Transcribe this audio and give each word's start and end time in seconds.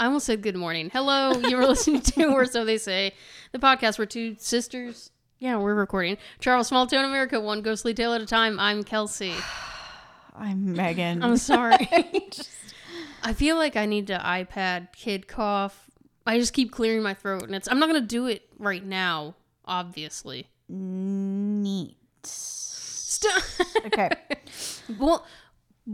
I 0.00 0.06
almost 0.06 0.24
said 0.24 0.40
good 0.40 0.56
morning. 0.56 0.88
Hello, 0.90 1.32
you 1.46 1.58
were 1.58 1.66
listening 1.66 2.00
to, 2.00 2.24
or 2.32 2.46
so 2.46 2.64
they 2.64 2.78
say, 2.78 3.12
the 3.52 3.58
podcast 3.58 3.98
where 3.98 4.06
two 4.06 4.34
sisters. 4.38 5.10
Yeah, 5.38 5.58
we're 5.58 5.74
recording. 5.74 6.16
Charles, 6.38 6.68
Small 6.68 6.86
Town 6.86 7.04
America, 7.04 7.38
one 7.38 7.60
ghostly 7.60 7.92
tale 7.92 8.14
at 8.14 8.22
a 8.22 8.26
time. 8.26 8.58
I'm 8.58 8.82
Kelsey. 8.82 9.34
I'm 10.34 10.72
Megan. 10.72 11.22
I'm 11.22 11.36
sorry. 11.36 11.86
I 13.22 13.34
feel 13.34 13.56
like 13.56 13.76
I 13.76 13.84
need 13.84 14.06
to 14.06 14.16
iPad 14.16 14.94
kid 14.94 15.28
cough. 15.28 15.90
I 16.26 16.38
just 16.38 16.54
keep 16.54 16.72
clearing 16.72 17.02
my 17.02 17.12
throat, 17.12 17.42
and 17.42 17.54
it's. 17.54 17.68
I'm 17.70 17.78
not 17.78 17.88
gonna 17.88 18.00
do 18.00 18.26
it 18.26 18.48
right 18.58 18.82
now, 18.84 19.34
obviously. 19.66 20.48
Neat. 20.66 21.96
Stop. 22.22 23.42
Okay. 23.86 24.10
well, 24.98 25.26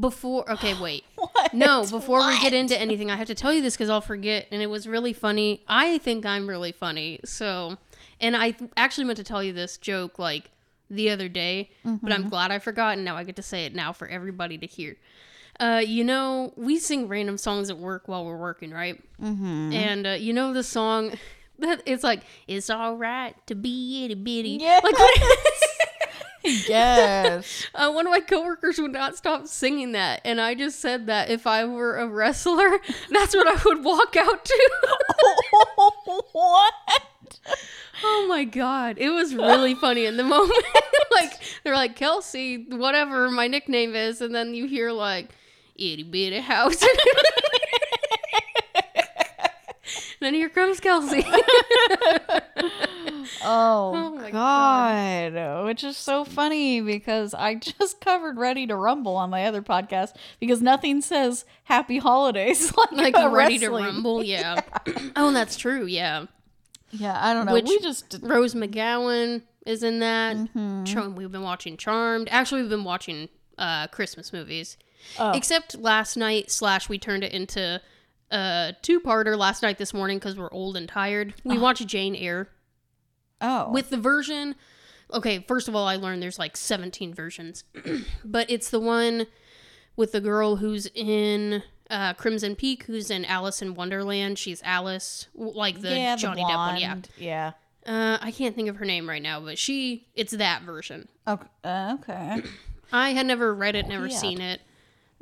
before. 0.00 0.50
Okay, 0.52 0.74
wait. 0.80 1.04
What? 1.16 1.52
No, 1.54 1.84
before 1.86 2.26
we 2.26 2.38
get 2.40 2.52
into 2.54 2.78
anything, 2.78 3.10
I 3.10 3.16
have 3.16 3.26
to 3.28 3.34
tell 3.34 3.52
you 3.52 3.60
this 3.62 3.74
because 3.74 3.88
I'll 3.90 4.00
forget. 4.00 4.46
And 4.50 4.62
it 4.62 4.66
was 4.68 4.86
really 4.88 5.12
funny. 5.12 5.62
I 5.68 5.98
think 5.98 6.24
I'm 6.26 6.46
really 6.48 6.72
funny. 6.72 7.20
So, 7.24 7.76
and 8.20 8.36
I 8.36 8.52
th- 8.52 8.70
actually 8.76 9.04
meant 9.04 9.16
to 9.18 9.24
tell 9.24 9.42
you 9.42 9.52
this 9.52 9.76
joke 9.76 10.18
like 10.18 10.50
the 10.90 11.10
other 11.10 11.28
day, 11.28 11.70
but 11.84 12.12
I'm 12.12 12.28
glad 12.28 12.50
I 12.52 12.58
forgot. 12.58 12.94
And 12.94 13.04
now 13.04 13.16
I 13.16 13.24
get 13.24 13.36
to 13.36 13.42
say 13.42 13.64
it 13.64 13.74
now 13.74 13.92
for 13.92 14.06
everybody 14.08 14.56
to 14.58 14.66
hear. 14.66 14.96
Uh, 15.58 15.82
you 15.84 16.04
know, 16.04 16.52
we 16.56 16.78
sing 16.78 17.08
random 17.08 17.38
songs 17.38 17.70
at 17.70 17.78
work 17.78 18.08
while 18.08 18.24
we're 18.24 18.36
working, 18.36 18.70
right? 18.70 19.02
Mm-hmm. 19.20 19.72
And 19.72 20.06
uh, 20.06 20.10
you 20.10 20.32
know 20.32 20.52
the 20.52 20.62
song 20.62 21.12
that 21.58 21.82
it's 21.86 22.04
like 22.04 22.22
it's 22.46 22.68
all 22.70 22.96
right 22.96 23.34
to 23.46 23.54
be 23.54 24.04
itty 24.04 24.14
bitty. 24.14 24.58
Yes. 24.60 24.82
Like 24.84 24.98
what- 24.98 25.20
yes. 26.68 27.66
uh, 27.74 27.90
one 27.90 28.06
of 28.06 28.12
my 28.12 28.20
coworkers 28.20 28.78
would 28.78 28.92
not 28.92 29.16
stop 29.16 29.48
singing 29.48 29.92
that, 29.92 30.20
and 30.24 30.40
I 30.40 30.54
just 30.54 30.80
said 30.80 31.06
that 31.06 31.28
if 31.28 31.46
I 31.46 31.64
were 31.64 31.96
a 31.96 32.06
wrestler, 32.06 32.78
that's 33.10 33.34
what 33.34 33.48
I 33.48 33.60
would 33.64 33.82
walk 33.82 34.16
out 34.16 34.44
to. 34.44 34.70
what? 36.32 36.72
oh 38.04 38.26
my 38.28 38.44
god, 38.44 38.96
it 38.98 39.10
was 39.10 39.34
really 39.34 39.74
funny 39.74 40.06
in 40.06 40.16
the 40.16 40.22
moment. 40.22 40.64
like 41.12 41.32
they're 41.64 41.74
like 41.74 41.96
Kelsey, 41.96 42.64
whatever 42.68 43.28
my 43.30 43.48
nickname 43.48 43.96
is, 43.96 44.20
and 44.20 44.34
then 44.34 44.54
you 44.54 44.66
hear 44.66 44.92
like 44.92 45.30
itty 45.74 46.04
bitty 46.04 46.40
house. 46.40 46.84
then 50.20 50.34
here 50.34 50.48
comes 50.48 50.78
Kelsey. 50.78 51.24
Oh, 53.44 53.92
Oh 53.94 54.10
my 54.14 54.30
God. 54.30 55.66
Which 55.66 55.84
is 55.84 55.96
so 55.96 56.24
funny 56.24 56.80
because 56.80 57.34
I 57.34 57.54
just 57.78 58.00
covered 58.00 58.38
Ready 58.38 58.66
to 58.66 58.76
Rumble 58.76 59.16
on 59.16 59.30
my 59.30 59.46
other 59.46 59.62
podcast 59.62 60.14
because 60.40 60.62
nothing 60.62 61.00
says 61.00 61.44
happy 61.64 61.98
holidays 61.98 62.72
like, 62.92 62.92
like 62.92 63.14
a 63.16 63.28
ready 63.30 63.58
to 63.58 63.70
rumble, 63.70 64.22
yeah. 64.24 64.60
oh, 65.16 65.32
that's 65.32 65.56
true, 65.56 65.86
yeah. 65.86 66.26
Yeah, 66.90 67.18
I 67.20 67.34
don't 67.34 67.46
know. 67.46 67.52
Which- 67.52 67.68
we 67.68 67.78
just 67.80 68.18
Rose 68.22 68.54
McGowan 68.54 69.42
is 69.66 69.82
in 69.82 69.98
that. 70.00 70.36
Mm-hmm. 70.36 71.14
We've 71.14 71.32
been 71.32 71.42
watching 71.42 71.76
Charmed. 71.76 72.28
Actually, 72.30 72.62
we've 72.62 72.70
been 72.70 72.84
watching 72.84 73.28
uh, 73.58 73.88
Christmas 73.88 74.32
movies. 74.32 74.76
Oh. 75.18 75.32
Except 75.32 75.76
last 75.78 76.16
night, 76.16 76.50
slash, 76.50 76.88
we 76.88 76.98
turned 76.98 77.24
it 77.24 77.32
into 77.32 77.80
a 78.30 78.74
two 78.82 79.00
parter 79.00 79.36
last 79.36 79.62
night 79.62 79.78
this 79.78 79.92
morning 79.94 80.18
because 80.18 80.36
we're 80.36 80.52
old 80.52 80.76
and 80.76 80.88
tired. 80.88 81.34
We 81.44 81.58
watched 81.58 81.86
Jane 81.86 82.14
Eyre 82.16 82.48
oh 83.40 83.70
with 83.70 83.90
the 83.90 83.96
version. 83.96 84.54
Okay, 85.12 85.44
first 85.46 85.68
of 85.68 85.76
all, 85.76 85.86
I 85.86 85.96
learned 85.96 86.20
there's 86.20 86.38
like 86.38 86.56
17 86.56 87.14
versions, 87.14 87.62
but 88.24 88.50
it's 88.50 88.70
the 88.70 88.80
one 88.80 89.26
with 89.94 90.10
the 90.12 90.20
girl 90.20 90.56
who's 90.56 90.88
in 90.94 91.62
uh, 91.90 92.14
Crimson 92.14 92.56
Peak, 92.56 92.84
who's 92.84 93.10
in 93.10 93.24
Alice 93.24 93.62
in 93.62 93.74
Wonderland. 93.74 94.38
She's 94.38 94.60
Alice, 94.64 95.28
like 95.34 95.80
the 95.80 95.90
yeah, 95.96 96.16
the 96.16 96.22
Johnny 96.22 96.42
Depp 96.42 96.56
one. 96.56 96.80
Yeah. 96.80 96.96
Yeah. 97.18 97.52
Uh, 97.86 98.18
I 98.20 98.32
can't 98.32 98.56
think 98.56 98.68
of 98.68 98.76
her 98.76 98.84
name 98.84 99.08
right 99.08 99.22
now, 99.22 99.38
but 99.38 99.58
she, 99.58 100.08
it's 100.16 100.32
that 100.32 100.62
version. 100.62 101.08
Okay. 101.28 101.46
Uh, 101.62 101.96
okay. 102.00 102.42
I 102.92 103.10
had 103.10 103.26
never 103.26 103.54
read 103.54 103.76
it, 103.76 103.86
never 103.86 104.08
Weird. 104.08 104.12
seen 104.18 104.40
it. 104.40 104.60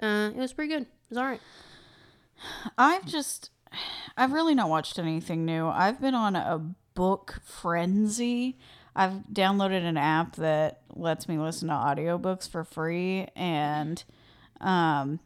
Uh, 0.00 0.30
it 0.34 0.38
was 0.38 0.54
pretty 0.54 0.72
good. 0.72 0.82
It 0.82 0.88
was 1.10 1.18
all 1.18 1.24
right. 1.24 1.40
I've 2.78 3.04
just 3.06 3.50
I've 4.16 4.32
really 4.32 4.54
not 4.54 4.68
watched 4.68 4.98
anything 4.98 5.44
new. 5.44 5.66
I've 5.68 6.00
been 6.00 6.14
on 6.14 6.36
a 6.36 6.74
book 6.94 7.40
frenzy. 7.44 8.58
I've 8.96 9.24
downloaded 9.32 9.84
an 9.84 9.96
app 9.96 10.36
that 10.36 10.80
lets 10.94 11.28
me 11.28 11.38
listen 11.38 11.68
to 11.68 11.74
audiobooks 11.74 12.48
for 12.48 12.64
free 12.64 13.28
and 13.34 14.02
um 14.60 15.18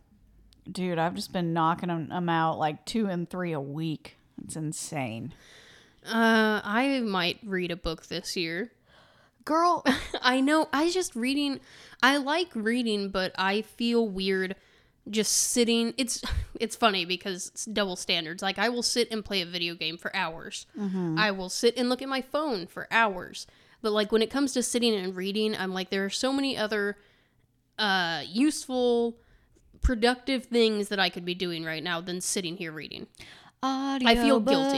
dude, 0.70 0.98
I've 0.98 1.14
just 1.14 1.32
been 1.32 1.52
knocking 1.52 1.88
them, 2.08 2.28
out 2.28 2.58
like 2.58 2.84
2 2.84 3.06
and 3.06 3.28
3 3.28 3.52
a 3.52 3.60
week. 3.60 4.16
It's 4.44 4.56
insane. 4.56 5.34
Uh, 6.06 6.60
I 6.62 7.00
might 7.00 7.38
read 7.44 7.70
a 7.70 7.76
book 7.76 8.06
this 8.06 8.36
year. 8.36 8.70
Girl, 9.44 9.84
I 10.22 10.40
know. 10.40 10.68
I 10.72 10.90
just 10.90 11.16
reading. 11.16 11.60
I 12.02 12.18
like 12.18 12.48
reading, 12.54 13.10
but 13.10 13.32
I 13.36 13.62
feel 13.62 14.06
weird 14.06 14.56
just 15.10 15.32
sitting. 15.32 15.94
It's 15.96 16.22
it's 16.60 16.76
funny 16.76 17.04
because 17.04 17.48
it's 17.48 17.64
double 17.64 17.96
standards. 17.96 18.42
Like 18.42 18.58
I 18.58 18.68
will 18.68 18.82
sit 18.82 19.10
and 19.10 19.24
play 19.24 19.40
a 19.42 19.46
video 19.46 19.74
game 19.74 19.96
for 19.96 20.14
hours. 20.14 20.66
I 21.18 21.30
will 21.30 21.48
sit 21.48 21.76
and 21.76 21.88
look 21.88 22.02
at 22.02 22.08
my 22.08 22.20
phone 22.22 22.66
for 22.66 22.86
hours. 22.90 23.46
But 23.82 23.92
like 23.92 24.10
when 24.12 24.22
it 24.22 24.30
comes 24.30 24.52
to 24.54 24.62
sitting 24.62 24.94
and 24.94 25.14
reading, 25.14 25.56
I'm 25.56 25.72
like 25.72 25.90
there 25.90 26.04
are 26.04 26.10
so 26.10 26.32
many 26.32 26.56
other 26.56 26.96
uh 27.78 28.22
useful 28.26 29.16
productive 29.80 30.46
things 30.46 30.88
that 30.88 30.98
I 30.98 31.08
could 31.08 31.24
be 31.24 31.34
doing 31.34 31.64
right 31.64 31.82
now 31.82 32.00
than 32.00 32.20
sitting 32.20 32.56
here 32.56 32.72
reading. 32.72 33.06
I 34.06 34.14
feel 34.16 34.40
guilty. 34.40 34.76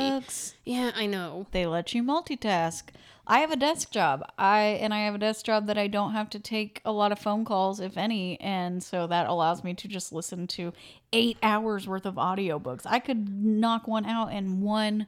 Yeah, 0.64 0.90
I 0.94 1.06
know. 1.06 1.46
They 1.52 1.66
let 1.66 1.94
you 1.94 2.02
multitask. 2.02 2.84
I 3.30 3.38
have 3.38 3.52
a 3.52 3.56
desk 3.56 3.92
job. 3.92 4.24
I 4.36 4.62
and 4.82 4.92
I 4.92 5.04
have 5.04 5.14
a 5.14 5.18
desk 5.18 5.44
job 5.46 5.68
that 5.68 5.78
I 5.78 5.86
don't 5.86 6.12
have 6.14 6.28
to 6.30 6.40
take 6.40 6.80
a 6.84 6.90
lot 6.90 7.12
of 7.12 7.18
phone 7.20 7.44
calls, 7.44 7.78
if 7.78 7.96
any, 7.96 8.40
and 8.40 8.82
so 8.82 9.06
that 9.06 9.28
allows 9.28 9.62
me 9.62 9.72
to 9.74 9.86
just 9.86 10.12
listen 10.12 10.48
to 10.48 10.72
eight 11.12 11.38
hours 11.40 11.86
worth 11.86 12.06
of 12.06 12.16
audiobooks. 12.16 12.82
I 12.86 12.98
could 12.98 13.28
knock 13.44 13.86
one 13.86 14.04
out 14.04 14.32
in 14.32 14.60
one 14.62 15.06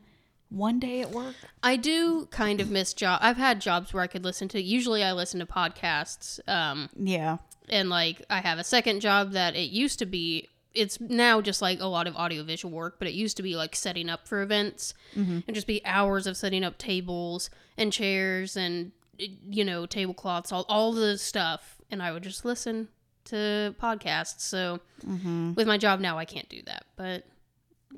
one 0.50 0.78
day 0.78 1.00
at 1.00 1.10
work. 1.10 1.34
I 1.64 1.76
do 1.76 2.26
kind 2.30 2.60
of 2.60 2.70
miss 2.70 2.94
job. 2.94 3.18
I've 3.22 3.38
had 3.38 3.60
jobs 3.60 3.92
where 3.92 4.02
I 4.04 4.06
could 4.06 4.22
listen 4.22 4.46
to. 4.48 4.62
Usually, 4.62 5.02
I 5.02 5.12
listen 5.12 5.40
to 5.40 5.46
podcasts. 5.46 6.38
Um, 6.48 6.90
Yeah. 6.96 7.38
and 7.68 7.88
like 7.90 8.22
I 8.30 8.40
have 8.40 8.58
a 8.58 8.64
second 8.64 9.00
job 9.00 9.32
that 9.32 9.56
it 9.56 9.70
used 9.70 9.98
to 9.98 10.06
be. 10.06 10.48
It's 10.74 11.00
now 11.00 11.40
just 11.40 11.60
like 11.60 11.80
a 11.80 11.86
lot 11.86 12.06
of 12.06 12.16
audiovisual 12.16 12.74
work, 12.74 12.96
but 12.98 13.08
it 13.08 13.14
used 13.14 13.36
to 13.36 13.42
be 13.42 13.56
like 13.56 13.76
setting 13.76 14.08
up 14.08 14.26
for 14.26 14.42
events 14.42 14.94
mm-hmm. 15.16 15.40
and 15.46 15.54
just 15.54 15.66
be 15.66 15.84
hours 15.84 16.26
of 16.26 16.36
setting 16.36 16.64
up 16.64 16.78
tables 16.78 17.50
and 17.76 17.92
chairs 17.92 18.56
and 18.56 18.92
you 19.18 19.64
know 19.64 19.86
tablecloths, 19.86 20.52
all 20.52 20.64
all 20.68 20.92
the 20.92 21.18
stuff, 21.18 21.80
and 21.90 22.02
I 22.02 22.12
would 22.12 22.22
just 22.22 22.44
listen 22.44 22.88
to 23.26 23.74
podcasts. 23.80 24.40
So 24.40 24.80
mm-hmm. 25.06 25.54
with 25.54 25.66
my 25.66 25.78
job 25.78 26.00
now, 26.00 26.18
I 26.18 26.24
can't 26.24 26.48
do 26.48 26.62
that, 26.66 26.86
but. 26.96 27.24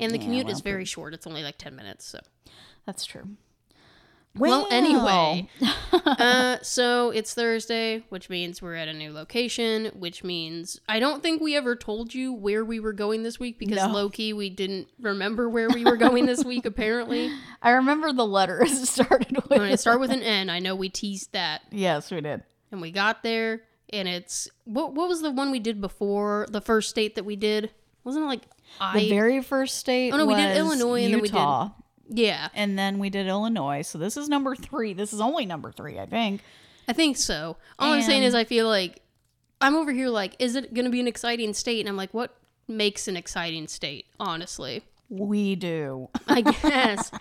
And 0.01 0.11
the 0.11 0.19
Yeah, 0.19 0.25
commute 0.25 0.47
well, 0.47 0.55
is 0.57 0.61
very 0.61 0.85
short. 0.85 1.15
It's 1.15 1.25
only 1.25 1.45
like 1.45 1.57
10 1.57 1.77
minutes. 1.77 2.05
So 2.05 2.19
That's 2.85 3.05
true. 3.05 3.37
Well, 4.37 4.67
anyway, 4.71 5.49
uh, 5.93 6.59
so 6.63 7.11
it's 7.11 7.35
Thursday, 7.35 8.03
which 8.09 8.29
means 8.29 8.61
we're 8.61 8.75
at 8.75 8.89
a 8.89 8.93
new 8.93 9.13
location, 9.13 9.93
which 9.95 10.25
means 10.25 10.81
I 10.89 10.99
don't 10.99 11.23
think 11.23 11.41
we 11.41 11.55
ever 11.57 11.77
told 11.77 12.13
you 12.15 12.33
where 12.33 12.65
we 12.65 12.81
were 12.81 12.93
going 12.93 13.23
this 13.23 13.39
week 13.39 13.59
because 13.61 13.77
No. 13.77 13.93
low 13.93 14.11
key 14.11 14.33
we 14.33 14.51
didn't 14.51 14.89
remember 15.01 15.49
where 15.49 15.69
we 15.69 15.85
were 15.85 15.97
going 15.97 16.27
this 16.27 16.45
week, 16.45 16.67
apparently. 16.67 17.31
I 17.63 17.71
remember 17.71 18.13
the 18.13 18.27
letter 18.27 18.63
it 18.63 18.69
started 18.89 19.37
with. 19.37 19.51
When 19.51 19.71
it 19.71 19.79
started 19.79 20.01
with 20.01 20.11
an 20.11 20.23
N, 20.23 20.51
I 20.51 20.59
know 20.59 20.75
we 20.75 20.89
teased 20.89 21.33
that. 21.33 21.63
yes, 21.71 22.11
we 22.11 22.21
did. 22.21 22.43
And 22.73 22.81
we 22.81 22.91
got 22.91 23.23
there, 23.23 23.63
and 23.93 24.09
it's 24.09 24.49
what, 24.65 24.95
what 24.95 25.09
was 25.09 25.23
the 25.23 25.31
one 25.31 25.53
we 25.53 25.61
did 25.61 25.81
before? 25.81 26.49
The 26.51 26.61
first 26.61 26.91
state 26.91 27.15
that 27.15 27.25
we 27.25 27.37
did? 27.37 27.71
Wasn't 28.03 28.25
it 28.25 28.27
like 28.29 28.43
I. 28.81 28.99
The 28.99 29.11
very 29.11 29.41
first 29.43 29.77
state. 29.79 30.13
Oh, 30.13 30.17
no, 30.17 30.27
we 30.27 30.35
did 30.35 30.57
Illinois 30.57 31.05
and 31.05 31.15
then 31.15 31.21
we 31.21 31.29
did- 31.29 31.35
Utah, 31.37 31.71
yeah, 32.09 32.49
and 32.55 32.79
then 32.79 32.99
we 32.99 33.11
did 33.11 33.27
Illinois. 33.27 33.83
So 33.83 33.99
this 33.99 34.17
is 34.17 34.29
number 34.29 34.55
three. 34.55 34.93
This 34.93 35.13
is 35.13 35.21
only 35.21 35.47
number 35.47 35.73
three, 35.73 35.99
I 35.99 36.07
think. 36.07 36.43
I 36.87 36.93
think 36.93 37.17
so. 37.17 37.57
All 37.79 37.93
I'm 37.93 38.03
saying 38.03 38.23
is, 38.25 38.35
I 38.35 38.45
feel 38.45 38.69
like 38.69 39.01
I'm 39.61 39.75
over 39.75 39.93
here 39.93 40.09
like, 40.09 40.37
is 40.39 40.57
it 40.57 40.75
going 40.75 40.85
to 40.85 40.91
be 40.91 41.01
an 41.01 41.09
exciting 41.09 41.55
state? 41.55 41.81
And 41.81 41.89
I'm 41.89 41.97
like, 41.97 42.13
what 42.13 42.37
makes 42.69 43.09
an 43.09 43.17
exciting 43.17 43.69
state? 43.69 44.07
Honestly, 44.21 44.83
We 45.09 45.55
do. 45.55 46.09
I 46.29 46.43
guess. 46.43 47.11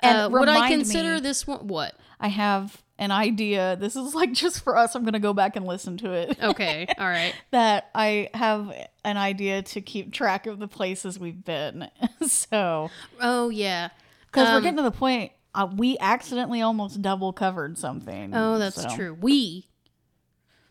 And 0.00 0.18
uh, 0.18 0.28
would 0.30 0.48
I 0.48 0.68
consider 0.68 1.14
me- 1.14 1.20
this 1.20 1.46
one? 1.46 1.68
What? 1.68 1.94
I 2.18 2.26
have 2.28 2.82
an 2.98 3.10
idea. 3.10 3.76
This 3.78 3.96
is 3.96 4.14
like 4.14 4.32
just 4.32 4.62
for 4.62 4.76
us. 4.76 4.94
I'm 4.94 5.02
going 5.02 5.12
to 5.12 5.18
go 5.20 5.32
back 5.32 5.56
and 5.56 5.66
listen 5.66 5.96
to 5.98 6.12
it. 6.12 6.36
Okay, 6.42 6.86
all 6.98 7.06
right. 7.06 7.34
that 7.52 7.88
I 7.94 8.28
have 8.34 8.72
an 9.04 9.16
idea 9.16 9.62
to 9.62 9.80
keep 9.80 10.12
track 10.12 10.46
of 10.46 10.58
the 10.58 10.66
places 10.68 11.18
we've 11.18 11.44
been. 11.44 11.88
so, 12.26 12.90
Oh 13.20 13.48
yeah. 13.48 13.90
Because 14.32 14.48
we're 14.48 14.56
Um, 14.56 14.62
getting 14.62 14.76
to 14.78 14.82
the 14.82 14.90
point, 14.90 15.32
uh, 15.54 15.68
we 15.76 15.96
accidentally 16.00 16.62
almost 16.62 17.02
double 17.02 17.32
covered 17.32 17.76
something. 17.78 18.34
Oh, 18.34 18.58
that's 18.58 18.80
so. 18.82 18.88
true. 18.96 19.14
We. 19.20 19.68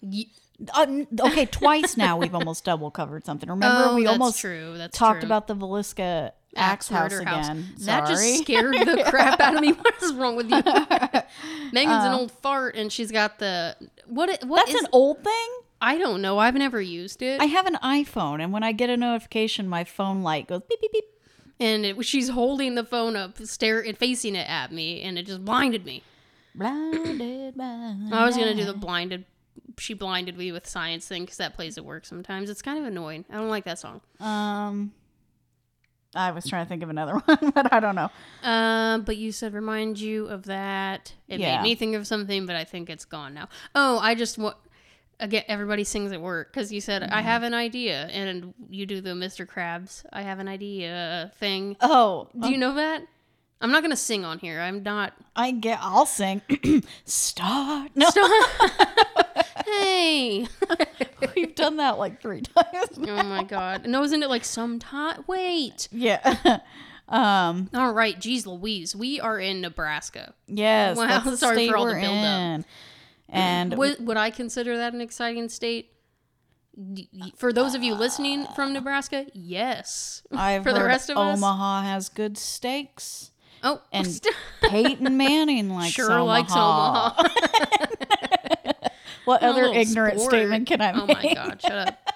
Y- 0.01 0.25
Uh, 0.75 1.05
okay, 1.21 1.47
twice 1.47 1.97
now 1.97 2.17
we've 2.17 2.35
almost 2.35 2.63
double 2.65 2.91
covered 2.91 3.25
something. 3.25 3.49
Remember, 3.49 3.85
oh, 3.89 3.95
we 3.95 4.05
almost 4.05 4.37
true. 4.39 4.75
That's 4.77 4.95
talked 4.95 5.21
true. 5.21 5.27
about 5.27 5.47
the 5.47 5.55
Villisca 5.55 6.33
Axe 6.55 6.87
House 6.89 7.13
again. 7.13 7.65
That 7.79 8.05
just 8.07 8.37
scared 8.43 8.75
the 8.75 9.03
crap 9.09 9.39
out 9.39 9.55
of 9.55 9.61
me. 9.61 9.71
What 9.73 9.95
is 10.03 10.13
wrong 10.13 10.35
with 10.35 10.51
you? 10.51 10.61
Megan's 11.71 12.03
an 12.05 12.11
Uh, 12.13 12.17
old 12.19 12.31
fart, 12.31 12.75
and 12.75 12.91
she's 12.93 13.11
got 13.11 13.39
the 13.39 13.75
what? 14.05 14.29
What 14.45 14.65
That's 14.67 14.75
is? 14.77 14.83
an 14.83 14.89
old 14.91 15.23
thing. 15.23 15.49
I 15.81 15.97
don't 15.97 16.21
know. 16.21 16.37
I've 16.37 16.53
never 16.53 16.79
used 16.79 17.23
it. 17.23 17.41
I 17.41 17.45
have 17.45 17.65
an 17.65 17.77
iPhone, 17.83 18.39
and 18.39 18.53
when 18.53 18.61
I 18.63 18.71
get 18.71 18.91
a 18.91 18.97
notification, 18.97 19.67
my 19.67 19.83
phone 19.83 20.21
light 20.21 20.47
goes 20.47 20.61
beep 20.69 20.79
beep 20.79 20.91
beep. 20.91 21.05
And 21.61 21.85
it, 21.85 22.05
she's 22.05 22.27
holding 22.29 22.75
the 22.75 22.83
phone 22.83 23.15
up, 23.15 23.37
stare 23.39 23.79
and 23.79 23.97
facing 23.97 24.35
it 24.35 24.49
at 24.49 24.71
me, 24.71 25.01
and 25.01 25.17
it 25.17 25.25
just 25.27 25.45
blinded 25.45 25.85
me. 25.85 26.03
Blinded 26.55 27.55
by 27.55 27.63
I 28.11 28.25
was 28.25 28.35
gonna 28.35 28.53
do 28.55 28.65
the 28.65 28.73
blinded. 28.73 29.23
She 29.79 29.93
blinded 29.93 30.37
me 30.37 30.51
with 30.51 30.67
science 30.67 31.07
thing 31.07 31.23
because 31.23 31.37
that 31.37 31.55
plays 31.55 31.77
at 31.77 31.85
work 31.85 32.05
sometimes. 32.05 32.49
It's 32.49 32.61
kind 32.61 32.77
of 32.77 32.85
annoying. 32.85 33.23
I 33.29 33.35
don't 33.35 33.47
like 33.49 33.63
that 33.65 33.79
song. 33.79 34.01
Um, 34.19 34.91
I 36.13 36.31
was 36.31 36.45
trying 36.45 36.65
to 36.65 36.69
think 36.69 36.83
of 36.83 36.89
another 36.89 37.13
one, 37.25 37.51
but 37.55 37.71
I 37.71 37.79
don't 37.79 37.95
know. 37.95 38.09
Um, 38.43 39.03
but 39.03 39.15
you 39.15 39.31
said 39.31 39.53
remind 39.53 39.97
you 39.99 40.27
of 40.27 40.43
that. 40.47 41.13
It 41.29 41.39
Yeah. 41.39 41.55
made 41.61 41.63
me 41.69 41.75
think 41.75 41.95
of 41.95 42.05
something, 42.05 42.45
but 42.45 42.55
I 42.57 42.65
think 42.65 42.89
it's 42.89 43.05
gone 43.05 43.33
now. 43.33 43.47
Oh, 43.73 43.97
I 43.99 44.13
just 44.13 44.37
want 44.37 44.57
again. 45.21 45.43
Everybody 45.47 45.85
sings 45.85 46.11
at 46.11 46.19
work 46.21 46.51
because 46.51 46.73
you 46.73 46.81
said 46.81 47.01
Mm-hmm. 47.03 47.13
I 47.13 47.21
have 47.21 47.43
an 47.43 47.53
idea, 47.53 48.07
and 48.11 48.53
you 48.69 48.85
do 48.85 48.99
the 48.99 49.11
Mr. 49.11 49.45
Krabs. 49.47 50.03
I 50.11 50.23
have 50.23 50.39
an 50.39 50.47
idea 50.49 51.31
thing. 51.39 51.77
Oh, 51.79 52.27
Do 52.37 52.49
you 52.51 52.57
know 52.57 52.73
that? 52.75 53.03
I'm 53.61 53.71
not 53.71 53.83
gonna 53.83 53.95
sing 53.95 54.25
on 54.25 54.39
here. 54.39 54.59
I'm 54.59 54.81
not. 54.83 55.13
I 55.35 55.51
get. 55.51 55.79
I'll 55.81 56.05
sing. 56.07 56.41
Start. 57.05 57.91
No, 57.95 58.09
Hey. 59.65 60.47
we've 61.35 61.55
done 61.55 61.77
that 61.77 61.97
like 61.99 62.21
three 62.21 62.41
times. 62.41 62.89
oh 62.97 63.23
my 63.23 63.43
god. 63.43 63.85
No, 63.87 64.03
isn't 64.03 64.21
it 64.23 64.29
like 64.29 64.43
sometime? 64.43 65.23
Wait. 65.27 65.87
Yeah. 65.91 66.59
um. 67.07 67.69
All 67.73 67.93
right. 67.93 68.19
Geez, 68.19 68.47
Louise. 68.47 68.95
We 68.95 69.19
are 69.19 69.39
in 69.39 69.61
Nebraska. 69.61 70.33
Yes. 70.47 70.97
Wow, 70.97 71.21
sorry 71.35 71.67
for 71.69 71.77
all 71.77 71.85
the 71.85 71.93
buildup. 71.93 72.65
And 73.31 73.77
Would, 73.77 74.05
would 74.05 74.17
I 74.17 74.29
consider 74.29 74.75
that 74.77 74.93
an 74.93 74.99
exciting 75.01 75.47
state? 75.49 75.93
For 77.35 77.51
those 77.53 77.75
of 77.75 77.83
you 77.83 77.95
listening 77.95 78.45
from 78.55 78.73
Nebraska, 78.73 79.25
yes. 79.33 80.23
I've 80.31 80.63
for 80.63 80.71
the 80.73 80.79
heard 80.79 80.85
rest 80.87 81.09
of 81.09 81.17
us? 81.17 81.37
Omaha 81.37 81.81
has 81.83 82.09
good 82.09 82.37
steaks, 82.37 83.31
Oh, 83.63 83.81
and 83.91 84.19
Peyton 84.63 85.15
Manning 85.17 85.69
likes 85.69 85.93
sure 85.95 86.11
Omaha. 86.11 86.25
likes 86.25 86.51
Omaha. 86.53 87.23
What 89.25 89.43
other 89.43 89.65
ignorant 89.65 90.19
sport. 90.19 90.31
statement 90.31 90.67
can 90.67 90.81
I 90.81 90.93
Oh 90.93 91.05
my 91.05 91.33
god, 91.35 91.61
shut 91.61 91.87
up. 91.89 92.09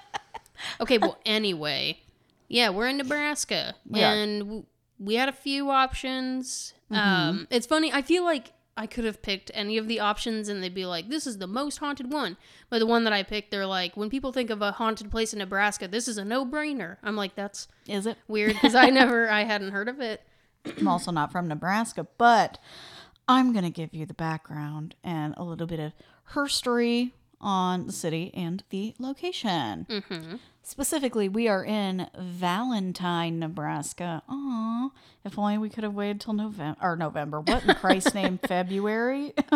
Okay, 0.80 0.98
well, 0.98 1.18
anyway, 1.24 2.00
yeah, 2.48 2.70
we're 2.70 2.88
in 2.88 2.96
Nebraska, 2.96 3.74
We 3.88 4.00
and 4.00 4.40
w- 4.40 4.64
we 4.98 5.14
had 5.14 5.28
a 5.28 5.32
few 5.32 5.70
options. 5.70 6.74
Mm-hmm. 6.90 7.00
Um, 7.28 7.46
it's 7.50 7.66
funny. 7.66 7.92
I 7.92 8.02
feel 8.02 8.24
like 8.24 8.52
I 8.76 8.86
could 8.86 9.04
have 9.04 9.22
picked 9.22 9.50
any 9.54 9.78
of 9.78 9.88
the 9.88 10.00
options, 10.00 10.48
and 10.48 10.62
they'd 10.62 10.74
be 10.74 10.84
like, 10.86 11.08
"This 11.08 11.26
is 11.26 11.38
the 11.38 11.46
most 11.46 11.78
haunted 11.78 12.12
one." 12.12 12.36
But 12.68 12.78
the 12.80 12.86
one 12.86 13.04
that 13.04 13.12
I 13.12 13.22
picked, 13.22 13.50
they're 13.50 13.66
like, 13.66 13.96
when 13.96 14.10
people 14.10 14.32
think 14.32 14.50
of 14.50 14.60
a 14.60 14.72
haunted 14.72 15.10
place 15.10 15.32
in 15.32 15.38
Nebraska, 15.38 15.88
this 15.88 16.08
is 16.08 16.18
a 16.18 16.24
no-brainer. 16.24 16.96
I'm 17.02 17.16
like, 17.16 17.34
that's 17.34 17.68
Is 17.88 18.06
it? 18.06 18.18
weird 18.28 18.52
because 18.54 18.74
I 18.74 18.90
never, 18.90 19.30
I 19.30 19.44
hadn't 19.44 19.72
heard 19.72 19.88
of 19.88 20.00
it. 20.00 20.22
I'm 20.78 20.88
also 20.88 21.10
not 21.10 21.32
from 21.32 21.48
Nebraska, 21.48 22.06
but 22.18 22.58
I'm 23.28 23.52
going 23.52 23.64
to 23.64 23.70
give 23.70 23.94
you 23.94 24.04
the 24.04 24.14
background 24.14 24.94
and 25.02 25.34
a 25.36 25.42
little 25.44 25.66
bit 25.66 25.80
of 25.80 25.92
history 26.34 27.14
on 27.40 27.86
the 27.86 27.92
city 27.92 28.30
and 28.34 28.62
the 28.70 28.94
location. 28.98 29.86
Mm-hmm. 29.88 30.36
Specifically, 30.62 31.28
we 31.28 31.46
are 31.46 31.64
in 31.64 32.08
Valentine, 32.18 33.38
Nebraska. 33.38 34.22
Aw, 34.28 34.90
if 35.24 35.38
only 35.38 35.58
we 35.58 35.68
could 35.68 35.84
have 35.84 35.94
waited 35.94 36.20
till 36.20 36.32
November 36.32 36.78
or 36.82 36.96
November. 36.96 37.40
What 37.40 37.64
in 37.64 37.74
Christ's 37.76 38.14
name? 38.14 38.38
February? 38.48 39.32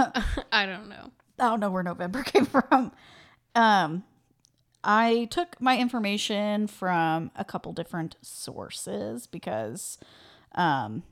I 0.53 0.67
don't 0.67 0.89
know. 0.89 1.11
I 1.39 1.49
don't 1.49 1.61
know 1.61 1.71
where 1.71 1.83
November 1.83 2.23
came 2.25 2.47
from. 2.47 2.93
Um, 3.55 4.05
I 4.85 5.27
took 5.31 5.61
my 5.61 5.79
information 5.79 6.67
from 6.67 7.31
a 7.35 7.45
couple 7.45 7.73
different 7.73 8.17
sources 8.23 9.27
because 9.27 9.99
um, 10.55 11.03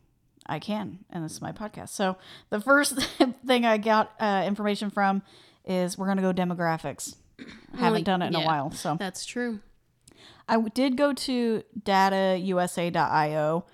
I 0.47 0.59
can, 0.59 1.01
and 1.11 1.25
this 1.25 1.33
is 1.33 1.43
my 1.43 1.53
podcast. 1.53 1.91
So 1.91 2.17
the 2.51 2.61
first 2.61 2.99
thing 3.47 3.67
I 3.67 3.79
got 3.79 4.13
uh, 4.21 4.45
information 4.47 4.91
from 4.91 5.23
is 5.69 5.97
we're 5.99 6.07
gonna 6.09 6.23
go 6.23 6.33
demographics. 6.33 7.15
Haven't 7.77 8.03
done 8.05 8.23
it 8.23 8.29
in 8.29 8.35
a 8.35 8.41
while, 8.41 8.73
so 8.73 8.97
That's 8.99 9.25
true. 9.25 9.61
I 10.49 10.61
did 10.71 10.97
go 10.97 11.13
to 11.13 11.63
datausa.io 11.81 13.65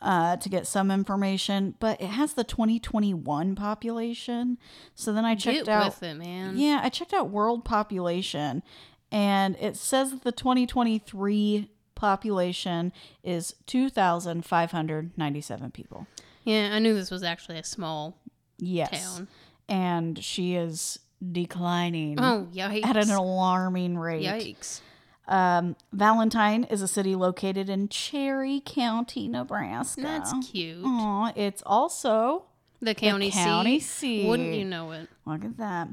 uh, 0.00 0.36
to 0.36 0.48
get 0.48 0.66
some 0.66 0.90
information, 0.90 1.74
but 1.78 2.00
it 2.00 2.08
has 2.08 2.32
the 2.32 2.42
2021 2.42 3.54
population. 3.54 4.58
So 4.96 5.12
then 5.12 5.24
I 5.24 5.36
checked 5.36 5.66
Get 5.66 5.68
out. 5.68 5.84
with 5.84 6.02
it, 6.02 6.14
man. 6.14 6.58
Yeah, 6.58 6.80
I 6.82 6.88
checked 6.88 7.14
out 7.14 7.30
world 7.30 7.64
population, 7.64 8.64
and 9.12 9.54
it 9.60 9.76
says 9.76 10.10
that 10.10 10.24
the 10.24 10.32
2023 10.32 11.68
population 11.94 12.92
is 13.22 13.54
2,597 13.66 15.70
people. 15.70 16.06
Yeah, 16.44 16.70
I 16.72 16.78
knew 16.80 16.94
this 16.94 17.10
was 17.10 17.22
actually 17.22 17.58
a 17.58 17.64
small 17.64 18.18
Yes. 18.58 18.90
town. 19.16 19.28
And 19.68 20.22
she 20.22 20.54
is 20.56 20.98
declining 21.30 22.18
Oh, 22.18 22.48
yikes. 22.52 22.84
at 22.84 22.96
an 22.96 23.10
alarming 23.10 23.96
rate. 23.98 24.24
Yikes. 24.24 24.80
Um, 25.28 25.76
Valentine 25.92 26.64
is 26.64 26.82
a 26.82 26.88
city 26.88 27.14
located 27.14 27.68
in 27.68 27.88
Cherry 27.88 28.60
County, 28.64 29.28
Nebraska. 29.28 30.02
That's 30.02 30.32
cute. 30.50 30.84
Aw, 30.84 31.32
it's 31.36 31.62
also 31.64 32.46
The 32.80 32.94
county, 32.94 33.30
county 33.30 33.78
seat. 33.78 33.86
seat. 34.22 34.28
Wouldn't 34.28 34.54
you 34.54 34.64
know 34.64 34.90
it? 34.92 35.08
Look 35.24 35.44
at 35.44 35.56
that. 35.58 35.88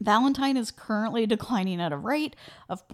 Valentine 0.00 0.56
is 0.56 0.70
currently 0.70 1.26
declining 1.26 1.80
at 1.80 1.92
a 1.92 1.96
rate 1.98 2.36
of 2.68 2.86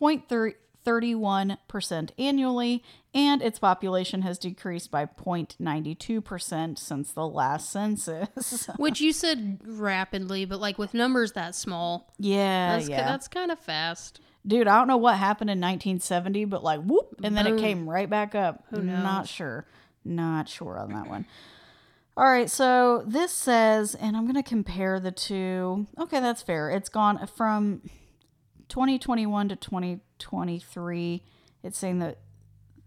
0.31% 0.84 2.10
annually, 2.18 2.82
and 3.12 3.42
its 3.42 3.58
population 3.58 4.22
has 4.22 4.38
decreased 4.38 4.90
by 4.90 5.06
0.92% 5.06 6.78
since 6.78 7.12
the 7.12 7.26
last 7.26 7.70
census. 7.70 8.68
Which 8.76 9.00
you 9.00 9.12
said 9.12 9.60
rapidly, 9.64 10.44
but 10.44 10.60
like 10.60 10.78
with 10.78 10.94
numbers 10.94 11.32
that 11.32 11.54
small, 11.54 12.12
yeah, 12.18 12.76
that's, 12.76 12.88
yeah. 12.88 13.04
that's 13.04 13.28
kind 13.28 13.50
of 13.50 13.58
fast. 13.58 14.20
Dude, 14.46 14.68
I 14.68 14.76
don't 14.76 14.88
know 14.88 14.98
what 14.98 15.16
happened 15.16 15.50
in 15.50 15.58
1970, 15.58 16.44
but 16.46 16.62
like 16.62 16.82
whoop, 16.82 17.20
and 17.22 17.36
then 17.36 17.46
it 17.46 17.58
came 17.58 17.88
right 17.88 18.08
back 18.08 18.34
up. 18.34 18.64
Who 18.70 18.82
Not 18.82 19.26
sure. 19.26 19.66
Not 20.04 20.48
sure 20.48 20.78
on 20.78 20.92
that 20.92 21.08
one. 21.08 21.24
All 22.16 22.26
right, 22.26 22.48
so 22.48 23.02
this 23.06 23.32
says, 23.32 23.96
and 23.96 24.16
I'm 24.16 24.24
going 24.24 24.40
to 24.40 24.48
compare 24.48 25.00
the 25.00 25.10
two. 25.10 25.86
Okay, 25.98 26.20
that's 26.20 26.42
fair. 26.42 26.70
It's 26.70 26.88
gone 26.88 27.26
from 27.26 27.82
2021 28.74 29.48
to 29.50 29.54
2023. 29.56 31.22
It's 31.62 31.78
saying 31.78 32.00
that 32.00 32.18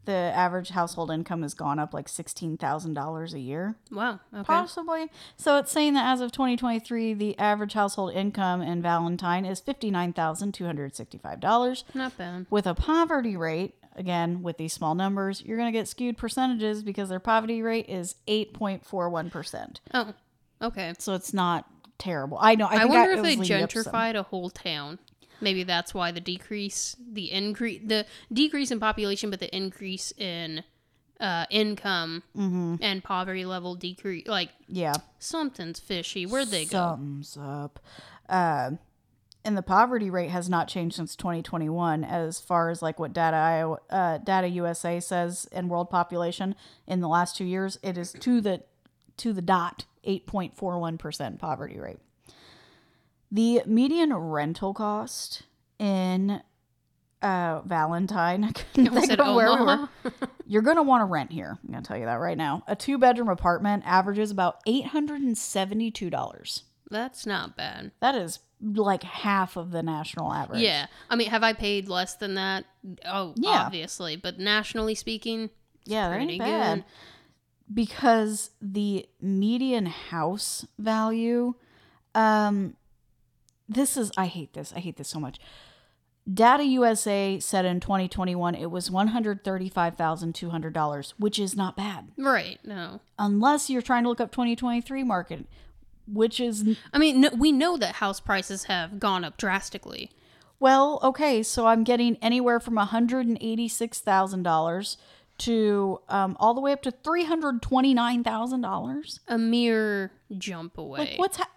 the 0.03 0.11
average 0.11 0.71
household 0.71 1.09
income 1.09 1.43
has 1.43 1.53
gone 1.53 1.79
up 1.79 1.93
like 1.93 2.07
$16,000 2.07 3.33
a 3.33 3.39
year. 3.39 3.77
Wow. 3.89 4.19
Okay. 4.33 4.43
Possibly. 4.43 5.09
So 5.37 5.55
it's 5.57 5.71
saying 5.71 5.93
that 5.93 6.05
as 6.11 6.19
of 6.19 6.33
2023, 6.33 7.13
the 7.13 7.39
average 7.39 7.71
household 7.71 8.13
income 8.13 8.61
in 8.61 8.81
Valentine 8.81 9.45
is 9.45 9.61
$59,265. 9.61 11.83
Not 11.93 12.17
bad. 12.17 12.47
With 12.49 12.67
a 12.67 12.75
poverty 12.75 13.37
rate, 13.37 13.75
again, 13.95 14.43
with 14.43 14.57
these 14.57 14.73
small 14.73 14.93
numbers, 14.93 15.41
you're 15.45 15.55
going 15.57 15.71
to 15.71 15.79
get 15.79 15.87
skewed 15.87 16.17
percentages 16.17 16.83
because 16.83 17.07
their 17.07 17.21
poverty 17.21 17.61
rate 17.61 17.87
is 17.87 18.15
8.41%. 18.27 19.77
Oh, 19.93 20.13
okay. 20.61 20.93
So 20.99 21.13
it's 21.13 21.33
not 21.33 21.65
terrible. 21.97 22.37
I 22.41 22.55
know. 22.55 22.67
I, 22.67 22.81
I, 22.81 22.85
wonder 22.85 23.11
I- 23.11 23.17
if 23.17 23.23
they 23.23 23.37
was 23.37 23.49
leading 23.49 23.63
up 23.63 23.69
to 23.69 23.83
some- 23.83 23.93
gentrified 23.93 24.15
a 24.15 24.23
whole 24.23 24.49
town. 24.49 24.99
Maybe 25.41 25.63
that's 25.63 25.93
why 25.93 26.11
the 26.11 26.19
decrease, 26.21 26.95
the 27.11 27.31
increase, 27.31 27.81
the 27.85 28.05
decrease 28.31 28.71
in 28.71 28.79
population, 28.79 29.29
but 29.29 29.39
the 29.39 29.55
increase 29.55 30.11
in 30.17 30.63
uh, 31.19 31.45
income 31.49 32.23
Mm-hmm. 32.35 32.75
and 32.81 33.03
poverty 33.03 33.45
level 33.45 33.75
decrease. 33.75 34.27
Like 34.27 34.49
Yeah. 34.67 34.93
something's 35.19 35.79
fishy. 35.79 36.25
Where'd 36.25 36.49
they 36.49 36.65
go? 36.65 36.77
Something's 36.91 37.37
up. 37.39 37.79
Uh, 38.29 38.71
and 39.45 39.55
the 39.57 39.61
poverty 39.63 40.09
rate 40.09 40.29
has 40.29 40.49
not 40.49 40.67
changed 40.67 40.95
since 40.97 41.15
2021 41.15 42.03
as 42.03 42.39
far 42.41 42.69
as 42.69 42.81
like 42.81 42.99
what 42.99 43.13
data 43.13 43.77
uh, 43.89 44.17
data 44.17 44.47
USA 44.49 44.99
says 44.99 45.47
in 45.53 45.69
world 45.69 45.89
population 45.89 46.53
in 46.85 46.99
the 46.99 47.07
last 47.07 47.37
2 47.37 47.45
years 47.45 47.79
it 47.81 47.97
is 47.97 48.11
to 48.11 48.41
the 48.41 48.63
to 49.15 49.31
the 49.33 49.41
dot 49.41 49.85
8.41% 50.05 51.39
poverty 51.39 51.79
rate. 51.79 51.97
The 53.31 53.61
median 53.65 54.13
rental 54.13 54.73
cost 54.73 55.43
in 55.79 56.41
uh, 57.21 57.61
Valentine. 57.65 58.43
I 58.45 58.51
couldn't 58.51 58.93
think 58.93 59.19
of 59.19 59.35
where 59.35 59.53
we 59.53 59.65
were. 59.65 59.89
You're 60.45 60.61
going 60.61 60.77
to 60.77 60.83
want 60.83 61.01
to 61.01 61.05
rent 61.05 61.31
here. 61.31 61.57
I'm 61.63 61.71
going 61.71 61.83
to 61.83 61.87
tell 61.87 61.97
you 61.97 62.05
that 62.05 62.15
right 62.21 62.37
now. 62.37 62.63
A 62.67 62.75
two 62.75 62.97
bedroom 62.97 63.27
apartment 63.29 63.83
averages 63.85 64.31
about 64.31 64.63
$872. 64.65 66.61
That's 66.89 67.25
not 67.25 67.57
bad. 67.57 67.91
That 67.99 68.15
is 68.15 68.39
like 68.61 69.03
half 69.03 69.57
of 69.57 69.71
the 69.71 69.83
national 69.83 70.31
average. 70.33 70.61
Yeah. 70.61 70.87
I 71.09 71.15
mean, 71.15 71.29
have 71.29 71.43
I 71.43 71.53
paid 71.53 71.89
less 71.89 72.15
than 72.15 72.35
that? 72.35 72.65
Oh, 73.05 73.33
Yeah. 73.35 73.63
obviously. 73.65 74.15
But 74.15 74.39
nationally 74.39 74.95
speaking, 74.95 75.49
Yeah, 75.85 76.09
that 76.09 76.15
pretty 76.15 76.33
ain't 76.33 76.39
bad. 76.43 76.75
good. 76.77 76.85
Because 77.73 78.51
the 78.61 79.05
median 79.21 79.87
house 79.87 80.65
value, 80.79 81.55
um, 82.15 82.75
this 83.69 83.97
is 83.97 84.11
I 84.17 84.25
hate 84.27 84.53
this. 84.53 84.71
I 84.75 84.79
hate 84.79 84.97
this 84.97 85.07
so 85.09 85.19
much. 85.19 85.39
Data 86.31 86.63
USA 86.65 87.39
said 87.39 87.63
in 87.65 87.79
2021 87.79 88.53
it 88.55 88.69
was 88.69 88.89
$135,200, 88.89 91.13
which 91.17 91.39
is 91.39 91.55
not 91.55 91.77
bad. 91.77 92.09
Right. 92.17 92.59
No. 92.65 92.99
Unless 93.17 93.69
you're 93.69 93.81
trying 93.81 94.03
to 94.03 94.09
look 94.09 94.19
up 94.21 94.31
2023 94.31 95.03
market, 95.05 95.45
which 96.05 96.39
is 96.41 96.77
I 96.93 96.97
mean, 96.97 97.21
no, 97.21 97.29
we 97.37 97.51
know 97.53 97.77
that 97.77 97.95
house 97.95 98.19
prices 98.19 98.65
have 98.65 98.99
gone 98.99 99.23
up 99.23 99.37
drastically. 99.37 100.11
well, 100.59 100.99
okay, 101.03 101.43
so 101.43 101.67
I'm 101.67 101.83
getting 101.83 102.17
anywhere 102.21 102.59
from 102.59 102.75
$186,000 102.75 104.97
to 105.39 105.99
um, 106.09 106.35
all 106.39 106.53
the 106.55 106.61
way 106.61 106.71
up 106.73 106.81
to 106.81 106.91
$329,000. 106.91 109.19
A 109.27 109.37
mere 109.37 110.11
jump 110.37 110.77
away. 110.77 110.99
Like 110.99 111.19
what's 111.19 111.37
ha- 111.37 111.49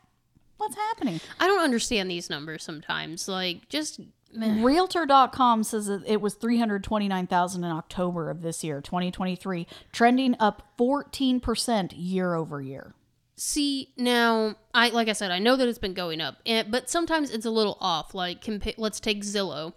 what's 0.61 0.77
happening? 0.77 1.21
I 1.41 1.47
don't 1.47 1.63
understand 1.63 2.11
these 2.11 2.31
numbers 2.31 2.63
sometimes. 2.63 3.27
Like, 3.27 3.69
just 3.69 4.01
meh. 4.33 4.63
Realtor.com 4.63 5.65
says 5.65 5.87
that 5.87 6.05
it 6.07 6.21
was 6.21 6.35
329,000 6.35 7.65
in 7.65 7.71
October 7.71 8.31
of 8.31 8.43
this 8.43 8.63
year, 8.63 8.81
2023, 8.81 9.67
trending 9.93 10.37
up 10.39 10.63
14% 10.79 11.93
year 11.97 12.35
over 12.35 12.61
year. 12.61 12.95
see 13.37 13.93
now. 13.97 14.55
I 14.75 14.91
like 14.91 15.09
I 15.09 15.15
said, 15.15 15.31
I 15.33 15.39
know 15.41 15.57
that 15.57 15.67
it's 15.67 15.79
been 15.79 15.95
going 15.95 16.21
up, 16.21 16.37
and, 16.47 16.71
but 16.71 16.89
sometimes 16.89 17.31
it's 17.31 17.47
a 17.47 17.51
little 17.51 17.77
off. 17.81 18.15
Like, 18.15 18.41
compa- 18.45 18.75
let's 18.79 19.01
take 19.01 19.23
Zillow. 19.23 19.73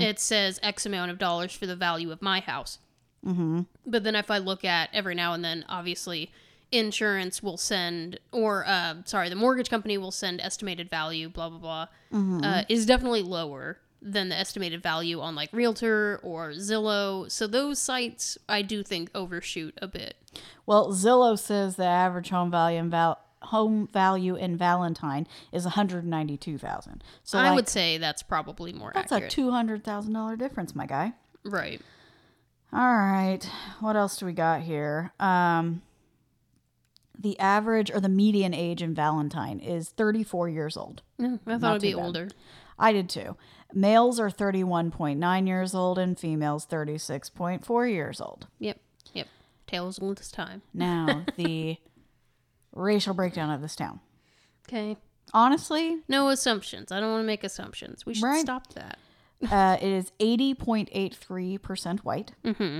It 0.00 0.18
says 0.18 0.60
X 0.62 0.84
amount 0.84 1.10
of 1.12 1.18
dollars 1.18 1.52
for 1.54 1.66
the 1.66 1.76
value 1.76 2.10
of 2.12 2.20
my 2.20 2.40
house. 2.40 2.78
Mm-hmm. 3.24 3.62
But 3.86 4.04
then 4.04 4.14
if 4.16 4.30
I 4.30 4.38
look 4.38 4.64
at 4.64 4.90
every 4.92 5.14
now 5.14 5.32
and 5.32 5.42
then, 5.44 5.64
obviously. 5.68 6.30
Insurance 6.78 7.42
will 7.42 7.56
send, 7.56 8.18
or 8.32 8.64
uh, 8.66 8.94
sorry, 9.04 9.28
the 9.28 9.36
mortgage 9.36 9.70
company 9.70 9.96
will 9.98 10.10
send 10.10 10.40
estimated 10.40 10.90
value, 10.90 11.28
blah 11.28 11.48
blah 11.48 11.86
blah, 12.10 12.42
uh, 12.42 12.64
is 12.68 12.86
definitely 12.86 13.22
lower 13.22 13.78
than 14.02 14.28
the 14.28 14.36
estimated 14.36 14.82
value 14.82 15.20
on 15.20 15.34
like 15.34 15.48
Realtor 15.52 16.20
or 16.22 16.50
Zillow. 16.50 17.30
So 17.30 17.46
those 17.46 17.78
sites, 17.78 18.36
I 18.48 18.60
do 18.62 18.82
think 18.82 19.10
overshoot 19.14 19.78
a 19.80 19.88
bit. 19.88 20.16
Well, 20.66 20.92
Zillow 20.92 21.38
says 21.38 21.76
the 21.76 21.86
average 21.86 22.28
home 22.28 22.50
value 22.50 22.78
in 22.78 22.90
val- 22.90 23.20
home 23.44 23.88
value 23.92 24.34
in 24.36 24.56
Valentine 24.56 25.26
is 25.52 25.64
192,000. 25.64 27.02
So 27.22 27.38
I 27.38 27.48
like, 27.48 27.54
would 27.56 27.68
say 27.68 27.98
that's 27.98 28.22
probably 28.22 28.72
more 28.72 28.90
that's 28.94 29.12
accurate. 29.12 29.36
a 29.36 29.40
$200,000 29.40 30.38
difference, 30.38 30.74
my 30.74 30.86
guy. 30.86 31.12
right. 31.44 31.80
All 32.72 32.96
right. 32.96 33.38
What 33.80 33.94
else 33.96 34.16
do 34.16 34.26
we 34.26 34.32
got 34.32 34.62
here? 34.62 35.12
Um 35.20 35.82
the 37.18 37.38
average 37.38 37.90
or 37.90 38.00
the 38.00 38.08
median 38.08 38.52
age 38.54 38.82
in 38.82 38.94
Valentine 38.94 39.60
is 39.60 39.90
34 39.90 40.48
years 40.48 40.76
old. 40.76 41.02
No, 41.18 41.38
I 41.46 41.52
thought 41.52 41.60
Not 41.60 41.70
it'd 41.76 41.82
be 41.82 41.94
bad. 41.94 42.04
older. 42.04 42.28
I 42.78 42.92
did 42.92 43.08
too. 43.08 43.36
Males 43.72 44.18
are 44.20 44.30
31.9 44.30 45.46
years 45.46 45.74
old 45.74 45.98
and 45.98 46.18
females 46.18 46.66
36.4 46.66 47.90
years 47.92 48.20
old. 48.20 48.46
Yep. 48.58 48.78
Yep. 49.12 49.26
Tales 49.66 49.98
old 50.02 50.18
this 50.18 50.30
time. 50.30 50.62
Now, 50.74 51.24
the 51.36 51.76
racial 52.72 53.14
breakdown 53.14 53.50
of 53.50 53.60
this 53.62 53.76
town. 53.76 54.00
Okay. 54.68 54.96
Honestly, 55.32 56.02
No 56.08 56.28
assumptions. 56.28 56.92
I 56.92 57.00
don't 57.00 57.10
want 57.10 57.22
to 57.22 57.26
make 57.26 57.44
assumptions. 57.44 58.04
We 58.04 58.14
should 58.14 58.24
Right. 58.24 58.40
stop 58.40 58.72
that. 58.74 58.98
uh, 59.50 59.76
it 59.80 59.88
is 59.90 60.12
80.83% 60.20 62.00
white. 62.00 62.32
Mm-hmm. 62.44 62.78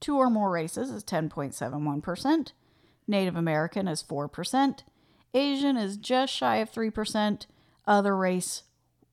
Two 0.00 0.16
or 0.16 0.28
more 0.30 0.50
races 0.50 0.90
is 0.90 1.04
10.71%. 1.04 2.52
Native 3.06 3.36
American 3.36 3.88
is 3.88 4.02
4%. 4.02 4.80
Asian 5.34 5.76
is 5.76 5.96
just 5.96 6.32
shy 6.32 6.56
of 6.56 6.70
3%. 6.70 7.46
Other 7.86 8.16
race, 8.16 8.62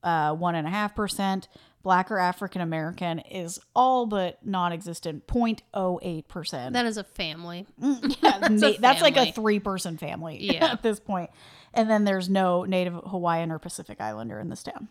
uh, 0.04 0.34
1.5%. 0.36 1.48
Black 1.84 2.12
or 2.12 2.20
African 2.20 2.62
American 2.62 3.18
is 3.20 3.60
all 3.76 4.06
but 4.06 4.38
non 4.46 4.72
existent, 4.72 5.26
0.08%. 5.26 6.74
That 6.74 6.86
is 6.86 6.98
a 6.98 7.04
family. 7.04 7.66
yeah, 7.80 7.98
That's 8.22 8.48
a 8.50 8.72
na- 8.72 8.78
that's 8.80 9.02
like 9.02 9.18
a 9.18 9.32
three 9.32 9.60
person 9.60 9.98
family 9.98 10.38
Yeah. 10.54 10.74
at 10.74 10.84
this 10.84 11.00
point. 11.00 11.32
And 11.74 11.90
then 11.90 12.04
there's 12.04 12.30
no 12.30 12.66
Native 12.66 12.94
Hawaiian 12.94 13.52
or 13.52 13.58
Pacific 13.58 14.00
Islander 14.00 14.40
in 14.40 14.50
this 14.50 14.62
town. 14.62 14.90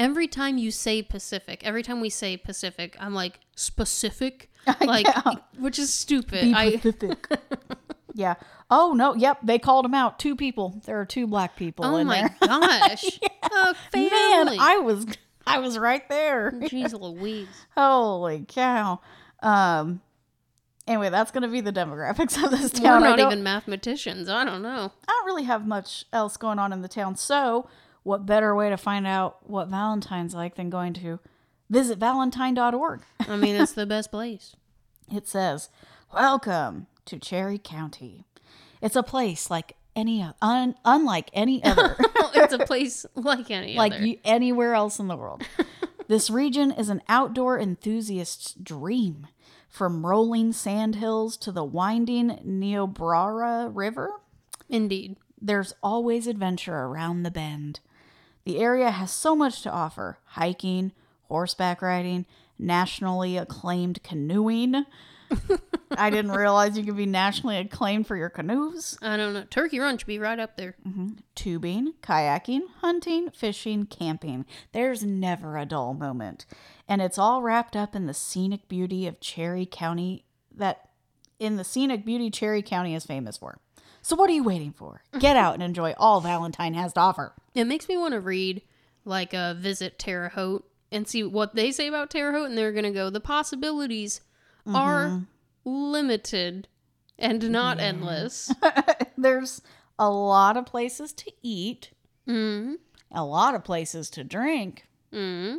Every 0.00 0.26
time 0.26 0.58
you 0.58 0.72
say 0.72 1.00
Pacific, 1.00 1.60
every 1.64 1.84
time 1.84 2.00
we 2.00 2.10
say 2.10 2.36
Pacific, 2.36 2.96
I'm 2.98 3.14
like 3.14 3.38
specific, 3.54 4.50
like 4.80 5.06
which 5.58 5.78
is 5.78 5.94
stupid. 5.94 6.42
Be 6.42 6.54
I. 6.54 6.80
yeah. 8.16 8.34
Oh 8.70 8.94
no. 8.94 9.14
Yep. 9.14 9.40
They 9.44 9.58
called 9.58 9.84
him 9.84 9.94
out. 9.94 10.18
Two 10.18 10.34
people. 10.34 10.80
There 10.86 11.00
are 11.00 11.04
two 11.04 11.26
black 11.26 11.56
people 11.56 11.84
in 11.84 11.90
there. 11.90 11.98
oh 11.98 12.00
in 12.00 12.06
my 12.06 12.20
there. 12.22 12.36
gosh, 12.48 13.04
a 13.42 13.74
family. 13.92 14.56
Man, 14.56 14.58
I 14.58 14.78
was 14.78 15.06
I 15.46 15.58
was 15.58 15.78
right 15.78 16.06
there. 16.08 16.52
Jeez 16.52 16.92
Louise. 17.00 17.48
Holy 17.76 18.44
cow. 18.48 19.00
Um. 19.42 20.00
Anyway, 20.86 21.10
that's 21.10 21.30
gonna 21.32 21.48
be 21.48 21.60
the 21.60 21.72
demographics 21.72 22.42
of 22.42 22.50
this 22.50 22.70
town. 22.70 23.02
We're. 23.02 23.08
Not 23.08 23.20
even 23.20 23.42
mathematicians. 23.42 24.28
I 24.28 24.44
don't 24.44 24.62
know. 24.62 24.92
I 25.06 25.12
don't 25.12 25.26
really 25.26 25.44
have 25.44 25.66
much 25.66 26.04
else 26.12 26.36
going 26.36 26.58
on 26.58 26.72
in 26.72 26.80
the 26.80 26.88
town. 26.88 27.16
So, 27.16 27.68
what 28.02 28.24
better 28.24 28.54
way 28.54 28.70
to 28.70 28.76
find 28.76 29.06
out 29.06 29.48
what 29.48 29.68
Valentine's 29.68 30.34
like 30.34 30.54
than 30.54 30.70
going 30.70 30.94
to 30.94 31.18
visit 31.68 31.98
valentine.org? 31.98 33.02
I 33.20 33.36
mean, 33.36 33.56
it's 33.56 33.72
the 33.72 33.86
best 33.86 34.12
place. 34.12 34.54
It 35.12 35.26
says, 35.28 35.68
"Welcome 36.14 36.86
to 37.06 37.18
Cherry 37.18 37.58
County. 37.58 38.24
It's 38.82 38.96
a 38.96 39.02
place 39.02 39.50
like 39.50 39.76
any 39.94 40.24
un, 40.42 40.74
unlike 40.84 41.30
any 41.32 41.64
other, 41.64 41.96
it's 42.34 42.52
a 42.52 42.58
place 42.58 43.06
like 43.14 43.50
any 43.50 43.74
like 43.74 43.94
other. 43.94 44.14
anywhere 44.24 44.74
else 44.74 44.98
in 44.98 45.08
the 45.08 45.16
world. 45.16 45.42
this 46.08 46.28
region 46.30 46.70
is 46.70 46.88
an 46.90 47.02
outdoor 47.08 47.58
enthusiast's 47.58 48.52
dream, 48.54 49.26
from 49.68 50.06
rolling 50.06 50.52
sand 50.52 50.96
hills 50.96 51.36
to 51.38 51.50
the 51.50 51.64
winding 51.64 52.38
Niobrara 52.44 53.68
River. 53.68 54.12
Indeed. 54.68 55.16
There's 55.40 55.74
always 55.82 56.26
adventure 56.26 56.76
around 56.76 57.22
the 57.22 57.30
bend. 57.30 57.80
The 58.44 58.58
area 58.58 58.90
has 58.90 59.10
so 59.10 59.34
much 59.34 59.62
to 59.62 59.70
offer: 59.72 60.18
hiking, 60.24 60.92
horseback 61.24 61.82
riding, 61.82 62.26
nationally 62.58 63.36
acclaimed 63.36 64.02
canoeing." 64.02 64.84
I 65.90 66.10
didn't 66.10 66.32
realize 66.32 66.76
you 66.76 66.84
could 66.84 66.96
be 66.96 67.06
nationally 67.06 67.58
acclaimed 67.58 68.06
for 68.06 68.16
your 68.16 68.28
canoes. 68.28 68.98
I 69.00 69.16
don't 69.16 69.34
know. 69.34 69.44
Turkey 69.48 69.78
Run 69.78 69.98
should 69.98 70.06
be 70.06 70.18
right 70.18 70.38
up 70.38 70.56
there. 70.56 70.74
Mm-hmm. 70.86 71.08
Tubing, 71.34 71.94
kayaking, 72.02 72.62
hunting, 72.80 73.30
fishing, 73.30 73.86
camping. 73.86 74.46
There's 74.72 75.04
never 75.04 75.56
a 75.56 75.66
dull 75.66 75.94
moment. 75.94 76.46
And 76.88 77.00
it's 77.00 77.18
all 77.18 77.42
wrapped 77.42 77.76
up 77.76 77.94
in 77.94 78.06
the 78.06 78.14
scenic 78.14 78.68
beauty 78.68 79.06
of 79.06 79.20
Cherry 79.20 79.66
County 79.66 80.24
that 80.54 80.90
in 81.38 81.56
the 81.56 81.64
scenic 81.64 82.04
beauty 82.04 82.30
Cherry 82.30 82.62
County 82.62 82.94
is 82.94 83.04
famous 83.04 83.36
for. 83.36 83.58
So 84.02 84.16
what 84.16 84.30
are 84.30 84.34
you 84.34 84.44
waiting 84.44 84.72
for? 84.72 85.02
Get 85.18 85.36
out 85.36 85.54
and 85.54 85.62
enjoy 85.62 85.94
all 85.98 86.20
Valentine 86.20 86.74
has 86.74 86.92
to 86.94 87.00
offer. 87.00 87.34
It 87.54 87.64
makes 87.64 87.88
me 87.88 87.96
want 87.96 88.12
to 88.12 88.20
read 88.20 88.62
like 89.04 89.34
a 89.34 89.56
visit 89.58 89.98
Terre 89.98 90.30
Haute 90.30 90.64
and 90.92 91.08
see 91.08 91.22
what 91.22 91.54
they 91.54 91.72
say 91.72 91.88
about 91.88 92.10
Terre 92.10 92.32
Haute, 92.32 92.48
and 92.48 92.56
they're 92.56 92.72
gonna 92.72 92.92
go. 92.92 93.10
The 93.10 93.20
possibilities 93.20 94.20
mm-hmm. 94.66 94.76
are 94.76 95.22
limited 95.66 96.68
and 97.18 97.50
not 97.50 97.80
endless. 97.80 98.50
There's 99.18 99.60
a 99.98 100.08
lot 100.08 100.56
of 100.56 100.64
places 100.64 101.12
to 101.14 101.32
eat, 101.42 101.90
mm 102.26 102.76
a 103.12 103.24
lot 103.24 103.54
of 103.54 103.62
places 103.62 104.10
to 104.10 104.24
drink. 104.24 104.84
mm 105.12 105.58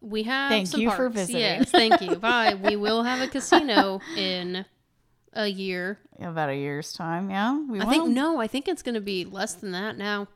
We 0.00 0.22
have. 0.24 0.50
Thank 0.50 0.68
some 0.68 0.80
you 0.80 0.90
for 0.90 1.08
visiting. 1.08 1.40
Yes, 1.40 1.70
thank 1.70 2.00
you. 2.00 2.16
Bye. 2.30 2.54
We 2.54 2.76
will 2.76 3.02
have 3.02 3.20
a 3.20 3.28
casino 3.28 4.00
in 4.16 4.64
a 5.34 5.46
year. 5.46 5.98
About 6.18 6.48
a 6.48 6.56
year's 6.56 6.92
time, 6.92 7.30
yeah. 7.30 7.60
We 7.68 7.80
I 7.80 7.84
will. 7.84 7.90
think 7.90 8.08
no. 8.08 8.40
I 8.40 8.46
think 8.46 8.68
it's 8.68 8.82
gonna 8.82 9.00
be 9.00 9.24
less 9.24 9.54
than 9.54 9.72
that 9.72 9.98
now. 9.98 10.28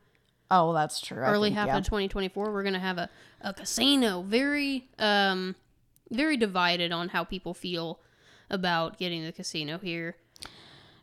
Oh, 0.51 0.73
that's 0.73 1.01
true. 1.01 1.17
Early 1.17 1.49
think, 1.49 1.57
half 1.57 1.67
yeah. 1.67 1.77
of 1.77 1.85
2024 1.85 2.51
we're 2.51 2.61
going 2.61 2.73
to 2.73 2.79
have 2.79 2.99
a, 2.99 3.09
a 3.41 3.53
casino 3.53 4.21
very 4.21 4.87
um 4.99 5.55
very 6.11 6.37
divided 6.37 6.91
on 6.91 7.09
how 7.09 7.23
people 7.23 7.55
feel 7.55 7.99
about 8.49 8.97
getting 8.97 9.23
the 9.23 9.31
casino 9.31 9.77
here 9.77 10.15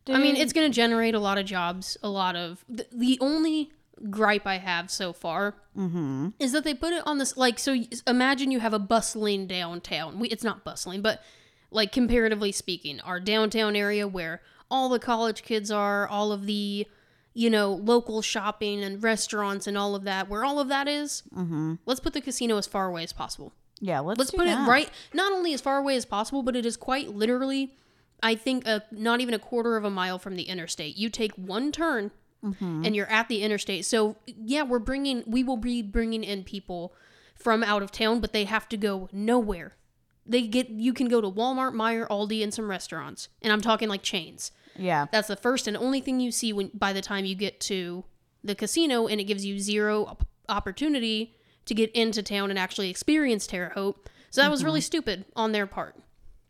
i 0.08 0.18
mean 0.18 0.36
it's 0.36 0.52
going 0.52 0.68
to 0.70 0.74
generate 0.74 1.14
a 1.14 1.18
lot 1.20 1.38
of 1.38 1.44
jobs 1.46 1.96
a 2.02 2.08
lot 2.08 2.34
of 2.36 2.64
the, 2.68 2.86
the 2.92 3.18
only 3.20 3.70
gripe 4.10 4.46
i 4.46 4.58
have 4.58 4.90
so 4.90 5.12
far 5.12 5.54
Mm-hmm. 5.78 6.30
is 6.40 6.50
that 6.52 6.64
they 6.64 6.74
put 6.74 6.92
it 6.92 7.06
on 7.06 7.18
this 7.18 7.36
like 7.36 7.58
so 7.58 7.76
imagine 8.06 8.50
you 8.50 8.58
have 8.58 8.74
a 8.74 8.78
bustling 8.80 9.46
downtown 9.46 10.18
we, 10.18 10.28
it's 10.28 10.42
not 10.42 10.64
bustling 10.64 11.00
but 11.00 11.22
like 11.70 11.92
comparatively 11.92 12.50
speaking 12.50 12.98
our 13.02 13.20
downtown 13.20 13.76
area 13.76 14.08
where 14.08 14.42
all 14.68 14.88
the 14.88 14.98
college 14.98 15.42
kids 15.44 15.70
are 15.70 16.08
all 16.08 16.32
of 16.32 16.46
the 16.46 16.86
you 17.34 17.48
know 17.48 17.72
local 17.72 18.20
shopping 18.20 18.82
and 18.82 19.00
restaurants 19.04 19.68
and 19.68 19.78
all 19.78 19.94
of 19.94 20.02
that 20.02 20.28
where 20.28 20.44
all 20.44 20.58
of 20.58 20.66
that 20.68 20.88
is 20.88 21.22
Mm-hmm. 21.34 21.74
let's 21.86 22.00
put 22.00 22.14
the 22.14 22.20
casino 22.20 22.56
as 22.56 22.66
far 22.66 22.88
away 22.88 23.04
as 23.04 23.12
possible 23.12 23.52
Yeah, 23.80 24.00
let's, 24.00 24.18
Let's 24.18 24.30
put 24.30 24.44
that. 24.44 24.66
it 24.66 24.68
right, 24.68 24.90
not 25.14 25.32
only 25.32 25.54
as 25.54 25.60
far 25.60 25.78
away 25.78 25.96
as 25.96 26.04
possible, 26.04 26.42
but 26.42 26.54
it 26.54 26.66
is 26.66 26.76
quite 26.76 27.08
literally, 27.08 27.74
I 28.22 28.34
think, 28.34 28.66
a, 28.66 28.82
not 28.90 29.20
even 29.20 29.32
a 29.34 29.38
quarter 29.38 29.76
of 29.76 29.84
a 29.84 29.90
mile 29.90 30.18
from 30.18 30.36
the 30.36 30.42
interstate. 30.44 30.96
You 30.96 31.08
take 31.10 31.32
one 31.34 31.72
turn 31.72 32.10
Mm-hmm. 32.42 32.86
and 32.86 32.96
you're 32.96 33.10
at 33.10 33.28
the 33.28 33.42
interstate. 33.42 33.84
So, 33.84 34.16
yeah, 34.24 34.62
we're 34.62 34.78
bringing, 34.78 35.22
we 35.26 35.44
will 35.44 35.58
be 35.58 35.82
bringing 35.82 36.24
in 36.24 36.42
people 36.42 36.94
from 37.34 37.62
out 37.62 37.82
of 37.82 37.92
town, 37.92 38.20
but 38.20 38.32
they 38.32 38.44
have 38.44 38.66
to 38.70 38.78
go 38.78 39.10
nowhere. 39.12 39.76
They 40.24 40.46
get, 40.46 40.70
you 40.70 40.94
can 40.94 41.08
go 41.08 41.20
to 41.20 41.30
Walmart, 41.30 41.74
Meijer, 41.74 42.08
Aldi, 42.08 42.42
and 42.42 42.54
some 42.54 42.70
restaurants. 42.70 43.28
And 43.42 43.52
I'm 43.52 43.60
talking 43.60 43.90
like 43.90 44.00
chains. 44.02 44.52
Yeah. 44.74 45.04
That's 45.12 45.28
the 45.28 45.36
first 45.36 45.68
and 45.68 45.76
only 45.76 46.00
thing 46.00 46.18
you 46.18 46.32
see 46.32 46.50
when 46.54 46.70
by 46.72 46.94
the 46.94 47.02
time 47.02 47.26
you 47.26 47.34
get 47.34 47.60
to 47.60 48.04
the 48.42 48.54
casino, 48.54 49.06
and 49.06 49.20
it 49.20 49.24
gives 49.24 49.44
you 49.44 49.58
zero 49.58 50.06
op- 50.06 50.26
opportunity 50.48 51.34
to 51.70 51.74
get 51.74 51.90
into 51.92 52.20
town 52.20 52.50
and 52.50 52.58
actually 52.58 52.90
experience 52.90 53.46
Terre 53.46 53.70
Haute. 53.74 54.10
So 54.30 54.42
that 54.42 54.50
was 54.50 54.64
really 54.64 54.80
stupid 54.80 55.24
on 55.36 55.52
their 55.52 55.68
part. 55.68 55.94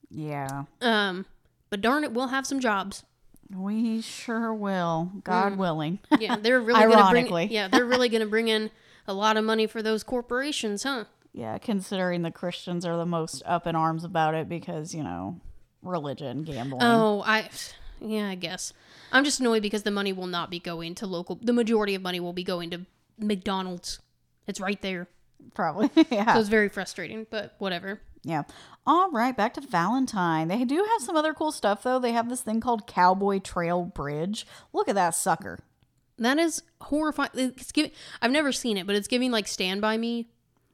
Yeah. 0.09 0.65
Um, 0.81 1.27
but 1.69 1.83
darn 1.83 2.05
it, 2.05 2.13
we'll 2.13 2.29
have 2.29 2.47
some 2.47 2.59
jobs. 2.59 3.05
We 3.55 4.01
sure 4.01 4.55
will. 4.55 5.13
God 5.23 5.59
willing. 5.59 5.99
Yeah, 6.19 6.37
they're 6.37 6.61
really 6.61 6.81
gonna 6.81 7.11
bring. 7.11 7.27
Ironically. 7.27 7.49
Yeah, 7.51 7.69
they're 7.69 7.85
really 7.85 8.09
gonna 8.09 8.25
bring 8.25 8.49
in 8.49 8.71
a 9.07 9.13
lot 9.13 9.37
of 9.37 9.45
money 9.45 9.67
for 9.67 9.83
those 9.83 10.03
corporations, 10.03 10.85
huh? 10.85 11.05
yeah, 11.33 11.59
considering 11.59 12.23
the 12.23 12.31
Christians 12.31 12.87
are 12.87 12.97
the 12.97 13.07
most 13.07 13.43
up 13.45 13.67
in 13.67 13.77
arms 13.77 14.05
about 14.05 14.35
it 14.35 14.49
because, 14.49 14.95
you 14.95 15.03
know, 15.03 15.39
religion, 15.83 16.45
gambling. 16.45 16.83
Oh, 16.83 17.23
I. 17.27 17.51
Yeah, 18.01 18.31
I 18.31 18.35
guess. 18.35 18.73
I'm 19.13 19.25
just 19.25 19.41
annoyed 19.41 19.61
because 19.61 19.83
the 19.83 19.91
money 19.91 20.13
will 20.13 20.27
not 20.27 20.51
be 20.51 20.59
going 20.59 20.95
to 20.97 21.07
local. 21.07 21.39
The 21.43 21.53
majority 21.53 21.95
of 21.95 22.01
money 22.01 22.19
will 22.19 22.33
be 22.33 22.43
going 22.43 22.71
to 22.71 22.87
McDonald's. 23.19 24.01
It's 24.51 24.61
right 24.61 24.81
there. 24.83 25.09
Probably. 25.55 25.89
Yeah. 26.11 26.35
So 26.35 26.41
it's 26.41 26.49
very 26.51 26.69
frustrating, 26.69 27.27
but 27.31 27.55
whatever. 27.59 28.01
Yeah. 28.23 28.43
All 28.87 29.11
right, 29.11 29.35
back 29.37 29.55
to 29.55 29.61
Valentine. 29.63 30.49
They 30.49 30.65
do 30.65 30.77
have 30.77 31.01
some 31.01 31.17
other 31.17 31.33
cool 31.33 31.53
stuff 31.53 31.83
though. 31.83 31.99
They 31.99 32.13
have 32.13 32.29
this 32.29 32.43
thing 32.43 32.61
called 32.61 32.87
Cowboy 32.87 33.39
Trail 33.39 33.85
Bridge. 33.85 34.47
Look 34.75 34.89
at 34.89 34.95
that 34.97 35.15
sucker. 35.15 35.59
That 36.19 36.39
is 36.39 36.63
horrifying. 36.83 37.31
It's 37.35 37.73
giving. 37.73 37.93
I've 38.21 38.31
never 38.31 38.53
seen 38.53 38.77
it, 38.77 38.87
but 38.87 38.95
it's 38.97 39.09
giving 39.09 39.31
like 39.31 39.49
Stand 39.49 39.81
by 39.81 39.97
Me. 39.97 40.29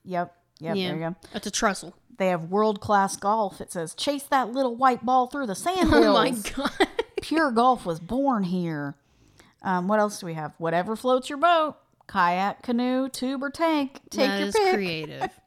Yep. 0.04 0.34
Yep. 0.58 0.76
Yeah, 0.76 0.86
There 0.88 0.96
you 0.96 1.00
go. 1.10 1.16
it's 1.34 1.46
a 1.46 1.50
trestle. 1.52 1.94
They 2.18 2.28
have 2.28 2.44
world 2.50 2.80
class 2.80 3.16
golf. 3.16 3.60
It 3.60 3.70
says 3.70 3.94
chase 3.94 4.24
that 4.24 4.50
little 4.50 4.74
white 4.74 5.04
ball 5.04 5.26
through 5.28 5.46
the 5.46 5.54
sand 5.54 5.90
hills. 5.90 5.92
Oh 6.06 6.12
my 6.12 6.30
god. 6.30 6.88
Pure 7.22 7.52
golf 7.52 7.84
was 7.86 8.00
born 8.00 8.42
here. 8.44 8.94
Um, 9.62 9.86
what 9.88 10.00
else 10.00 10.18
do 10.20 10.26
we 10.26 10.34
have? 10.34 10.52
Whatever 10.58 10.96
floats 10.96 11.28
your 11.28 11.38
boat. 11.38 11.76
Kayak, 12.08 12.62
canoe, 12.62 13.08
tube, 13.08 13.42
or 13.42 13.50
tank. 13.50 14.00
Take 14.10 14.28
that 14.28 14.38
your 14.38 14.48
is 14.48 14.54
pick. 14.56 14.74
creative. 14.74 15.30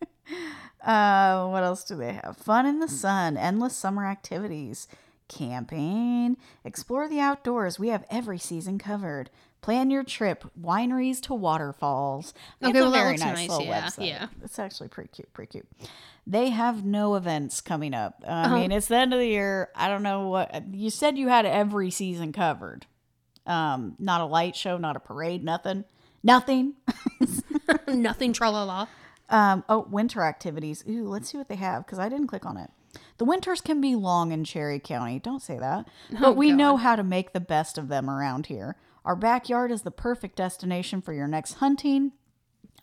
Uh, 0.85 1.47
what 1.49 1.61
else 1.63 1.83
do 1.83 1.93
they 1.95 2.13
have? 2.13 2.37
Fun 2.37 2.65
in 2.65 2.79
the 2.79 2.87
sun, 2.87 3.35
endless 3.35 3.75
summer 3.75 4.05
activities, 4.05 4.87
camping, 5.27 6.37
explore 6.63 7.07
the 7.09 7.19
outdoors. 7.19 7.77
We 7.79 7.89
have 7.89 8.05
every 8.09 8.37
season 8.37 8.77
covered. 8.77 9.29
Plan 9.61 9.89
your 9.89 10.03
trip, 10.05 10.45
wineries 10.59 11.19
to 11.23 11.33
waterfalls. 11.33 12.33
It's 12.61 12.69
Okay, 12.69 12.79
a 12.79 12.81
well, 12.83 12.91
that 12.91 12.97
very 13.03 13.17
nice, 13.17 13.35
nice, 13.35 13.49
little 13.49 13.65
yeah, 13.65 13.81
website. 13.87 14.07
yeah. 14.07 14.27
It's 14.41 14.57
actually 14.57 14.87
pretty 14.87 15.09
cute, 15.09 15.33
pretty 15.33 15.51
cute. 15.51 15.67
They 16.25 16.49
have 16.51 16.85
no 16.85 17.15
events 17.15 17.59
coming 17.59 17.93
up. 17.93 18.23
I 18.25 18.49
Oh. 18.49 18.55
mean, 18.55 18.71
it's 18.71 18.87
the 18.87 18.95
end 18.97 19.13
of 19.13 19.19
the 19.19 19.27
year. 19.27 19.69
I 19.75 19.89
don't 19.89 20.03
know 20.03 20.29
what 20.29 20.73
you 20.73 20.89
said. 20.89 21.17
You 21.17 21.27
had 21.27 21.45
every 21.45 21.91
season 21.91 22.31
covered. 22.31 22.85
Um, 23.45 23.95
not 23.99 24.21
a 24.21 24.25
light 24.25 24.55
show, 24.55 24.77
not 24.77 24.95
a 24.95 24.99
parade, 25.01 25.43
nothing, 25.43 25.83
nothing. 26.23 26.75
Nothing. 27.87 28.33
Tra 28.33 28.49
la 28.49 28.63
la. 28.63 28.87
Um, 29.29 29.63
oh, 29.69 29.85
winter 29.89 30.23
activities. 30.23 30.83
Ooh, 30.89 31.07
let's 31.07 31.29
see 31.29 31.37
what 31.37 31.49
they 31.49 31.55
have 31.55 31.85
because 31.85 31.99
I 31.99 32.09
didn't 32.09 32.27
click 32.27 32.45
on 32.45 32.57
it. 32.57 32.71
The 33.17 33.25
winters 33.25 33.61
can 33.61 33.79
be 33.81 33.95
long 33.95 34.31
in 34.31 34.43
Cherry 34.43 34.79
County. 34.79 35.19
Don't 35.19 35.41
say 35.41 35.59
that. 35.59 35.87
But 36.19 36.35
we 36.35 36.51
know 36.51 36.77
how 36.77 36.95
to 36.95 37.03
make 37.03 37.33
the 37.33 37.39
best 37.39 37.77
of 37.77 37.87
them 37.87 38.09
around 38.09 38.47
here. 38.47 38.75
Our 39.05 39.15
backyard 39.15 39.71
is 39.71 39.83
the 39.83 39.91
perfect 39.91 40.35
destination 40.35 41.01
for 41.01 41.13
your 41.13 41.27
next 41.27 41.55
hunting, 41.55 42.13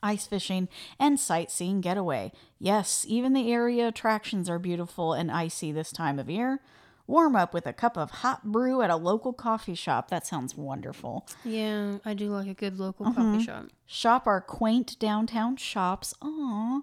ice 0.02 0.26
fishing, 0.26 0.68
and 0.98 1.18
sightseeing 1.18 1.80
getaway. 1.80 2.32
Yes, 2.58 3.04
even 3.08 3.32
the 3.32 3.52
area 3.52 3.88
attractions 3.88 4.48
are 4.48 4.58
beautiful 4.58 5.12
and 5.12 5.30
icy 5.30 5.72
this 5.72 5.92
time 5.92 6.18
of 6.18 6.30
year. 6.30 6.60
Warm 7.06 7.36
up 7.36 7.54
with 7.54 7.66
a 7.66 7.72
cup 7.72 7.96
of 7.96 8.10
hot 8.10 8.44
brew 8.44 8.82
at 8.82 8.90
a 8.90 8.96
local 8.96 9.32
coffee 9.32 9.74
shop. 9.76 10.08
That 10.10 10.26
sounds 10.26 10.56
wonderful. 10.56 11.26
Yeah, 11.44 11.98
I 12.04 12.14
do 12.14 12.30
like 12.30 12.48
a 12.48 12.54
good 12.54 12.78
local 12.78 13.06
Mm-hmm. 13.06 13.32
coffee 13.32 13.44
shop. 13.44 13.66
Shop 13.86 14.26
our 14.26 14.40
quaint 14.40 14.98
downtown 14.98 15.56
shops. 15.56 16.14
Aww. 16.20 16.82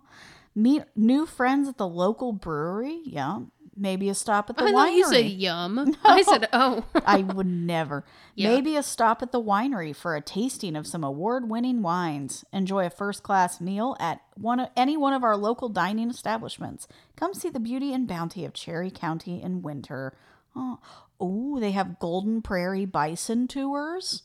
Meet 0.56 0.84
new 0.96 1.26
friends 1.26 1.68
at 1.68 1.78
the 1.78 1.88
local 1.88 2.32
brewery. 2.32 3.02
Yeah. 3.04 3.40
Maybe 3.76 4.08
a 4.10 4.14
stop 4.14 4.50
at 4.52 4.58
the 4.58 4.64
I 4.64 4.72
winery. 4.72 4.74
thought 4.74 4.94
you 4.94 5.06
said 5.06 5.26
yum. 5.32 5.96
I 6.04 6.22
said 6.22 6.48
oh. 6.54 6.86
I 7.06 7.20
would 7.22 7.48
never. 7.48 8.04
Yeah. 8.36 8.50
Maybe 8.50 8.76
a 8.76 8.82
stop 8.82 9.22
at 9.22 9.32
the 9.32 9.40
winery 9.40 9.96
for 9.96 10.16
a 10.16 10.22
tasting 10.22 10.76
of 10.76 10.88
some 10.88 11.04
award-winning 11.04 11.84
wines. 11.84 12.44
Enjoy 12.52 12.84
a 12.84 12.90
first-class 12.90 13.62
meal 13.62 13.96
at 14.00 14.22
one 14.36 14.60
of, 14.60 14.70
any 14.76 14.98
one 14.98 15.14
of 15.14 15.24
our 15.24 15.38
local 15.38 15.70
dining 15.70 16.10
establishments. 16.10 16.88
Come 17.16 17.36
see 17.36 17.50
the 17.50 17.60
beauty 17.60 17.94
and 17.94 18.08
bounty 18.08 18.44
of 18.44 18.54
Cherry 18.54 18.90
County 18.90 19.40
in 19.40 19.62
winter. 19.62 20.14
Oh, 20.56 20.80
oh 21.20 21.60
they 21.60 21.74
have 21.74 22.00
Golden 22.00 22.42
Prairie 22.42 22.86
bison 22.86 23.48
tours. 23.48 24.24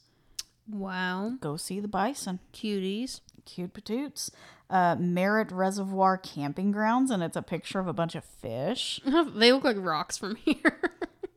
wow, 0.67 1.33
Go 1.39 1.59
see 1.59 1.79
the 1.79 1.87
bison. 1.89 2.39
cuties. 2.55 3.21
Cute 3.45 3.75
patoots. 3.75 4.31
Uh, 4.71 4.97
Merritt 4.99 5.51
Reservoir 5.51 6.19
Camping 6.19 6.73
Grounds, 6.73 7.11
and 7.11 7.23
it's 7.23 7.37
a 7.37 7.43
picture 7.43 7.79
of 7.79 7.87
a 7.89 7.93
bunch 7.95 8.15
of 8.15 8.25
fish. 8.25 9.01
they 9.35 9.51
look 9.53 9.65
like 9.65 9.77
rocks 9.79 10.19
from 10.19 10.37
here. 10.45 10.93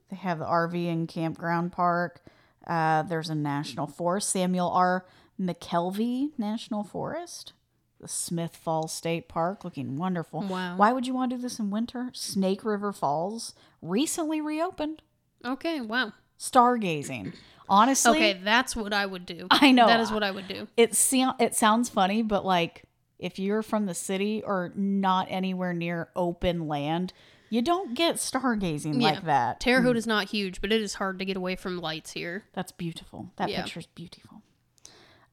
They 0.09 0.17
have 0.17 0.39
the 0.39 0.45
RV 0.45 0.91
and 0.91 1.07
campground 1.07 1.71
park. 1.71 2.21
Uh, 2.67 3.03
there's 3.03 3.29
a 3.29 3.35
national 3.35 3.87
forest, 3.87 4.29
Samuel 4.29 4.69
R. 4.69 5.05
McKelvey 5.39 6.31
National 6.37 6.83
Forest. 6.83 7.53
The 7.99 8.07
Smith 8.07 8.55
Falls 8.55 8.91
State 8.91 9.29
Park, 9.29 9.63
looking 9.63 9.95
wonderful. 9.95 10.41
Wow. 10.41 10.75
Why 10.75 10.91
would 10.91 11.07
you 11.07 11.13
want 11.13 11.29
to 11.31 11.37
do 11.37 11.41
this 11.41 11.59
in 11.59 11.69
winter? 11.69 12.09
Snake 12.13 12.65
River 12.65 12.91
Falls, 12.91 13.53
recently 13.81 14.41
reopened. 14.41 15.01
okay, 15.45 15.79
wow. 15.81 16.11
Stargazing. 16.39 17.33
Honestly, 17.69 18.11
Okay, 18.17 18.39
that's 18.43 18.75
what 18.75 18.91
I 18.91 19.05
would 19.05 19.25
do. 19.25 19.47
I 19.51 19.71
know. 19.71 19.87
That 19.87 19.99
is 20.01 20.11
what 20.11 20.23
I 20.23 20.31
would 20.31 20.47
do. 20.47 20.67
it 20.75 20.97
it 21.39 21.55
sounds 21.55 21.89
funny, 21.89 22.21
but 22.21 22.43
like 22.43 22.83
if 23.21 23.39
you're 23.39 23.61
from 23.63 23.85
the 23.85 23.93
city 23.93 24.43
or 24.45 24.71
not 24.75 25.27
anywhere 25.29 25.71
near 25.73 26.09
open 26.15 26.67
land, 26.67 27.13
you 27.49 27.61
don't 27.61 27.93
get 27.95 28.15
stargazing 28.15 29.01
like 29.01 29.23
that. 29.25 29.59
Terre 29.59 29.81
Haute 29.81 29.97
is 29.97 30.07
not 30.07 30.29
huge, 30.29 30.59
but 30.61 30.71
it 30.71 30.81
is 30.81 30.95
hard 30.95 31.19
to 31.19 31.25
get 31.25 31.37
away 31.37 31.55
from 31.55 31.77
lights 31.79 32.11
here. 32.11 32.45
That's 32.53 32.71
beautiful. 32.71 33.31
That 33.37 33.49
Yeah. 33.49 33.61
picture's 33.63 33.87
beautiful. 33.87 34.41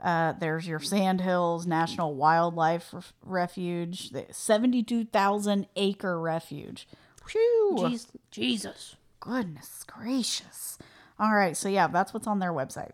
Uh, 0.00 0.32
there's 0.34 0.66
your 0.68 0.78
Sandhills 0.78 1.66
National 1.66 2.14
Wildlife 2.14 2.92
Ref- 2.94 3.12
Refuge, 3.22 4.10
the 4.10 4.26
72,000 4.30 5.66
acre 5.74 6.20
refuge. 6.20 6.86
Whew. 7.32 7.76
Jeez, 7.78 8.06
Jesus. 8.30 8.96
Goodness 9.20 9.84
gracious. 9.84 10.78
All 11.18 11.34
right, 11.34 11.56
so 11.56 11.68
yeah, 11.68 11.88
that's 11.88 12.14
what's 12.14 12.28
on 12.28 12.38
their 12.38 12.52
website. 12.52 12.92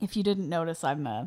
If 0.00 0.16
you 0.16 0.22
didn't 0.24 0.48
notice, 0.48 0.82
I'm 0.82 1.06
uh, 1.06 1.24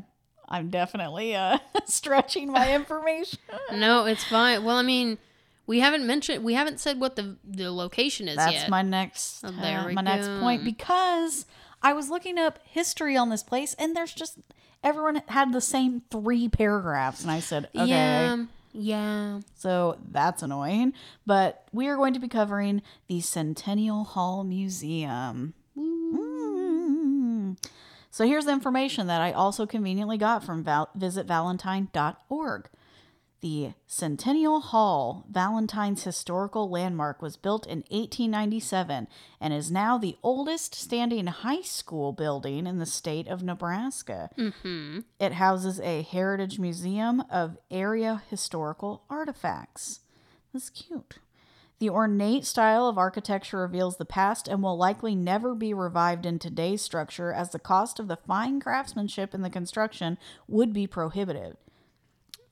I'm 0.52 0.70
definitely 0.70 1.34
uh, 1.36 1.58
stretching 1.86 2.52
my 2.52 2.76
information. 2.76 3.40
No, 3.74 4.06
it's 4.06 4.26
fine. 4.26 4.64
Well, 4.64 4.76
I 4.76 4.82
mean, 4.82 5.18
we 5.66 5.80
haven't 5.80 6.06
mentioned, 6.06 6.44
we 6.44 6.54
haven't 6.54 6.80
said 6.80 7.00
what 7.00 7.16
the 7.16 7.38
the 7.44 7.72
location 7.72 8.28
is 8.28 8.36
That's 8.36 8.54
yet. 8.54 8.70
my 8.70 8.82
next 8.82 9.44
Oh, 9.44 9.52
there 9.52 9.80
uh, 9.80 9.88
we 9.88 9.94
my 9.94 10.02
next 10.02 10.28
point 10.42 10.66
because 10.66 11.46
I 11.82 11.94
was 11.94 12.10
looking 12.10 12.38
up 12.38 12.60
history 12.66 13.16
on 13.16 13.30
this 13.30 13.44
place 13.44 13.74
and 13.80 13.96
there's 13.96 14.14
just 14.14 14.40
everyone 14.84 15.22
had 15.28 15.54
the 15.54 15.62
same 15.62 16.02
three 16.12 16.50
paragraphs 16.50 17.22
and 17.22 17.32
I 17.32 17.40
said, 17.40 17.70
okay. 17.76 17.88
Yeah, 17.88 18.46
yeah. 18.74 19.40
So 19.56 19.98
that's 20.12 20.44
annoying. 20.44 20.94
But 21.26 21.66
we 21.72 21.88
are 21.88 21.96
going 21.96 22.14
to 22.14 22.20
be 22.20 22.28
covering 22.28 22.82
the 23.08 23.22
Centennial 23.22 24.04
Hall 24.04 24.44
Museum. 24.44 25.54
So 28.12 28.28
here's 28.28 28.46
the 28.46 28.52
information 28.52 29.08
that 29.08 29.22
I 29.22 29.32
also 29.32 29.66
conveniently 29.66 30.18
got 30.18 30.44
from 30.44 30.64
val- 30.64 30.90
visitvalentine.org. 30.98 32.70
The 33.40 33.74
Centennial 33.88 34.60
Hall, 34.60 35.26
Valentine's 35.28 36.04
historical 36.04 36.70
landmark, 36.70 37.24
was 37.24 37.38
built 37.38 37.66
in 37.66 37.80
1897 37.90 39.08
and 39.40 39.54
is 39.54 39.72
now 39.72 39.98
the 39.98 40.16
oldest 40.22 40.76
standing 40.76 41.26
high 41.26 41.62
school 41.62 42.12
building 42.12 42.68
in 42.68 42.78
the 42.78 42.86
state 42.86 43.28
of 43.28 43.42
Nebraska. 43.42 44.30
Mm-hmm. 44.38 45.00
It 45.20 45.34
houses 45.34 45.80
a 45.80 46.04
heritage 46.04 46.60
museum 46.60 47.24
of 47.32 47.58
area 47.72 48.22
historical 48.30 49.06
artifacts. 49.10 50.02
That's 50.54 50.70
cute. 50.70 51.18
The 51.82 51.90
ornate 51.90 52.46
style 52.46 52.88
of 52.88 53.00
architecture 53.00 53.58
reveals 53.58 53.98
the 53.98 54.06
past 54.06 54.48
and 54.48 54.62
will 54.62 54.78
likely 54.78 55.16
never 55.16 55.56
be 55.56 55.74
revived 55.74 56.28
in 56.28 56.38
today's 56.38 56.80
structure 56.84 57.34
as 57.34 57.50
the 57.50 57.58
cost 57.58 58.00
of 58.00 58.08
the 58.08 58.18
fine 58.18 58.60
craftsmanship 58.60 59.34
in 59.34 59.42
the 59.42 59.50
construction 59.50 60.20
would 60.48 60.74
be 60.74 60.86
prohibitive. 60.86 61.58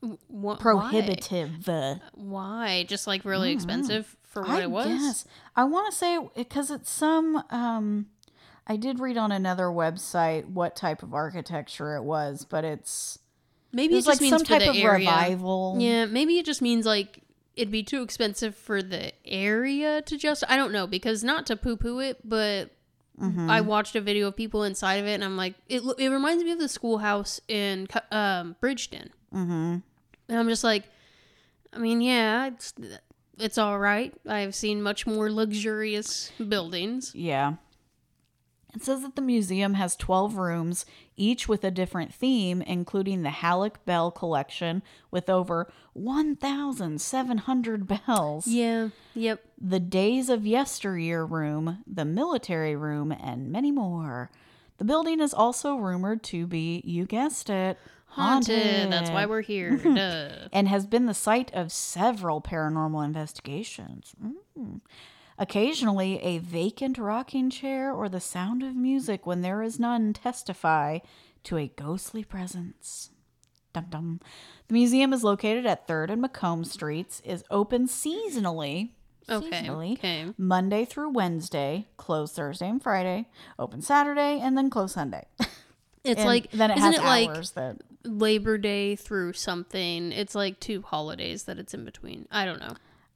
Wh- 0.01 0.57
Prohibitive. 0.57 1.67
Why? 1.67 1.99
Why? 2.15 2.85
Just 2.87 3.05
like 3.05 3.23
really 3.23 3.51
expensive 3.51 4.17
for 4.23 4.41
what 4.41 4.49
I 4.49 4.61
it 4.63 4.71
was? 4.71 4.87
guess. 4.87 5.25
I 5.55 5.63
want 5.65 5.91
to 5.91 5.95
say 5.95 6.17
because 6.35 6.71
it's 6.71 6.89
some. 6.89 7.43
Um, 7.51 8.07
I 8.65 8.77
did 8.77 8.99
read 8.99 9.17
on 9.17 9.31
another 9.31 9.65
website 9.65 10.45
what 10.47 10.75
type 10.75 11.03
of 11.03 11.13
architecture 11.13 11.95
it 11.95 12.01
was, 12.03 12.45
but 12.49 12.65
it's 12.65 13.19
Maybe 13.71 13.93
it 13.93 13.97
it 13.97 14.05
just 14.05 14.07
like 14.07 14.21
means 14.21 14.31
some 14.37 14.43
type 14.43 14.67
of 14.67 14.75
area. 14.75 15.07
revival. 15.07 15.75
Yeah, 15.77 16.05
maybe 16.05 16.39
it 16.39 16.47
just 16.47 16.63
means 16.63 16.87
like 16.87 17.21
it'd 17.59 17.71
be 17.71 17.83
too 17.83 18.01
expensive 18.01 18.55
for 18.55 18.81
the 18.81 19.11
area 19.25 20.01
to 20.03 20.17
just. 20.17 20.43
I 20.47 20.55
don't 20.55 20.71
know 20.71 20.87
because 20.87 21.23
not 21.23 21.45
to 21.47 21.55
poo 21.55 21.77
poo 21.77 21.99
it, 21.99 22.17
but 22.27 22.71
Mm-hmm. 23.19 23.49
I 23.49 23.59
watched 23.59 23.97
a 23.97 24.01
video 24.01 24.27
of 24.29 24.37
people 24.37 24.63
inside 24.63 24.93
of 24.95 25.05
it, 25.05 25.15
and 25.15 25.25
I'm 25.25 25.35
like, 25.35 25.53
it. 25.67 25.81
It 25.97 26.07
reminds 26.07 26.41
me 26.41 26.51
of 26.51 26.59
the 26.59 26.69
schoolhouse 26.69 27.41
in 27.49 27.89
um, 28.13 28.55
Bridgeton, 28.61 29.09
Mm-hmm. 29.35 29.51
and 30.29 30.39
I'm 30.39 30.47
just 30.47 30.63
like, 30.63 30.85
I 31.73 31.79
mean, 31.79 31.99
yeah, 31.99 32.47
it's 32.47 32.73
it's 33.37 33.57
all 33.57 33.77
right. 33.77 34.13
I've 34.25 34.55
seen 34.55 34.81
much 34.81 35.05
more 35.05 35.29
luxurious 35.29 36.31
buildings. 36.47 37.13
Yeah. 37.13 37.55
It 38.75 38.83
says 38.83 39.01
that 39.01 39.15
the 39.15 39.21
museum 39.21 39.73
has 39.73 39.95
12 39.95 40.35
rooms, 40.35 40.85
each 41.15 41.47
with 41.47 41.63
a 41.63 41.71
different 41.71 42.13
theme, 42.13 42.61
including 42.61 43.23
the 43.23 43.31
Halleck 43.31 43.83
Bell 43.85 44.11
collection 44.11 44.83
with 45.09 45.27
over 45.29 45.71
1,700 45.93 47.87
bells. 47.87 48.47
Yeah. 48.47 48.89
Yep. 49.15 49.43
the 49.59 49.79
Days 49.79 50.29
of 50.29 50.45
Yesteryear 50.45 51.25
room, 51.25 51.83
the 51.87 52.05
military 52.05 52.75
room, 52.75 53.11
and 53.11 53.51
many 53.51 53.71
more. 53.71 54.29
The 54.77 54.85
building 54.85 55.19
is 55.19 55.33
also 55.33 55.75
rumored 55.75 56.23
to 56.23 56.45
be, 56.47 56.81
you 56.85 57.05
guessed 57.05 57.49
it, 57.49 57.77
Haunted. 58.11 58.91
That's 58.91 59.11
why 59.11 59.25
we're 59.27 59.41
here. 59.41 59.77
Duh. 59.83 60.49
and 60.51 60.67
has 60.67 60.87
been 60.87 61.05
the 61.05 61.13
site 61.13 61.53
of 61.53 61.71
several 61.71 62.41
paranormal 62.41 63.05
investigations. 63.05 64.15
Mm. 64.57 64.81
Occasionally, 65.39 66.19
a 66.21 66.37
vacant 66.39 66.97
rocking 66.97 67.49
chair 67.49 67.93
or 67.93 68.09
the 68.09 68.19
sound 68.19 68.61
of 68.61 68.75
music 68.75 69.25
when 69.25 69.41
there 69.41 69.63
is 69.63 69.79
none 69.79 70.11
testify 70.11 70.99
to 71.45 71.57
a 71.57 71.71
ghostly 71.77 72.25
presence. 72.25 73.09
Dum 73.71 73.85
dum. 73.89 74.19
The 74.67 74.73
museum 74.73 75.13
is 75.13 75.23
located 75.23 75.65
at 75.65 75.87
3rd 75.87 76.11
and 76.11 76.21
Macomb 76.21 76.65
Streets, 76.65 77.21
is 77.23 77.43
open 77.49 77.87
seasonally. 77.87 78.89
Okay. 79.29 79.61
seasonally, 79.61 79.93
Okay. 79.93 80.25
Monday 80.37 80.83
through 80.85 81.11
Wednesday, 81.11 81.87
closed 81.97 82.35
Thursday 82.35 82.67
and 82.67 82.81
Friday, 82.83 83.27
open 83.57 83.81
Saturday, 83.81 84.39
and 84.41 84.57
then 84.57 84.69
closed 84.69 84.95
Sunday. 84.95 85.25
It's 86.03 86.19
And 86.21 86.27
like 86.27 86.49
then 86.51 86.71
it 86.71 86.77
isn't 86.79 86.93
it 86.95 87.03
like 87.03 87.31
that 87.53 87.77
Labor 88.03 88.57
Day 88.57 88.95
through 88.95 89.33
something? 89.33 90.11
It's 90.11 90.33
like 90.33 90.59
two 90.59 90.81
holidays 90.81 91.43
that 91.43 91.59
it's 91.59 91.73
in 91.73 91.85
between. 91.85 92.27
I 92.31 92.45
don't 92.45 92.59
know. 92.59 92.75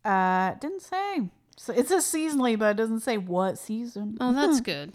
Uh, 0.10 0.54
didn't 0.56 0.82
say. 0.84 1.30
So 1.58 1.74
it 1.74 1.88
says 1.88 2.04
seasonally, 2.06 2.58
but 2.58 2.72
it 2.72 2.78
doesn't 2.78 3.02
say 3.02 3.18
what 3.18 3.58
season. 3.58 4.18
Oh, 4.20 4.34
that's 4.34 4.62
good. 4.62 4.94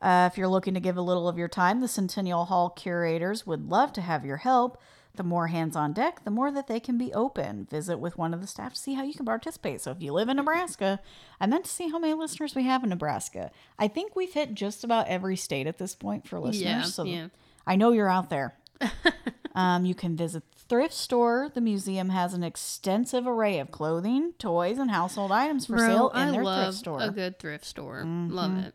Uh, 0.00 0.28
if 0.30 0.38
you're 0.38 0.48
looking 0.48 0.74
to 0.74 0.80
give 0.80 0.96
a 0.96 1.02
little 1.02 1.28
of 1.28 1.38
your 1.38 1.48
time, 1.48 1.80
the 1.80 1.88
Centennial 1.88 2.44
Hall 2.44 2.70
curators 2.70 3.46
would 3.46 3.68
love 3.68 3.92
to 3.94 4.00
have 4.00 4.24
your 4.24 4.38
help. 4.38 4.80
The 5.16 5.24
more 5.24 5.48
hands 5.48 5.74
on 5.74 5.92
deck, 5.92 6.22
the 6.22 6.30
more 6.30 6.52
that 6.52 6.68
they 6.68 6.78
can 6.78 6.96
be 6.96 7.12
open. 7.12 7.66
Visit 7.68 7.98
with 7.98 8.16
one 8.16 8.32
of 8.32 8.40
the 8.40 8.46
staff 8.46 8.74
to 8.74 8.78
see 8.78 8.94
how 8.94 9.02
you 9.02 9.14
can 9.14 9.26
participate. 9.26 9.80
So 9.80 9.90
if 9.90 10.00
you 10.00 10.12
live 10.12 10.28
in 10.28 10.36
Nebraska, 10.36 11.00
I 11.40 11.46
meant 11.46 11.64
to 11.64 11.70
see 11.70 11.88
how 11.88 11.98
many 11.98 12.14
listeners 12.14 12.54
we 12.54 12.62
have 12.64 12.84
in 12.84 12.90
Nebraska. 12.90 13.50
I 13.80 13.88
think 13.88 14.14
we've 14.14 14.32
hit 14.32 14.54
just 14.54 14.84
about 14.84 15.08
every 15.08 15.34
state 15.34 15.66
at 15.66 15.78
this 15.78 15.96
point 15.96 16.28
for 16.28 16.38
listeners. 16.38 16.62
Yeah, 16.62 16.82
so 16.82 17.02
yeah. 17.02 17.28
I 17.66 17.74
know 17.74 17.90
you're 17.90 18.08
out 18.08 18.30
there. 18.30 18.54
um, 19.56 19.84
you 19.84 19.96
can 19.96 20.16
visit 20.16 20.44
thrift 20.68 20.94
store. 20.94 21.50
The 21.52 21.60
museum 21.60 22.10
has 22.10 22.34
an 22.34 22.42
extensive 22.42 23.26
array 23.26 23.58
of 23.58 23.70
clothing, 23.70 24.32
toys, 24.38 24.78
and 24.78 24.90
household 24.90 25.32
items 25.32 25.66
for 25.66 25.78
sale 25.78 26.10
in 26.10 26.20
I 26.20 26.30
their 26.30 26.44
love 26.44 26.64
thrift 26.66 26.78
store. 26.78 27.02
a 27.02 27.10
good 27.10 27.38
thrift 27.38 27.64
store. 27.64 28.02
Mm-hmm. 28.04 28.30
Love 28.34 28.58
it. 28.58 28.74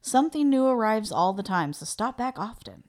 Something 0.00 0.48
new 0.50 0.66
arrives 0.66 1.10
all 1.10 1.32
the 1.32 1.42
time, 1.42 1.72
so 1.72 1.84
stop 1.86 2.16
back 2.18 2.38
often. 2.38 2.84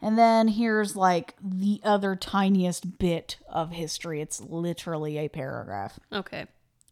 And 0.00 0.18
then 0.18 0.48
here's 0.48 0.96
like 0.96 1.34
the 1.40 1.80
other 1.84 2.16
tiniest 2.16 2.98
bit 2.98 3.36
of 3.48 3.70
history. 3.70 4.20
It's 4.20 4.40
literally 4.40 5.18
a 5.18 5.28
paragraph. 5.28 6.00
Okay. 6.12 6.46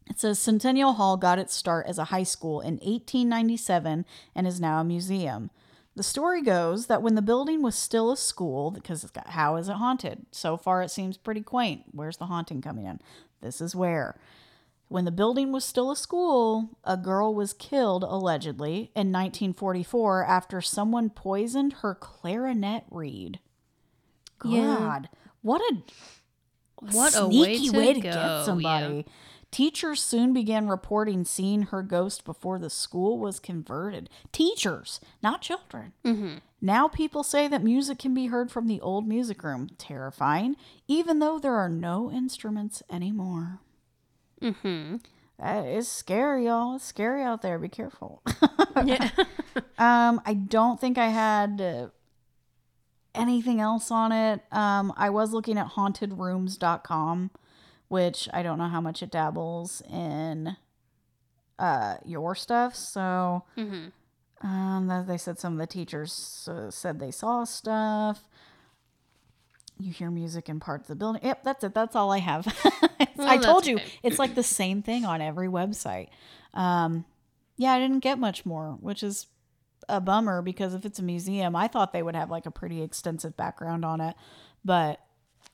It 0.09 0.19
says 0.19 0.39
Centennial 0.39 0.93
Hall 0.93 1.17
got 1.17 1.39
its 1.39 1.53
start 1.53 1.87
as 1.87 1.97
a 1.97 2.05
high 2.05 2.23
school 2.23 2.61
in 2.61 2.75
1897 2.75 4.05
and 4.35 4.47
is 4.47 4.61
now 4.61 4.79
a 4.79 4.83
museum. 4.83 5.51
The 5.95 6.03
story 6.03 6.41
goes 6.41 6.87
that 6.87 7.01
when 7.01 7.15
the 7.15 7.21
building 7.21 7.61
was 7.61 7.75
still 7.75 8.11
a 8.11 8.17
school, 8.17 8.71
because 8.71 9.03
it's 9.03 9.11
got, 9.11 9.27
how 9.31 9.57
is 9.57 9.67
it 9.67 9.73
haunted? 9.73 10.25
So 10.31 10.55
far, 10.55 10.81
it 10.81 10.89
seems 10.89 11.17
pretty 11.17 11.41
quaint. 11.41 11.83
Where's 11.91 12.17
the 12.17 12.27
haunting 12.27 12.61
coming 12.61 12.85
in? 12.85 13.01
This 13.41 13.59
is 13.59 13.75
where. 13.75 14.17
When 14.87 15.05
the 15.05 15.11
building 15.11 15.51
was 15.51 15.65
still 15.65 15.91
a 15.91 15.95
school, 15.95 16.77
a 16.83 16.95
girl 16.97 17.33
was 17.33 17.53
killed, 17.53 18.03
allegedly, 18.03 18.91
in 18.95 19.11
1944 19.11 20.25
after 20.25 20.61
someone 20.61 21.09
poisoned 21.09 21.73
her 21.81 21.95
clarinet 21.95 22.83
reed. 22.89 23.39
Yeah. 24.43 24.77
God, 24.77 25.09
what 25.41 25.61
a 25.61 25.83
What 26.81 27.15
a 27.15 27.27
way 27.27 27.57
sneaky 27.57 27.69
to 27.69 27.77
way 27.77 27.93
to 27.93 27.99
get 27.99 28.45
somebody. 28.45 29.05
Teachers 29.51 30.01
soon 30.01 30.33
began 30.33 30.67
reporting 30.69 31.25
seeing 31.25 31.63
her 31.63 31.83
ghost 31.83 32.23
before 32.23 32.57
the 32.57 32.69
school 32.69 33.19
was 33.19 33.39
converted. 33.39 34.09
Teachers, 34.31 35.01
not 35.21 35.41
children. 35.41 35.91
Mm-hmm. 36.05 36.35
Now 36.61 36.87
people 36.87 37.23
say 37.23 37.47
that 37.49 37.63
music 37.63 37.99
can 37.99 38.13
be 38.13 38.27
heard 38.27 38.49
from 38.49 38.67
the 38.67 38.79
old 38.79 39.07
music 39.07 39.43
room. 39.43 39.69
Terrifying, 39.77 40.55
even 40.87 41.19
though 41.19 41.37
there 41.37 41.55
are 41.55 41.69
no 41.69 42.09
instruments 42.09 42.81
anymore. 42.89 43.59
Mm-hmm. 44.41 44.97
That 45.37 45.65
is 45.65 45.87
scary, 45.89 46.45
y'all. 46.45 46.75
It's 46.75 46.85
scary 46.85 47.23
out 47.23 47.41
there. 47.41 47.59
Be 47.59 47.69
careful. 47.69 48.21
Yeah. 48.85 49.09
Um, 49.77 50.21
I 50.25 50.35
don't 50.35 50.79
think 50.79 50.97
I 50.99 51.07
had 51.07 51.59
uh, 51.59 51.87
anything 53.15 53.59
else 53.59 53.89
on 53.89 54.11
it. 54.11 54.41
Um, 54.51 54.93
I 54.95 55.09
was 55.09 55.33
looking 55.33 55.57
at 55.57 55.69
hauntedrooms.com, 55.69 57.31
which 57.91 58.29
I 58.31 58.41
don't 58.41 58.57
know 58.57 58.69
how 58.69 58.79
much 58.79 59.03
it 59.03 59.11
dabbles 59.11 59.81
in 59.91 60.55
uh 61.59 61.95
your 62.05 62.35
stuff. 62.35 62.73
So, 62.73 63.43
mm-hmm. 63.57 64.47
um, 64.47 65.05
they 65.07 65.17
said 65.17 65.37
some 65.37 65.53
of 65.53 65.59
the 65.59 65.67
teachers 65.67 66.47
uh, 66.49 66.71
said 66.71 66.99
they 66.99 67.11
saw 67.11 67.43
stuff. 67.43 68.23
You 69.77 69.91
hear 69.91 70.09
music 70.09 70.47
in 70.47 70.61
parts 70.61 70.83
of 70.83 70.87
the 70.87 70.95
building. 70.95 71.21
Yep, 71.21 71.43
that's 71.43 71.63
it. 71.65 71.73
That's 71.73 71.95
all 71.95 72.11
I 72.11 72.19
have. 72.19 72.47
I 73.19 73.37
told 73.37 73.67
you 73.67 73.79
it's 74.03 74.19
like 74.19 74.35
the 74.35 74.43
same 74.43 74.81
thing 74.81 75.03
on 75.03 75.21
every 75.21 75.49
website. 75.49 76.07
Um, 76.53 77.03
yeah, 77.57 77.73
I 77.73 77.79
didn't 77.79 77.99
get 77.99 78.19
much 78.19 78.45
more, 78.45 78.77
which 78.79 79.03
is 79.03 79.27
a 79.89 79.99
bummer 79.99 80.41
because 80.41 80.73
if 80.73 80.85
it's 80.85 80.99
a 80.99 81.03
museum, 81.03 81.57
I 81.57 81.67
thought 81.67 81.91
they 81.91 82.03
would 82.03 82.15
have 82.15 82.31
like 82.31 82.45
a 82.45 82.51
pretty 82.51 82.81
extensive 82.81 83.35
background 83.35 83.83
on 83.83 83.99
it. 83.99 84.15
But 84.63 85.01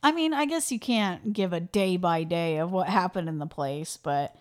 I 0.04 0.12
mean, 0.12 0.34
I 0.34 0.46
guess 0.46 0.72
you 0.72 0.80
can't 0.80 1.34
give 1.34 1.54
a 1.54 1.60
day 1.60 1.98
by 1.98 2.24
day 2.24 2.58
of 2.58 2.72
what 2.72 2.88
happened 2.88 3.28
in 3.28 3.40
the 3.40 3.48
place, 3.48 3.98
but 3.98 4.36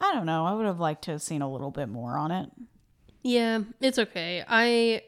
I 0.00 0.12
don't 0.12 0.26
know. 0.26 0.44
I 0.46 0.52
would 0.54 0.66
have 0.66 0.80
liked 0.80 1.02
to 1.04 1.12
have 1.12 1.22
seen 1.22 1.42
a 1.42 1.50
little 1.50 1.70
bit 1.70 1.88
more 1.88 2.16
on 2.18 2.30
it. 2.30 2.50
Yeah, 3.22 3.60
it's 3.80 3.98
okay. 3.98 4.44
I, 4.48 5.02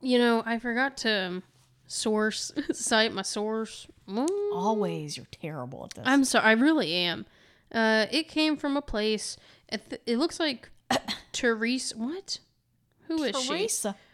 you 0.00 0.18
know, 0.18 0.42
I 0.46 0.58
forgot 0.58 0.96
to 0.98 1.42
source, 1.86 2.52
cite 2.72 3.12
my 3.12 3.22
source. 3.22 3.86
Mm, 4.08 4.28
Always, 4.52 5.16
you're 5.16 5.26
terrible 5.32 5.84
at 5.84 5.94
this. 5.94 6.04
I'm 6.06 6.24
sorry, 6.24 6.44
I 6.44 6.52
really 6.52 6.92
am. 6.92 7.26
Uh, 7.72 8.06
it 8.10 8.28
came 8.28 8.56
from 8.56 8.76
a 8.76 8.82
place. 8.82 9.36
It, 9.68 9.88
th- 9.90 10.02
it 10.06 10.18
looks 10.18 10.38
like 10.38 10.70
Therese. 11.32 11.94
What? 11.96 12.38
Who 13.08 13.22
is 13.24 13.36
she? 13.40 13.48
Teresa. 13.48 13.96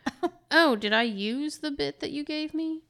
Oh, 0.53 0.75
did 0.75 0.93
I 0.93 1.03
use 1.03 1.59
the 1.59 1.71
bit 1.71 2.01
that 2.01 2.11
you 2.11 2.25
gave 2.25 2.53
me? 2.55 2.81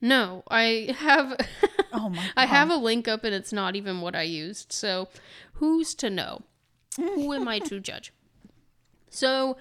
No, 0.00 0.44
I 0.48 0.94
have. 0.98 1.36
Oh 1.90 2.10
my 2.10 2.16
God. 2.16 2.32
I 2.36 2.44
have 2.44 2.68
a 2.68 2.76
link 2.76 3.08
up 3.08 3.24
and 3.24 3.34
it's 3.34 3.50
not 3.52 3.74
even 3.74 4.02
what 4.02 4.14
I 4.14 4.20
used. 4.22 4.72
So, 4.72 5.08
who's 5.54 5.94
to 5.94 6.10
know? 6.10 6.42
Who 6.96 7.32
am 7.32 7.48
I 7.48 7.60
to 7.60 7.80
judge? 7.80 8.12
So, 9.10 9.56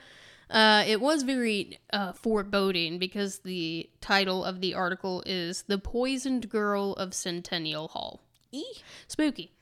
uh, 0.50 0.84
it 0.86 1.00
was 1.00 1.24
very 1.24 1.80
uh, 1.94 2.12
foreboding 2.12 3.00
because 3.00 3.40
the 3.40 3.90
title 4.02 4.44
of 4.44 4.60
the 4.60 4.74
article 4.74 5.24
is 5.26 5.64
"The 5.64 5.78
Poisoned 5.78 6.50
Girl 6.50 6.94
of 6.94 7.14
Centennial 7.14 7.88
Hall." 7.88 8.20
Spooky. 9.08 9.54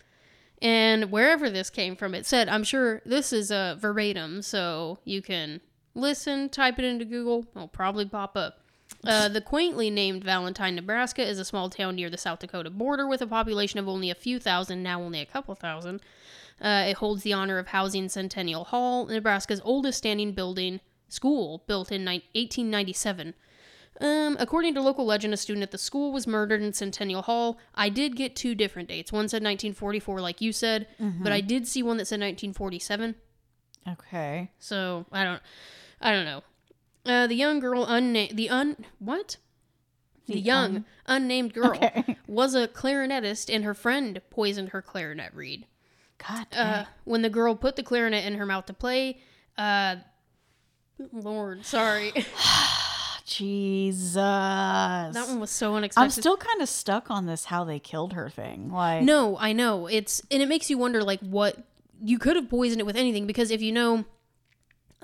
And 0.62 1.12
wherever 1.12 1.50
this 1.50 1.70
came 1.70 1.96
from, 1.96 2.16
it 2.16 2.26
said, 2.26 2.50
I'm 2.50 2.64
sure 2.64 3.02
this 3.06 3.32
is 3.34 3.52
a 3.52 3.78
verbatim, 3.80 4.42
so 4.42 5.00
you 5.04 5.22
can 5.22 5.62
listen, 5.94 6.50
type 6.50 6.80
it 6.80 6.86
into 6.86 7.06
Google, 7.06 7.46
it'll 7.56 7.68
probably 7.68 8.06
pop 8.06 8.36
up. 8.36 8.62
Uh, 9.04 9.28
the 9.30 9.41
quaintly 9.41 9.89
named 9.91 10.24
Valentine, 10.24 10.76
Nebraska 10.76 11.21
is 11.28 11.38
a 11.38 11.45
small 11.45 11.69
town 11.69 11.95
near 11.95 12.10
the 12.10 12.17
South 12.17 12.39
Dakota 12.39 12.69
border 12.71 13.08
with 13.08 13.21
a 13.21 13.28
population 13.28 13.80
of 13.80 13.88
only 13.88 14.10
a 14.10 14.15
few 14.15 14.39
thousand, 14.39 14.82
now 14.82 15.02
only 15.02 15.19
a 15.21 15.26
couple 15.26 15.54
thousand. 15.56 16.02
Uh, 16.62 16.86
it 16.88 16.98
holds 16.98 17.24
the 17.24 17.34
honor 17.34 17.60
of 17.60 17.67
housing 17.67 18.10
Centennial 18.10 18.63
Hall, 18.65 19.06
Nebraska's 19.06 19.62
oldest 19.63 19.98
standing 20.00 20.32
building 20.32 20.80
school, 21.08 21.63
built 21.67 21.91
in 21.91 22.04
ni- 22.04 22.24
1897. 22.34 23.34
Um, 24.02 24.36
according 24.39 24.74
to 24.74 24.82
local 24.82 25.06
legend, 25.06 25.34
a 25.34 25.38
student 25.38 25.63
at 25.63 25.71
the 25.71 25.78
school 25.78 26.12
was 26.12 26.26
murdered 26.28 26.62
in 26.62 26.74
Centennial 26.74 27.21
Hall. 27.21 27.58
I 27.76 27.89
did 27.89 28.15
get 28.15 28.36
two 28.36 28.56
different 28.56 28.89
dates. 28.89 29.12
One 29.12 29.30
said 29.30 29.38
1944, 29.43 30.19
like 30.19 30.41
you 30.41 30.52
said, 30.52 30.88
but 31.21 31.32
I 31.32 31.41
did 31.41 31.67
see 31.67 31.82
one 31.84 31.98
that 31.98 32.06
said 32.06 32.19
1947. 32.19 33.15
Okay. 33.88 34.52
So 34.60 35.06
I 35.12 35.24
don't, 35.24 35.41
I 36.02 36.12
don't 36.12 36.26
know. 36.26 36.41
Uh, 37.06 37.28
the 37.28 37.36
young 37.36 37.60
girl, 37.60 37.86
unnamed, 37.86 38.36
the 38.38 38.50
un, 38.50 38.76
what? 39.00 39.38
The, 40.28 40.34
The 40.34 40.39
young, 40.39 40.76
un- 40.78 40.86
unnamed 41.06 41.54
girl 41.54 41.68
Okay. 41.76 42.18
was 42.28 42.56
a 42.56 42.68
clarinetist, 42.68 43.54
and 43.54 43.63
her 43.63 43.74
friend 43.76 44.22
poisoned 44.32 44.70
her 44.70 44.82
clarinet 44.82 45.34
reed. 45.36 45.68
God. 46.18 46.48
Uh, 46.56 46.86
when 47.04 47.22
the 47.22 47.30
girl 47.30 47.56
put 47.56 47.76
the 47.76 47.84
clarinet 47.84 48.26
in 48.26 48.36
her 48.36 48.46
mouth 48.46 48.65
to 48.68 48.74
play, 48.74 49.20
uh, 49.58 49.98
Lord, 51.12 51.65
sorry, 51.65 52.12
Jesus. 53.26 54.15
that 54.15 55.26
one 55.28 55.39
was 55.39 55.52
so 55.52 55.76
unexpected. 55.76 56.04
I'm 56.04 56.10
still 56.10 56.38
kind 56.38 56.62
of 56.62 56.70
stuck 56.70 57.12
on 57.12 57.26
this 57.26 57.46
how 57.46 57.63
they 57.63 57.80
killed 57.80 58.13
her 58.13 58.30
thing. 58.30 58.72
Like, 58.72 59.04
No, 59.04 59.38
I 59.38 59.52
know. 59.54 59.88
It's 59.88 60.22
and 60.32 60.41
it 60.41 60.48
makes 60.50 60.70
you 60.70 60.78
wonder 60.78 61.04
like 61.04 61.20
what 61.20 61.58
you 62.04 62.18
could 62.20 62.36
have 62.36 62.50
poisoned 62.50 62.80
it 62.82 62.86
with 62.86 62.96
anything 62.96 63.26
because 63.28 63.52
if 63.52 63.62
you 63.62 63.72
know 63.72 64.06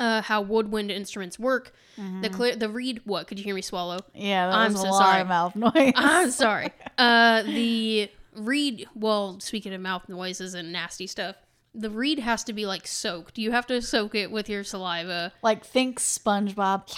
uh, 0.01 0.21
how 0.21 0.41
woodwind 0.41 0.89
instruments 0.91 1.37
work, 1.39 1.73
the 2.21 2.29
clear 2.29 2.55
the 2.55 2.69
reed 2.69 3.01
what 3.05 3.27
could 3.27 3.37
you 3.39 3.45
hear 3.45 3.55
me 3.55 3.61
swallow? 3.61 3.99
yeah, 4.13 4.47
that 4.47 4.55
I'm 4.55 4.73
was 4.73 4.81
a 4.81 4.85
so 4.85 4.91
lot 4.91 4.99
sorry. 5.03 5.21
of 5.21 5.27
mouth 5.27 5.55
noise. 5.55 5.93
I'm 5.95 6.31
sorry. 6.45 6.71
Uh, 6.97 7.43
the 7.43 8.09
reed. 8.35 8.87
Well, 8.95 9.39
speaking 9.39 9.73
of 9.73 9.81
mouth 9.81 10.09
noises 10.09 10.53
and 10.55 10.71
nasty 10.71 11.05
stuff, 11.07 11.35
the 11.75 11.89
reed 11.89 12.19
has 12.19 12.43
to 12.45 12.53
be 12.53 12.65
like 12.65 12.87
soaked. 12.87 13.37
You 13.37 13.51
have 13.51 13.67
to 13.67 13.81
soak 13.81 14.15
it 14.15 14.31
with 14.31 14.49
your 14.49 14.63
saliva. 14.63 15.31
like, 15.43 15.63
think 15.65 15.99
SpongeBob. 15.99 16.89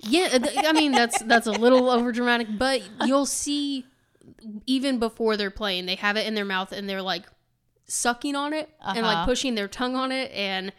Yeah, 0.00 0.38
I 0.66 0.72
mean 0.72 0.92
that's 0.92 1.22
that's 1.22 1.46
a 1.46 1.52
little 1.52 1.82
overdramatic, 1.82 2.58
but 2.58 2.82
you'll 3.06 3.26
see 3.26 3.86
even 4.66 4.98
before 4.98 5.36
they're 5.36 5.50
playing, 5.50 5.86
they 5.86 5.94
have 5.96 6.16
it 6.16 6.26
in 6.26 6.34
their 6.34 6.44
mouth 6.44 6.72
and 6.72 6.88
they're 6.88 7.02
like 7.02 7.24
sucking 7.86 8.34
on 8.34 8.52
it 8.52 8.68
and 8.84 9.02
like 9.06 9.16
Uh-huh. 9.18 9.24
pushing 9.26 9.54
their 9.54 9.68
tongue 9.68 9.94
on 9.96 10.10
it 10.12 10.30
and 10.32 10.72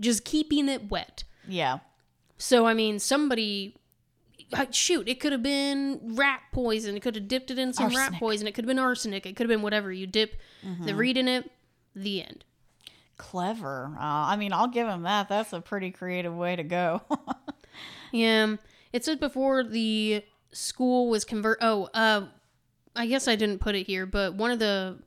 just 0.00 0.24
keeping 0.24 0.68
it 0.68 0.90
wet. 0.90 1.24
Yeah. 1.46 1.78
So 2.38 2.66
I 2.66 2.74
mean, 2.74 2.98
somebody 2.98 3.76
uh, 4.52 4.66
shoot, 4.70 5.08
it 5.08 5.20
could 5.20 5.32
have 5.32 5.42
been 5.42 6.00
rat 6.16 6.40
poison. 6.52 6.96
It 6.96 7.00
could 7.00 7.14
have 7.14 7.28
dipped 7.28 7.50
it 7.50 7.58
in 7.58 7.72
some 7.72 7.94
rat 7.94 8.14
poison. 8.14 8.46
It 8.46 8.52
could 8.54 8.64
have 8.64 8.68
been 8.68 8.78
arsenic. 8.78 9.26
It 9.26 9.36
could 9.36 9.44
have 9.48 9.54
been 9.54 9.62
whatever. 9.62 9.92
You 9.92 10.06
dip 10.06 10.36
the 10.84 10.94
reed 10.94 11.16
in 11.16 11.28
it. 11.28 11.50
The 11.94 12.22
end. 12.22 12.44
Clever. 13.16 13.92
Uh, 13.96 14.00
I 14.02 14.36
mean, 14.36 14.52
I'll 14.52 14.68
give 14.68 14.88
him 14.88 15.02
that. 15.02 15.28
That's 15.28 15.52
a 15.52 15.60
pretty 15.60 15.90
creative 15.90 16.34
way 16.34 16.56
to 16.56 16.62
go. 16.64 17.02
Yeah. 18.12 18.56
It 18.92 19.04
said 19.04 19.20
before 19.20 19.62
the 19.62 20.24
school 20.52 21.08
was 21.08 21.24
convert. 21.24 21.58
Oh, 21.60 21.88
uh, 21.94 22.26
I 22.96 23.06
guess 23.06 23.28
I 23.28 23.36
didn't 23.36 23.60
put 23.60 23.74
it 23.74 23.86
here, 23.86 24.04
but 24.06 24.34
one 24.34 24.50
of 24.50 24.58
the 24.58 24.98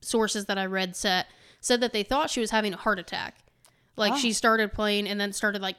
sources 0.00 0.46
that 0.46 0.58
I 0.58 0.66
read 0.66 0.96
said 0.96 1.26
said 1.60 1.80
that 1.80 1.92
they 1.92 2.02
thought 2.02 2.30
she 2.30 2.40
was 2.40 2.50
having 2.50 2.74
a 2.74 2.76
heart 2.76 2.98
attack. 2.98 3.36
Like 3.98 4.14
Oh. 4.14 4.16
she 4.18 4.32
started 4.32 4.72
playing 4.72 5.06
and 5.08 5.20
then 5.20 5.32
started 5.32 5.60
like 5.62 5.76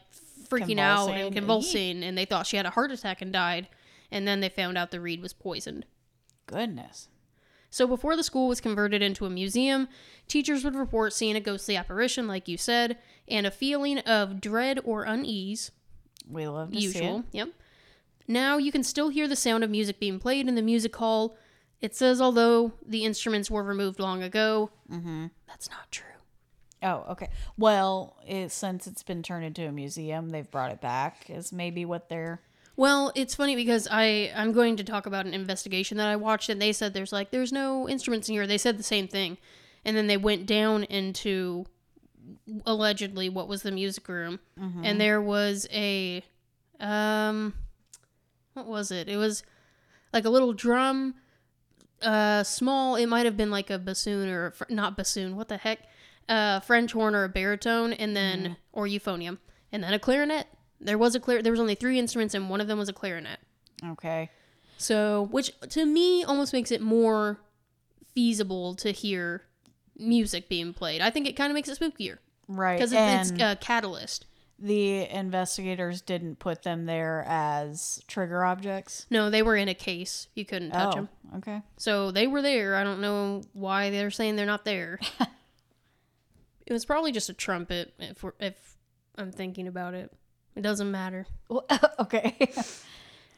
freaking 0.49 0.79
out 0.79 1.09
and 1.11 1.33
convulsing, 1.33 2.03
and 2.03 2.17
they 2.17 2.25
thought 2.25 2.45
she 2.47 2.57
had 2.57 2.65
a 2.65 2.71
heart 2.71 2.91
attack 2.91 3.21
and 3.21 3.31
died. 3.33 3.67
And 4.11 4.27
then 4.27 4.39
they 4.39 4.49
found 4.49 4.77
out 4.77 4.91
the 4.91 4.99
reed 4.99 5.21
was 5.21 5.33
poisoned. 5.33 5.85
Goodness. 6.47 7.07
So 7.69 7.85
before 7.85 8.15
the 8.15 8.23
school 8.23 8.47
was 8.47 8.59
converted 8.59 9.03
into 9.03 9.27
a 9.27 9.29
museum, 9.29 9.87
teachers 10.27 10.63
would 10.63 10.73
report 10.75 11.13
seeing 11.13 11.35
a 11.35 11.39
ghostly 11.39 11.75
apparition, 11.77 12.27
like 12.27 12.47
you 12.47 12.57
said, 12.57 12.97
and 13.27 13.45
a 13.45 13.51
feeling 13.51 13.99
of 13.99 14.41
dread 14.41 14.79
or 14.83 15.03
unease 15.03 15.69
We 16.27 16.47
love 16.47 16.71
to 16.71 16.77
see 16.79 16.85
usual. 16.87 17.23
Yep. 17.31 17.49
Now 18.27 18.57
you 18.57 18.71
can 18.71 18.83
still 18.83 19.09
hear 19.09 19.27
the 19.27 19.35
sound 19.35 19.63
of 19.63 19.69
music 19.69 19.99
being 19.99 20.17
played 20.19 20.47
in 20.47 20.55
the 20.55 20.63
music 20.63 20.95
hall. 20.95 21.37
It 21.79 21.95
says, 21.95 22.19
although 22.19 22.73
the 22.85 23.05
instruments 23.05 23.51
were 23.51 23.63
removed 23.63 23.99
long 23.99 24.23
ago, 24.23 24.71
Mm-hmm. 24.91 25.27
that's 25.47 25.69
not 25.69 25.91
true. 25.91 26.05
Oh, 26.81 27.05
okay. 27.09 27.29
Well, 27.57 28.15
it, 28.25 28.51
since 28.51 28.87
it's 28.87 29.03
been 29.03 29.21
turned 29.21 29.43
into 29.45 29.67
a 29.67 29.71
museum, 29.71 30.29
they've 30.29 30.49
brought 30.49 30.71
it 30.71 30.79
back. 30.79 31.29
Is 31.29 31.51
maybe 31.51 31.85
what 31.85 32.09
they're. 32.09 32.41
Well, 32.77 33.11
it's 33.15 33.35
funny 33.35 33.55
because 33.57 33.87
I 33.91 34.31
I'm 34.35 34.53
going 34.53 34.77
to 34.77 34.83
talk 34.85 35.05
about 35.05 35.25
an 35.25 35.33
investigation 35.33 35.97
that 35.97 36.07
I 36.07 36.15
watched, 36.15 36.47
and 36.49 36.61
they 36.61 36.71
said 36.71 36.93
there's 36.93 37.11
like 37.11 37.31
there's 37.31 37.51
no 37.51 37.89
instruments 37.89 38.29
in 38.29 38.35
here. 38.35 38.47
They 38.47 38.57
said 38.57 38.77
the 38.77 38.83
same 38.83 39.07
thing, 39.07 39.37
and 39.83 39.97
then 39.97 40.07
they 40.07 40.15
went 40.17 40.45
down 40.45 40.85
into 40.85 41.65
allegedly 42.65 43.27
what 43.29 43.47
was 43.49 43.63
the 43.63 43.71
music 43.71 44.07
room, 44.07 44.39
and 44.85 45.01
there 45.01 45.21
was 45.21 45.67
a 45.73 46.23
um, 46.79 47.53
what 48.53 48.67
was 48.67 48.91
it? 48.91 49.09
It 49.09 49.17
was 49.17 49.43
like 50.13 50.23
a 50.23 50.29
little 50.29 50.53
drum, 50.53 51.15
uh, 52.01 52.43
small. 52.43 52.95
It 52.95 53.07
might 53.07 53.25
have 53.25 53.35
been 53.35 53.51
like 53.51 53.69
a 53.69 53.77
bassoon 53.77 54.29
or 54.29 54.45
a 54.47 54.51
fr- 54.53 54.63
not 54.69 54.95
bassoon. 54.95 55.35
What 55.35 55.49
the 55.49 55.57
heck? 55.57 55.79
Uh, 56.29 56.59
French 56.61 56.91
horn 56.93 57.15
or 57.15 57.23
a 57.23 57.29
baritone, 57.29 57.91
and 57.91 58.15
then 58.15 58.55
or 58.71 58.85
euphonium, 58.85 59.39
and 59.71 59.83
then 59.83 59.93
a 59.93 59.99
clarinet. 59.99 60.45
There 60.79 60.97
was 60.97 61.15
a 61.15 61.19
clear. 61.19 61.41
There 61.41 61.51
was 61.51 61.59
only 61.59 61.75
three 61.75 61.97
instruments, 61.99 62.33
and 62.35 62.49
one 62.49 62.61
of 62.61 62.67
them 62.67 62.77
was 62.77 62.87
a 62.87 62.93
clarinet. 62.93 63.39
Okay. 63.83 64.29
So, 64.77 65.27
which 65.31 65.51
to 65.69 65.85
me 65.85 66.23
almost 66.23 66.53
makes 66.53 66.71
it 66.71 66.81
more 66.81 67.39
feasible 68.13 68.75
to 68.75 68.91
hear 68.91 69.43
music 69.97 70.47
being 70.47 70.73
played. 70.73 71.01
I 71.01 71.09
think 71.09 71.27
it 71.27 71.33
kind 71.35 71.51
of 71.51 71.55
makes 71.55 71.67
it 71.67 71.79
spookier 71.79 72.17
Right. 72.47 72.77
because 72.77 72.93
it's, 72.93 73.31
it's 73.31 73.41
a 73.41 73.57
catalyst. 73.59 74.25
the 74.57 75.09
investigators 75.09 76.01
didn't 76.01 76.39
put 76.39 76.63
them 76.63 76.85
there 76.85 77.25
as 77.27 78.01
trigger 78.07 78.45
objects. 78.45 79.05
No, 79.09 79.29
they 79.29 79.41
were 79.41 79.55
in 79.57 79.67
a 79.67 79.73
case. 79.73 80.27
You 80.35 80.45
couldn't 80.45 80.71
touch 80.71 80.93
oh, 80.93 80.95
them. 80.95 81.09
okay. 81.37 81.61
So 81.77 82.11
they 82.11 82.27
were 82.27 82.41
there. 82.41 82.75
I 82.75 82.83
don't 82.83 83.01
know 83.01 83.41
why 83.53 83.89
they're 83.89 84.11
saying 84.11 84.35
they're 84.37 84.45
not 84.45 84.63
there. 84.65 84.99
it 86.69 86.73
was 86.73 86.85
probably 86.85 87.11
just 87.11 87.29
a 87.29 87.33
trumpet. 87.33 87.93
If 87.99 88.23
we're, 88.23 88.33
if 88.39 88.77
I'm 89.17 89.31
thinking 89.31 89.67
about 89.67 89.95
it, 89.95 90.13
it 90.55 90.61
doesn't 90.61 90.91
matter. 90.91 91.25
Well, 91.49 91.65
okay. 91.99 92.51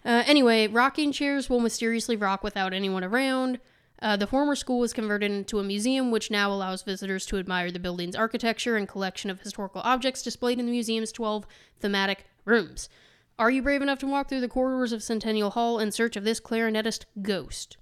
Uh, 0.04 0.24
anyway, 0.26 0.65
rocking 0.65 1.12
chairs 1.12 1.48
will 1.48 1.60
mysteriously 1.60 2.15
rock 2.15 2.44
without 2.44 2.74
anyone 2.74 3.04
around. 3.04 3.60
Uh, 4.02 4.17
the 4.17 4.26
former 4.26 4.56
school 4.56 4.80
was 4.80 4.94
converted 4.94 5.30
into 5.30 5.60
a 5.60 5.63
museum, 5.63 6.10
which 6.10 6.32
now 6.32 6.52
allows 6.52 6.82
visitors 6.82 7.24
to 7.28 7.38
admire 7.38 7.70
the 7.70 7.78
building's 7.78 8.15
architecture 8.15 8.76
and 8.76 8.88
collection 8.88 9.30
of 9.30 9.41
historical 9.41 9.80
objects 9.84 10.24
displayed 10.24 10.60
in 10.60 10.65
the 10.65 10.72
museum's 10.72 11.12
12 11.12 11.46
thematic 11.80 12.26
rooms. 12.46 12.89
Are 13.38 13.52
you 13.52 13.62
brave 13.62 13.84
enough 13.84 14.00
to 14.00 14.08
walk 14.08 14.28
through 14.28 14.41
the 14.41 14.48
corridors 14.48 14.91
of 14.91 15.04
Centennial 15.04 15.52
Hall 15.52 15.78
in 15.78 15.91
search 15.91 16.15
of 16.15 16.24
this 16.24 16.39
clarinetist 16.39 17.06
ghost? 17.22 17.78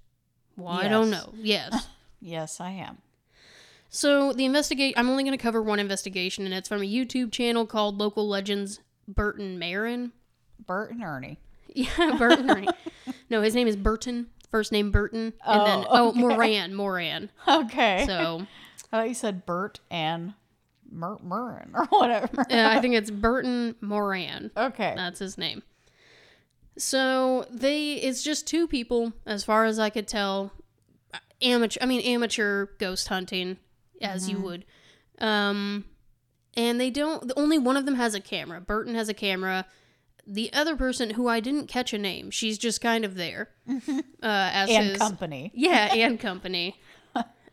Well, 0.58 0.74
I 0.74 0.90
don't 0.90 1.10
know. 1.10 1.34
Yes. 1.38 1.88
yes, 2.20 2.60
I 2.60 2.72
am. 2.72 2.98
So 3.90 4.34
the 4.34 4.46
investigate 4.46 4.94
I'm 4.98 5.10
only 5.10 5.24
going 5.24 5.38
to 5.38 5.42
cover 5.42 5.62
one 5.62 5.80
investigation 5.80 6.46
and 6.46 6.54
it's 6.54 6.70
from 6.70 6.82
a 6.82 6.86
YouTube 6.86 7.32
channel 7.32 7.66
called 7.66 7.98
Local 7.98 8.28
Legends 8.28 8.80
Burton 9.08 9.58
Marin. 9.60 10.12
Bert 10.66 10.92
and 10.92 11.04
Ernie. 11.04 11.40
Yeah, 11.76 12.16
Burton. 12.18 12.48
right. 12.48 12.70
No, 13.30 13.42
his 13.44 13.54
name 13.54 13.68
is 13.68 13.76
Burton. 13.76 14.28
First 14.50 14.72
name 14.72 14.90
Burton 14.90 15.34
and 15.46 15.66
then 15.68 15.86
Oh, 15.88 15.88
oh 15.90 16.10
okay. 16.10 16.20
Moran, 16.20 16.74
Moran. 16.74 17.30
Okay. 17.48 18.04
So, 18.08 18.48
I 18.92 18.98
thought 18.98 19.08
you 19.08 19.14
said 19.14 19.46
Bert 19.46 19.80
and 19.92 20.34
Mer- 20.92 21.20
Murrin 21.24 21.70
or 21.76 21.86
whatever. 21.90 22.42
uh, 22.42 22.46
I 22.50 22.82
think 22.82 22.96
it's 22.96 23.12
Burton 23.12 23.76
Moran. 23.82 24.50
okay. 24.58 24.94
That's 24.96 25.20
his 25.20 25.38
name. 25.38 25.62
So, 26.78 27.46
they 27.52 27.94
it's 27.94 28.24
just 28.24 28.48
two 28.48 28.68
people 28.68 29.14
as 29.28 29.44
far 29.44 29.66
as 29.66 29.78
I 29.78 29.90
could 29.92 30.08
tell 30.08 30.52
amateur 31.42 31.78
I 31.82 31.86
mean 31.86 32.02
amateur 32.02 32.66
ghost 32.80 33.10
hunting 33.10 33.58
as 34.02 34.30
you 34.30 34.40
would. 34.40 34.66
Um 35.20 35.86
and 36.56 36.80
they 36.80 36.90
don't 36.90 37.32
only 37.38 37.58
one 37.58 37.78
of 37.78 37.86
them 37.86 37.96
has 37.96 38.14
a 38.16 38.20
camera. 38.20 38.60
Burton 38.60 38.96
has 38.96 39.10
a 39.10 39.14
camera. 39.14 39.66
The 40.28 40.52
other 40.54 40.76
person 40.76 41.12
who 41.12 41.28
I 41.28 41.40
didn't 41.40 41.68
catch 41.68 41.94
a 41.94 41.98
name, 41.98 42.30
she's 42.32 42.58
just 42.58 42.82
kind 42.82 43.04
of 43.06 43.16
there. 43.16 43.50
Uh 44.22 44.50
as 44.54 44.70
and 44.70 44.90
his 44.90 44.98
company. 44.98 45.52
Yeah, 45.54 45.94
and 45.94 46.20
company. 46.20 46.80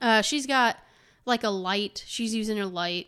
Uh, 0.00 0.20
she's 0.20 0.46
got 0.46 0.76
like 1.24 1.42
a 1.42 1.48
light. 1.48 2.04
She's 2.06 2.34
using 2.34 2.58
her 2.58 2.66
light, 2.66 3.06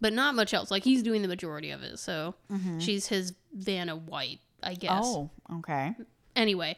but 0.00 0.12
not 0.12 0.34
much 0.34 0.52
else. 0.52 0.70
Like 0.70 0.84
he's 0.84 1.02
doing 1.02 1.22
the 1.22 1.28
majority 1.28 1.70
of 1.70 1.82
it. 1.82 1.98
So 1.98 2.34
she's 2.78 3.06
his 3.06 3.32
Vanna 3.54 3.96
White, 3.96 4.40
I 4.62 4.74
guess. 4.74 5.02
Oh, 5.02 5.30
okay. 5.58 5.94
Anyway, 6.34 6.76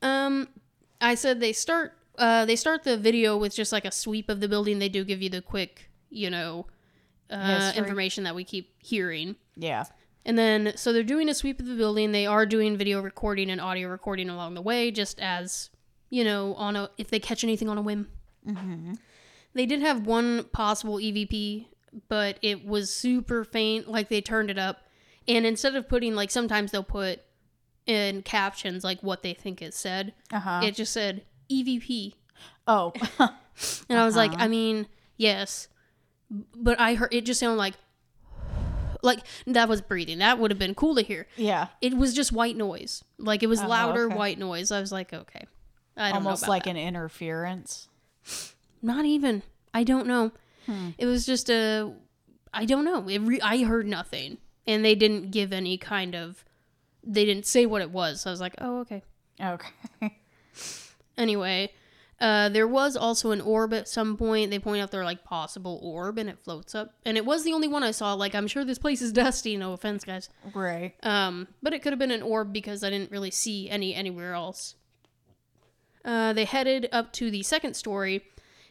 um, 0.00 0.48
I 1.00 1.14
said 1.14 1.40
they 1.40 1.52
start. 1.52 1.92
Uh, 2.18 2.44
they 2.44 2.56
start 2.56 2.84
the 2.84 2.96
video 2.96 3.36
with 3.36 3.54
just 3.54 3.72
like 3.72 3.84
a 3.84 3.92
sweep 3.92 4.28
of 4.28 4.40
the 4.40 4.48
building. 4.48 4.78
They 4.78 4.88
do 4.88 5.04
give 5.04 5.22
you 5.22 5.30
the 5.30 5.40
quick, 5.40 5.90
you 6.10 6.30
know, 6.30 6.66
uh, 7.30 7.72
information 7.76 8.24
that 8.24 8.34
we 8.34 8.44
keep 8.44 8.74
hearing. 8.78 9.36
Yeah. 9.56 9.84
And 10.24 10.38
then, 10.38 10.72
so 10.76 10.92
they're 10.92 11.02
doing 11.02 11.28
a 11.28 11.34
sweep 11.34 11.60
of 11.60 11.66
the 11.66 11.76
building. 11.76 12.12
They 12.12 12.26
are 12.26 12.44
doing 12.44 12.76
video 12.76 13.00
recording 13.00 13.50
and 13.50 13.60
audio 13.60 13.88
recording 13.88 14.28
along 14.28 14.54
the 14.54 14.60
way, 14.62 14.90
just 14.90 15.18
as, 15.18 15.70
you 16.10 16.24
know, 16.24 16.54
on 16.54 16.76
a 16.76 16.90
if 16.98 17.08
they 17.08 17.18
catch 17.18 17.42
anything 17.42 17.68
on 17.68 17.78
a 17.78 17.82
whim. 17.82 18.08
Mm-hmm. 18.46 18.94
They 19.54 19.66
did 19.66 19.80
have 19.80 20.06
one 20.06 20.44
possible 20.44 20.96
EVP, 20.96 21.66
but 22.08 22.38
it 22.42 22.66
was 22.66 22.92
super 22.92 23.44
faint. 23.44 23.88
Like 23.88 24.08
they 24.08 24.20
turned 24.20 24.50
it 24.50 24.58
up, 24.58 24.88
and 25.26 25.46
instead 25.46 25.74
of 25.74 25.88
putting 25.88 26.14
like 26.14 26.30
sometimes 26.30 26.70
they'll 26.70 26.82
put 26.82 27.20
in 27.86 28.22
captions 28.22 28.84
like 28.84 29.02
what 29.02 29.22
they 29.22 29.34
think 29.34 29.62
it 29.62 29.74
said. 29.74 30.12
Uh-huh. 30.32 30.60
It 30.62 30.74
just 30.74 30.92
said 30.92 31.24
EVP. 31.50 32.14
oh. 32.66 32.92
And 33.90 33.98
I 33.98 34.06
was 34.06 34.16
like, 34.16 34.32
Uh-huh. 34.32 34.44
I 34.44 34.48
mean, 34.48 34.86
yes. 35.18 35.68
But 36.56 36.80
I 36.80 36.94
heard 36.94 37.12
it 37.12 37.26
just 37.26 37.40
sounded 37.40 37.56
like 37.56 37.74
like 39.02 39.20
that 39.46 39.68
was 39.68 39.80
breathing. 39.80 40.18
That 40.18 40.38
would 40.38 40.50
have 40.50 40.58
been 40.58 40.74
cool 40.74 40.94
to 40.94 41.02
hear. 41.02 41.26
yeah. 41.36 41.68
It 41.80 41.96
was 41.96 42.14
just 42.14 42.32
white 42.32 42.56
noise. 42.56 43.02
Like 43.18 43.42
it 43.42 43.48
was 43.48 43.60
Oh, 43.60 43.66
louder 43.66 44.06
okay. 44.06 44.14
white 44.14 44.38
noise. 44.38 44.70
I 44.70 44.80
was 44.80 44.92
like, 44.92 45.12
okay. 45.12 45.44
I 45.96 46.08
don't 46.08 46.16
Almost 46.24 46.48
like 46.48 46.64
that. 46.64 46.70
an 46.70 46.76
interference. 46.76 47.88
not 48.80 49.04
even. 49.04 49.42
I 49.74 49.84
don't 49.84 50.06
know. 50.06 50.32
Hmm. 50.66 50.90
It 50.98 51.06
was 51.06 51.26
just 51.26 51.50
a 51.50 51.92
I 52.54 52.64
don't 52.64 52.84
know. 52.84 53.06
It 53.08 53.18
re- 53.18 53.40
I 53.42 53.58
heard 53.64 53.86
nothing 53.86 54.38
and 54.66 54.84
they 54.84 54.94
didn't 54.94 55.30
give 55.32 55.52
any 55.52 55.76
kind 55.76 56.14
of 56.14 56.44
they 57.04 57.24
didn't 57.24 57.46
say 57.46 57.66
what 57.66 57.82
it 57.82 57.90
was. 57.90 58.22
So 58.22 58.30
I 58.30 58.32
was 58.32 58.40
like, 58.40 58.54
"Oh, 58.58 58.80
okay." 58.80 59.02
Okay. 59.42 59.70
Anyway, 61.20 61.70
uh, 62.18 62.48
there 62.48 62.66
was 62.66 62.96
also 62.96 63.30
an 63.30 63.40
orb 63.42 63.74
at 63.74 63.86
some 63.88 64.16
point. 64.16 64.50
They 64.50 64.58
point 64.58 64.82
out 64.82 64.90
their 64.90 65.04
like 65.04 65.22
possible 65.22 65.78
orb, 65.82 66.18
and 66.18 66.30
it 66.30 66.38
floats 66.38 66.74
up. 66.74 66.94
And 67.04 67.16
it 67.16 67.26
was 67.26 67.44
the 67.44 67.52
only 67.52 67.68
one 67.68 67.82
I 67.82 67.90
saw. 67.90 68.14
Like, 68.14 68.34
I'm 68.34 68.46
sure 68.46 68.64
this 68.64 68.78
place 68.78 69.02
is 69.02 69.12
dusty. 69.24 69.56
No 69.56 69.74
offense, 69.74 70.04
guys. 70.04 70.30
right. 70.54 70.94
Um, 71.02 71.46
but 71.62 71.74
it 71.74 71.82
could 71.82 71.92
have 71.92 71.98
been 71.98 72.10
an 72.10 72.22
orb 72.22 72.52
because 72.52 72.82
I 72.82 72.90
didn't 72.90 73.10
really 73.10 73.30
see 73.30 73.68
any 73.68 73.94
anywhere 73.94 74.32
else. 74.32 74.76
Uh, 76.02 76.32
they 76.32 76.46
headed 76.46 76.88
up 76.90 77.12
to 77.12 77.30
the 77.30 77.42
second 77.42 77.74
story, 77.74 78.22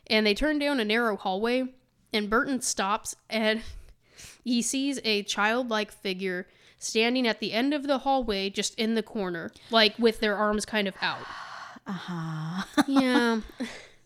and 0.07 0.25
they 0.25 0.33
turned 0.33 0.59
down 0.59 0.79
a 0.79 0.85
narrow 0.85 1.15
hallway. 1.15 1.73
And 2.11 2.27
Burton 2.31 2.61
stops, 2.61 3.15
and 3.29 3.61
he 4.43 4.63
sees 4.63 4.99
a 5.03 5.21
childlike 5.21 5.91
figure 5.91 6.47
standing 6.79 7.27
at 7.27 7.39
the 7.39 7.53
end 7.53 7.73
of 7.73 7.85
the 7.85 7.99
hallway, 7.99 8.49
just 8.49 8.73
in 8.79 8.95
the 8.95 9.03
corner, 9.03 9.51
like 9.69 9.99
with 9.99 10.19
their 10.19 10.35
arms 10.35 10.65
kind 10.65 10.87
of 10.87 10.95
out. 11.01 11.25
Uh-huh. 11.89 12.83
yeah. 12.87 13.41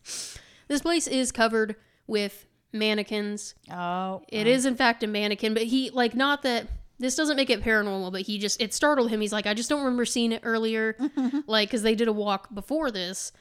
this 0.68 0.82
place 0.82 1.06
is 1.06 1.30
covered 1.30 1.76
with 2.06 2.46
mannequins. 2.72 3.54
Oh. 3.70 4.22
It 4.28 4.46
is 4.46 4.66
in 4.66 4.74
fact 4.74 5.02
a 5.02 5.06
mannequin, 5.06 5.54
but 5.54 5.64
he 5.64 5.90
like 5.90 6.14
not 6.14 6.42
that 6.42 6.68
this 6.98 7.16
doesn't 7.16 7.36
make 7.36 7.50
it 7.50 7.62
paranormal, 7.62 8.12
but 8.12 8.22
he 8.22 8.38
just 8.38 8.60
it 8.60 8.72
startled 8.72 9.10
him. 9.10 9.20
He's 9.20 9.32
like, 9.32 9.46
I 9.46 9.54
just 9.54 9.68
don't 9.68 9.80
remember 9.80 10.04
seeing 10.04 10.32
it 10.32 10.40
earlier, 10.44 10.96
like 11.46 11.68
because 11.68 11.82
they 11.82 11.94
did 11.94 12.08
a 12.08 12.12
walk 12.12 12.54
before 12.54 12.90
this, 12.90 13.32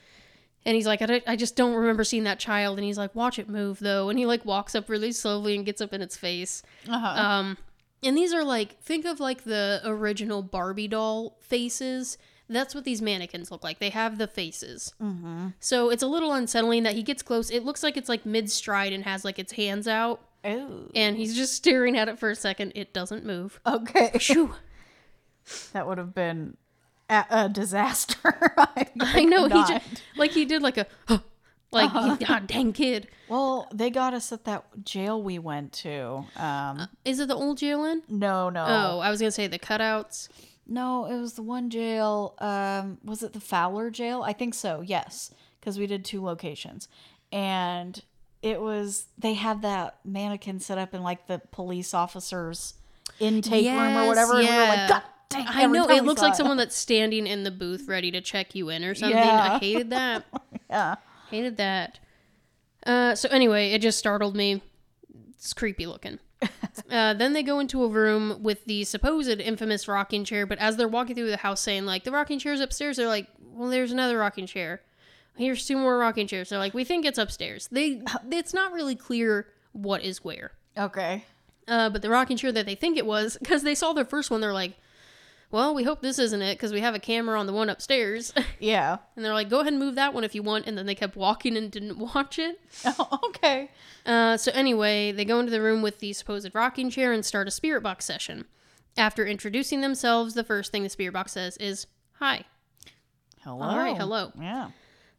and 0.65 0.75
he's 0.75 0.87
like, 0.87 1.01
I, 1.01 1.21
I 1.27 1.35
just 1.35 1.55
don't 1.55 1.75
remember 1.75 2.03
seeing 2.03 2.23
that 2.23 2.39
child. 2.39 2.77
And 2.77 2.85
he's 2.85 2.97
like, 2.97 3.15
watch 3.15 3.39
it 3.39 3.49
move 3.49 3.79
though, 3.79 4.09
and 4.09 4.17
he 4.19 4.25
like 4.25 4.45
walks 4.45 4.75
up 4.75 4.89
really 4.89 5.11
slowly 5.11 5.55
and 5.55 5.65
gets 5.65 5.81
up 5.81 5.93
in 5.93 6.01
its 6.01 6.17
face. 6.17 6.63
Uh-huh. 6.89 7.21
Um, 7.21 7.57
and 8.03 8.17
these 8.17 8.33
are 8.33 8.43
like 8.43 8.81
think 8.81 9.05
of 9.05 9.19
like 9.19 9.43
the 9.43 9.81
original 9.85 10.41
Barbie 10.41 10.87
doll 10.87 11.37
faces. 11.41 12.17
That's 12.53 12.73
what 12.75 12.83
these 12.85 13.01
mannequins 13.01 13.51
look 13.51 13.63
like. 13.63 13.79
They 13.79 13.89
have 13.89 14.17
the 14.17 14.27
faces. 14.27 14.93
mm-hmm. 15.01 15.47
So 15.59 15.89
it's 15.89 16.03
a 16.03 16.07
little 16.07 16.31
unsettling 16.33 16.83
that 16.83 16.93
he 16.95 17.03
gets 17.03 17.21
close. 17.21 17.49
It 17.49 17.63
looks 17.65 17.83
like 17.83 17.97
it's 17.97 18.09
like 18.09 18.25
mid 18.25 18.49
stride 18.51 18.93
and 18.93 19.03
has 19.03 19.25
like 19.25 19.39
its 19.39 19.53
hands 19.53 19.87
out, 19.87 20.21
Oh. 20.45 20.89
and 20.93 21.15
he's 21.17 21.35
just 21.35 21.53
staring 21.53 21.97
at 21.97 22.07
it 22.09 22.19
for 22.19 22.29
a 22.29 22.35
second. 22.35 22.73
It 22.75 22.93
doesn't 22.93 23.25
move. 23.25 23.59
Okay. 23.65 24.11
Shoo. 24.19 24.53
That 25.73 25.87
would 25.87 25.97
have 25.97 26.13
been 26.15 26.57
a, 27.09 27.25
a 27.29 27.49
disaster. 27.49 28.53
I, 28.57 28.87
I 28.99 29.23
know 29.25 29.43
he 29.45 29.49
just 29.65 29.85
like 30.17 30.31
he 30.31 30.45
did 30.45 30.61
like 30.61 30.77
a 30.77 30.87
like 31.71 31.93
Uh-huh. 31.93 32.15
God 32.25 32.47
dang 32.47 32.71
kid. 32.73 33.07
Well, 33.29 33.67
they 33.73 33.89
got 33.89 34.13
us 34.13 34.31
at 34.31 34.45
that 34.45 34.65
jail 34.85 35.21
we 35.21 35.39
went 35.39 35.73
to. 35.73 36.25
Um, 36.35 36.87
Is 37.03 37.19
it 37.19 37.27
the 37.29 37.35
old 37.35 37.57
jail 37.57 37.83
in? 37.85 38.03
no, 38.07 38.49
no, 38.49 38.63
Oh, 38.67 38.99
I 38.99 39.09
was 39.09 39.19
gonna 39.19 39.31
say 39.31 39.47
the 39.47 39.59
cutouts. 39.59 40.29
No. 40.67 41.05
It 41.05 41.19
was 41.19 41.33
the 41.33 41.43
one 41.43 41.69
jail. 41.69 42.35
Um, 42.39 42.97
was 43.03 43.23
it 43.23 43.33
the 43.33 43.39
Fowler 43.39 43.89
jail? 43.89 44.23
I 44.23 44.33
think 44.33 44.53
so. 44.53 44.81
Yes, 44.81 45.31
because 45.59 45.77
we 45.77 45.87
did 45.87 46.05
two 46.05 46.23
locations, 46.23 46.87
and 47.31 48.01
it 48.41 48.61
was 48.61 49.05
they 49.17 49.33
had 49.33 49.61
that 49.61 49.97
mannequin 50.03 50.59
set 50.59 50.77
up 50.77 50.93
in 50.93 51.01
like 51.03 51.27
the 51.27 51.41
police 51.51 51.93
officers 51.93 52.75
intake 53.19 53.65
room 53.65 53.97
or 53.97 54.03
Yes, 54.03 54.07
whatever. 54.07 54.31
And 54.33 54.39
we 54.39 54.45
were 54.45 54.51
yeah. 54.51 54.69
like, 54.69 54.89
God 54.89 55.03
dang! 55.29 55.45
I 55.47 55.65
know 55.65 55.89
it 55.89 56.03
looks 56.03 56.21
like 56.21 56.35
someone 56.35 56.57
that's 56.63 56.75
standing 56.75 57.25
in 57.27 57.43
the 57.43 57.51
booth 57.51 57.87
ready 57.87 58.11
to 58.11 58.21
check 58.21 58.55
you 58.55 58.69
in 58.69 58.83
or 58.83 58.95
something. 58.95 59.17
Yeah. 59.17 59.53
I 59.53 59.59
hated 59.59 59.89
that. 59.91 60.25
Yeah. 60.69 60.95
Hated 61.29 61.57
that. 61.57 61.99
Uh, 62.83 63.13
so 63.13 63.29
anyway, 63.29 63.73
it 63.73 63.81
just 63.83 63.99
startled 63.99 64.35
me. 64.35 64.63
It's 65.35 65.53
creepy 65.53 65.85
looking. 65.85 66.17
Uh, 66.89 67.13
then 67.13 67.33
they 67.33 67.43
go 67.43 67.59
into 67.59 67.83
a 67.83 67.87
room 67.87 68.41
with 68.41 68.65
the 68.65 68.83
supposed 68.83 69.39
infamous 69.39 69.87
rocking 69.87 70.23
chair, 70.23 70.45
but 70.45 70.57
as 70.59 70.77
they're 70.77 70.87
walking 70.87 71.15
through 71.15 71.29
the 71.29 71.37
house 71.37 71.61
saying, 71.61 71.85
like, 71.85 72.03
the 72.03 72.11
rocking 72.11 72.39
chair's 72.39 72.59
upstairs, 72.59 72.97
they're 72.97 73.07
like, 73.07 73.27
well, 73.39 73.69
there's 73.69 73.91
another 73.91 74.17
rocking 74.17 74.47
chair. 74.47 74.81
Here's 75.35 75.65
two 75.65 75.77
more 75.77 75.97
rocking 75.97 76.27
chairs. 76.27 76.49
They're 76.49 76.59
like, 76.59 76.73
we 76.73 76.83
think 76.83 77.05
it's 77.05 77.17
upstairs. 77.17 77.67
They, 77.71 78.01
it's 78.31 78.53
not 78.53 78.71
really 78.71 78.95
clear 78.95 79.47
what 79.71 80.03
is 80.03 80.23
where. 80.23 80.51
Okay. 80.77 81.25
Uh, 81.67 81.89
but 81.89 82.01
the 82.01 82.09
rocking 82.09 82.37
chair 82.37 82.51
that 82.51 82.65
they 82.65 82.75
think 82.75 82.97
it 82.97 83.05
was, 83.05 83.37
because 83.39 83.63
they 83.63 83.75
saw 83.75 83.93
the 83.93 84.05
first 84.05 84.29
one, 84.29 84.41
they're 84.41 84.53
like, 84.53 84.73
well, 85.53 85.75
we 85.75 85.83
hope 85.83 86.01
this 86.01 86.17
isn't 86.17 86.41
it, 86.41 86.55
because 86.55 86.73
we 86.73 86.81
have 86.81 86.95
a 86.95 86.99
camera 86.99 87.39
on 87.39 87.45
the 87.45 87.53
one 87.53 87.69
upstairs. 87.69 88.33
Yeah. 88.59 88.97
and 89.15 89.23
they're 89.23 89.33
like, 89.33 89.49
go 89.49 89.59
ahead 89.59 89.73
and 89.73 89.79
move 89.79 89.95
that 89.95 90.13
one 90.13 90.23
if 90.23 90.33
you 90.33 90.41
want. 90.41 90.65
And 90.65 90.77
then 90.77 90.85
they 90.87 90.95
kept 90.95 91.15
walking 91.15 91.55
and 91.55 91.69
didn't 91.69 91.97
watch 91.97 92.39
it. 92.39 92.59
Oh, 92.85 93.19
okay. 93.27 93.69
Uh, 94.05 94.35
so 94.37 94.51
anyway, 94.53 95.11
they 95.11 95.25
go 95.25 95.39
into 95.39 95.51
the 95.51 95.61
room 95.61 95.81
with 95.81 95.99
the 95.99 96.11
supposed 96.13 96.49
rocking 96.53 96.89
chair 96.89 97.13
and 97.13 97.23
start 97.25 97.47
a 97.47 97.51
spirit 97.51 97.81
box 97.83 98.03
session. 98.05 98.45
After 98.97 99.25
introducing 99.25 99.81
themselves, 99.81 100.33
the 100.33 100.43
first 100.43 100.71
thing 100.71 100.83
the 100.83 100.89
spirit 100.89 101.13
box 101.13 101.33
says 101.33 101.55
is, 101.57 101.85
Hi. 102.19 102.45
Hello. 103.41 103.61
All 103.61 103.77
right, 103.77 103.97
hello. 103.97 104.31
Yeah. 104.39 104.71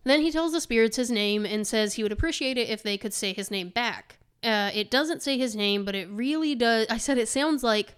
Then 0.05 0.21
he 0.21 0.33
tells 0.33 0.53
the 0.53 0.61
spirits 0.61 0.97
his 0.97 1.11
name 1.11 1.47
and 1.47 1.67
says 1.67 1.95
he 1.95 2.03
would 2.03 2.13
appreciate 2.13 2.59
it 2.59 2.69
if 2.69 2.83
they 2.83 2.99
could 2.99 3.15
say 3.15 3.33
his 3.33 3.51
name 3.51 3.69
back. 3.69 4.19
Uh, 4.43 4.71
it 4.75 4.91
doesn't 4.91 5.23
say 5.23 5.39
his 5.39 5.55
name, 5.55 5.85
but 5.85 5.95
it 5.95 6.09
really 6.11 6.55
does. 6.55 6.87
I 6.91 6.99
said 6.99 7.19
it 7.19 7.29
sounds 7.29 7.63
like 7.63 7.95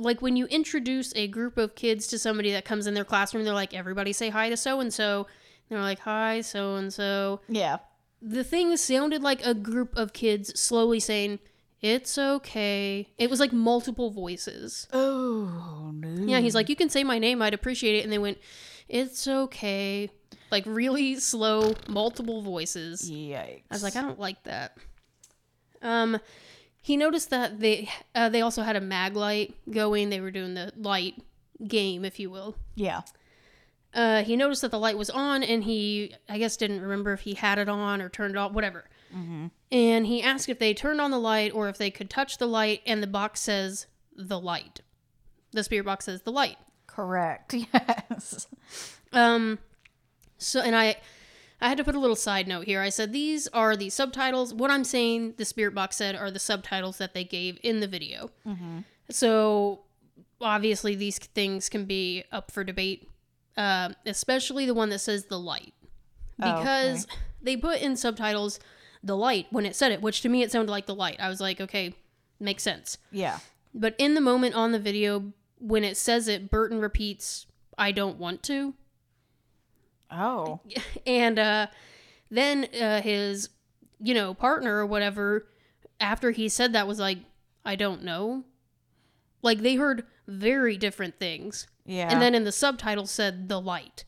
like 0.00 0.22
when 0.22 0.36
you 0.36 0.46
introduce 0.46 1.14
a 1.14 1.28
group 1.28 1.58
of 1.58 1.74
kids 1.74 2.06
to 2.08 2.18
somebody 2.18 2.50
that 2.52 2.64
comes 2.64 2.86
in 2.86 2.94
their 2.94 3.04
classroom, 3.04 3.44
they're 3.44 3.54
like, 3.54 3.74
everybody 3.74 4.12
say 4.12 4.30
hi 4.30 4.48
to 4.48 4.56
so 4.56 4.80
and 4.80 4.92
so. 4.92 5.26
They're 5.68 5.80
like, 5.80 6.00
hi, 6.00 6.40
so 6.40 6.74
and 6.76 6.92
so. 6.92 7.40
Yeah. 7.48 7.78
The 8.20 8.42
thing 8.42 8.76
sounded 8.76 9.22
like 9.22 9.44
a 9.46 9.54
group 9.54 9.96
of 9.96 10.12
kids 10.12 10.58
slowly 10.58 11.00
saying, 11.00 11.38
it's 11.80 12.18
okay. 12.18 13.08
It 13.16 13.30
was 13.30 13.40
like 13.40 13.52
multiple 13.52 14.10
voices. 14.10 14.86
Oh 14.92 15.90
no. 15.94 16.26
Yeah, 16.26 16.40
he's 16.40 16.54
like, 16.54 16.68
you 16.68 16.76
can 16.76 16.90
say 16.90 17.04
my 17.04 17.18
name, 17.18 17.40
I'd 17.40 17.54
appreciate 17.54 17.96
it. 17.96 18.04
And 18.04 18.12
they 18.12 18.18
went, 18.18 18.38
it's 18.88 19.26
okay. 19.26 20.10
Like 20.50 20.64
really 20.66 21.16
slow, 21.16 21.74
multiple 21.88 22.42
voices. 22.42 23.10
Yikes. 23.10 23.62
I 23.70 23.74
was 23.74 23.82
like, 23.82 23.96
I 23.96 24.02
don't 24.02 24.18
like 24.18 24.42
that. 24.44 24.76
Um, 25.82 26.18
he 26.80 26.96
noticed 26.96 27.30
that 27.30 27.60
they 27.60 27.88
uh, 28.14 28.28
they 28.28 28.40
also 28.40 28.62
had 28.62 28.76
a 28.76 28.80
mag 28.80 29.16
light 29.16 29.54
going. 29.70 30.10
They 30.10 30.20
were 30.20 30.30
doing 30.30 30.54
the 30.54 30.72
light 30.76 31.14
game, 31.66 32.04
if 32.04 32.18
you 32.18 32.30
will. 32.30 32.56
yeah. 32.74 33.02
Uh, 33.92 34.22
he 34.22 34.36
noticed 34.36 34.62
that 34.62 34.70
the 34.70 34.78
light 34.78 34.96
was 34.96 35.10
on, 35.10 35.42
and 35.42 35.64
he, 35.64 36.14
I 36.28 36.38
guess, 36.38 36.56
didn't 36.56 36.80
remember 36.80 37.12
if 37.12 37.22
he 37.22 37.34
had 37.34 37.58
it 37.58 37.68
on 37.68 38.00
or 38.00 38.08
turned 38.08 38.36
it 38.36 38.38
off, 38.38 38.52
whatever. 38.52 38.84
And 39.72 40.06
he 40.06 40.22
asked 40.22 40.48
if 40.48 40.60
they 40.60 40.72
turned 40.74 41.00
on 41.00 41.10
the 41.10 41.18
light 41.18 41.52
or 41.52 41.68
if 41.68 41.76
they 41.76 41.90
could 41.90 42.08
touch 42.08 42.38
the 42.38 42.46
light, 42.46 42.82
and 42.86 43.02
the 43.02 43.08
box 43.08 43.40
says 43.40 43.86
the 44.14 44.38
light. 44.38 44.80
The 45.50 45.64
spirit 45.64 45.86
box 45.86 46.04
says 46.04 46.22
the 46.22 46.30
light. 46.30 46.56
Correct. 46.86 47.52
Yes. 47.74 48.46
Um, 49.12 49.58
so 50.38 50.60
and 50.60 50.76
I, 50.76 50.96
I 51.60 51.68
had 51.68 51.78
to 51.78 51.84
put 51.84 51.94
a 51.94 51.98
little 51.98 52.16
side 52.16 52.48
note 52.48 52.64
here. 52.66 52.80
I 52.80 52.88
said 52.88 53.12
these 53.12 53.46
are 53.48 53.76
the 53.76 53.90
subtitles. 53.90 54.54
What 54.54 54.70
I'm 54.70 54.84
saying, 54.84 55.34
the 55.36 55.44
spirit 55.44 55.74
box 55.74 55.96
said, 55.96 56.16
are 56.16 56.30
the 56.30 56.38
subtitles 56.38 56.98
that 56.98 57.12
they 57.14 57.24
gave 57.24 57.58
in 57.62 57.80
the 57.80 57.86
video. 57.86 58.30
So 59.10 59.80
obviously 60.40 60.94
these 60.94 61.18
things 61.18 61.68
can 61.68 61.84
be 61.84 62.24
up 62.32 62.50
for 62.50 62.64
debate, 62.64 63.08
uh, 63.56 63.90
especially 64.06 64.64
the 64.66 64.74
one 64.74 64.88
that 64.90 65.00
says 65.00 65.26
the 65.26 65.38
light, 65.38 65.74
Oh, 66.40 66.56
because 66.58 67.06
they 67.42 67.56
put 67.56 67.80
in 67.80 67.96
subtitles 67.96 68.58
the 69.02 69.16
light 69.16 69.46
when 69.50 69.66
it 69.66 69.76
said 69.76 69.92
it, 69.92 70.00
which 70.00 70.22
to 70.22 70.28
me 70.28 70.42
it 70.42 70.50
sounded 70.52 70.70
like 70.70 70.86
the 70.86 70.94
light. 70.94 71.16
I 71.20 71.28
was 71.28 71.40
like, 71.40 71.60
okay, 71.60 71.94
makes 72.38 72.62
sense. 72.62 72.98
Yeah. 73.10 73.38
But 73.74 73.94
in 73.98 74.14
the 74.14 74.20
moment 74.20 74.54
on 74.54 74.72
the 74.72 74.78
video, 74.78 75.32
when 75.58 75.84
it 75.84 75.96
says 75.96 76.26
it, 76.28 76.50
Burton 76.50 76.80
repeats, 76.80 77.46
I 77.76 77.92
don't 77.92 78.18
want 78.18 78.42
to. 78.44 78.74
Oh. 80.10 80.60
And 81.06 81.38
uh, 81.38 81.66
then 82.30 82.66
uh, 82.80 83.00
his, 83.02 83.48
you 84.00 84.14
know, 84.14 84.34
partner 84.34 84.76
or 84.76 84.86
whatever, 84.86 85.46
after 85.98 86.30
he 86.30 86.48
said 86.48 86.72
that, 86.72 86.86
was 86.86 86.98
like, 86.98 87.18
I 87.64 87.76
don't 87.76 88.02
know. 88.02 88.44
Like 89.42 89.60
they 89.60 89.76
heard 89.76 90.04
very 90.26 90.76
different 90.76 91.18
things. 91.18 91.66
Yeah. 91.86 92.08
And 92.10 92.20
then 92.20 92.34
in 92.34 92.44
the 92.44 92.52
subtitle 92.52 93.06
said 93.06 93.48
the 93.48 93.60
light. 93.60 94.04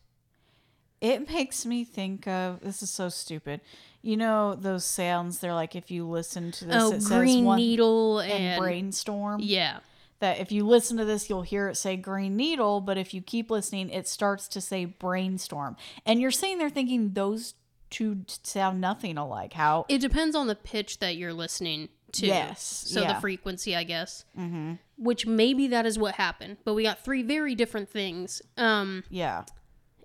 it 1.01 1.27
makes 1.29 1.65
me 1.65 1.83
think 1.83 2.27
of 2.27 2.61
this 2.61 2.81
is 2.81 2.89
so 2.89 3.09
stupid. 3.09 3.59
You 4.01 4.15
know 4.17 4.55
those 4.55 4.85
sounds? 4.85 5.39
They're 5.39 5.53
like 5.53 5.75
if 5.75 5.89
you 5.91 6.07
listen 6.07 6.51
to 6.53 6.65
this, 6.65 6.75
oh, 6.77 6.87
it 6.93 7.03
green 7.03 7.37
says 7.39 7.45
one 7.45 7.57
needle 7.57 8.19
and 8.19 8.31
and, 8.31 8.61
brainstorm. 8.61 9.39
yeah, 9.41 9.79
that 10.23 10.39
if 10.39 10.51
you 10.53 10.65
listen 10.65 10.95
to 10.97 11.03
this, 11.05 11.29
you'll 11.29 11.41
hear 11.41 11.67
it 11.67 11.75
say 11.75 11.97
green 11.97 12.37
needle, 12.37 12.79
but 12.79 12.97
if 12.97 13.13
you 13.13 13.21
keep 13.21 13.51
listening, 13.51 13.89
it 13.89 14.07
starts 14.07 14.47
to 14.47 14.61
say 14.61 14.85
brainstorm. 14.85 15.75
And 16.05 16.21
you're 16.21 16.31
sitting 16.31 16.57
there 16.59 16.69
thinking 16.69 17.11
those 17.11 17.55
two 17.89 18.23
sound 18.43 18.79
nothing 18.79 19.17
alike. 19.17 19.51
How? 19.53 19.85
It 19.89 19.99
depends 19.99 20.33
on 20.35 20.47
the 20.47 20.55
pitch 20.55 20.99
that 20.99 21.17
you're 21.17 21.33
listening 21.33 21.89
to. 22.13 22.25
Yes, 22.27 22.61
So 22.87 23.01
yeah. 23.01 23.13
the 23.13 23.19
frequency, 23.19 23.75
I 23.75 23.83
guess. 23.83 24.23
Mm-hmm. 24.39 24.73
Which 24.97 25.27
maybe 25.27 25.67
that 25.67 25.85
is 25.85 25.99
what 25.99 26.15
happened. 26.15 26.57
But 26.63 26.73
we 26.73 26.83
got 26.83 27.03
three 27.03 27.21
very 27.23 27.53
different 27.53 27.89
things. 27.89 28.41
Um, 28.57 29.03
Yeah. 29.09 29.43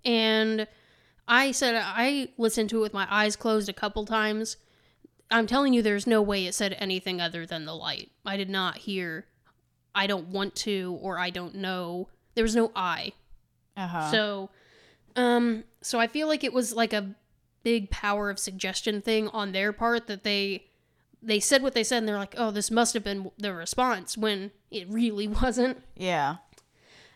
and 0.05 0.67
I 1.29 1.53
said 1.53 1.75
I 1.77 2.31
listened 2.39 2.71
to 2.71 2.79
it 2.79 2.81
with 2.81 2.95
my 2.95 3.07
eyes 3.11 3.37
closed 3.37 3.69
a 3.69 3.73
couple 3.75 4.05
times. 4.05 4.57
I'm 5.31 5.47
telling 5.47 5.75
you, 5.75 5.83
there's 5.83 6.07
no 6.07 6.23
way 6.23 6.47
it 6.47 6.55
said 6.55 6.75
anything 6.79 7.21
other 7.21 7.45
than 7.47 7.67
the 7.67 7.75
light. 7.75 8.11
I 8.25 8.37
did 8.39 8.49
not 8.49 8.79
hear, 8.79 9.27
I 9.99 10.07
don't 10.07 10.29
want 10.29 10.55
to, 10.57 10.97
or 11.03 11.19
I 11.19 11.31
don't 11.31 11.57
know. 11.57 12.09
There 12.37 12.45
was 12.45 12.55
no 12.55 12.71
I. 12.77 13.13
Uh 13.77 13.89
huh. 13.89 14.11
So, 14.13 14.51
um, 15.17 15.65
so 15.83 15.99
I 15.99 16.07
feel 16.07 16.29
like 16.29 16.45
it 16.45 16.53
was 16.53 16.73
like 16.73 16.93
a 16.93 17.17
big 17.65 17.91
power 17.91 18.31
of 18.31 18.39
suggestion 18.39 19.03
thing 19.03 19.27
on 19.31 19.51
their 19.51 19.73
part 19.73 20.07
that 20.07 20.23
they 20.23 20.67
they 21.21 21.41
said 21.41 21.65
what 21.65 21.75
they 21.75 21.83
said 21.83 21.99
and 21.99 22.07
they're 22.09 22.17
like, 22.17 22.37
oh, 22.39 22.53
this 22.53 22.71
must 22.71 22.95
have 22.95 23.03
been 23.03 23.33
the 23.39 23.53
response 23.53 24.17
when 24.17 24.53
it 24.71 24.89
really 24.89 25.27
wasn't. 25.43 25.83
yeah. 25.97 26.37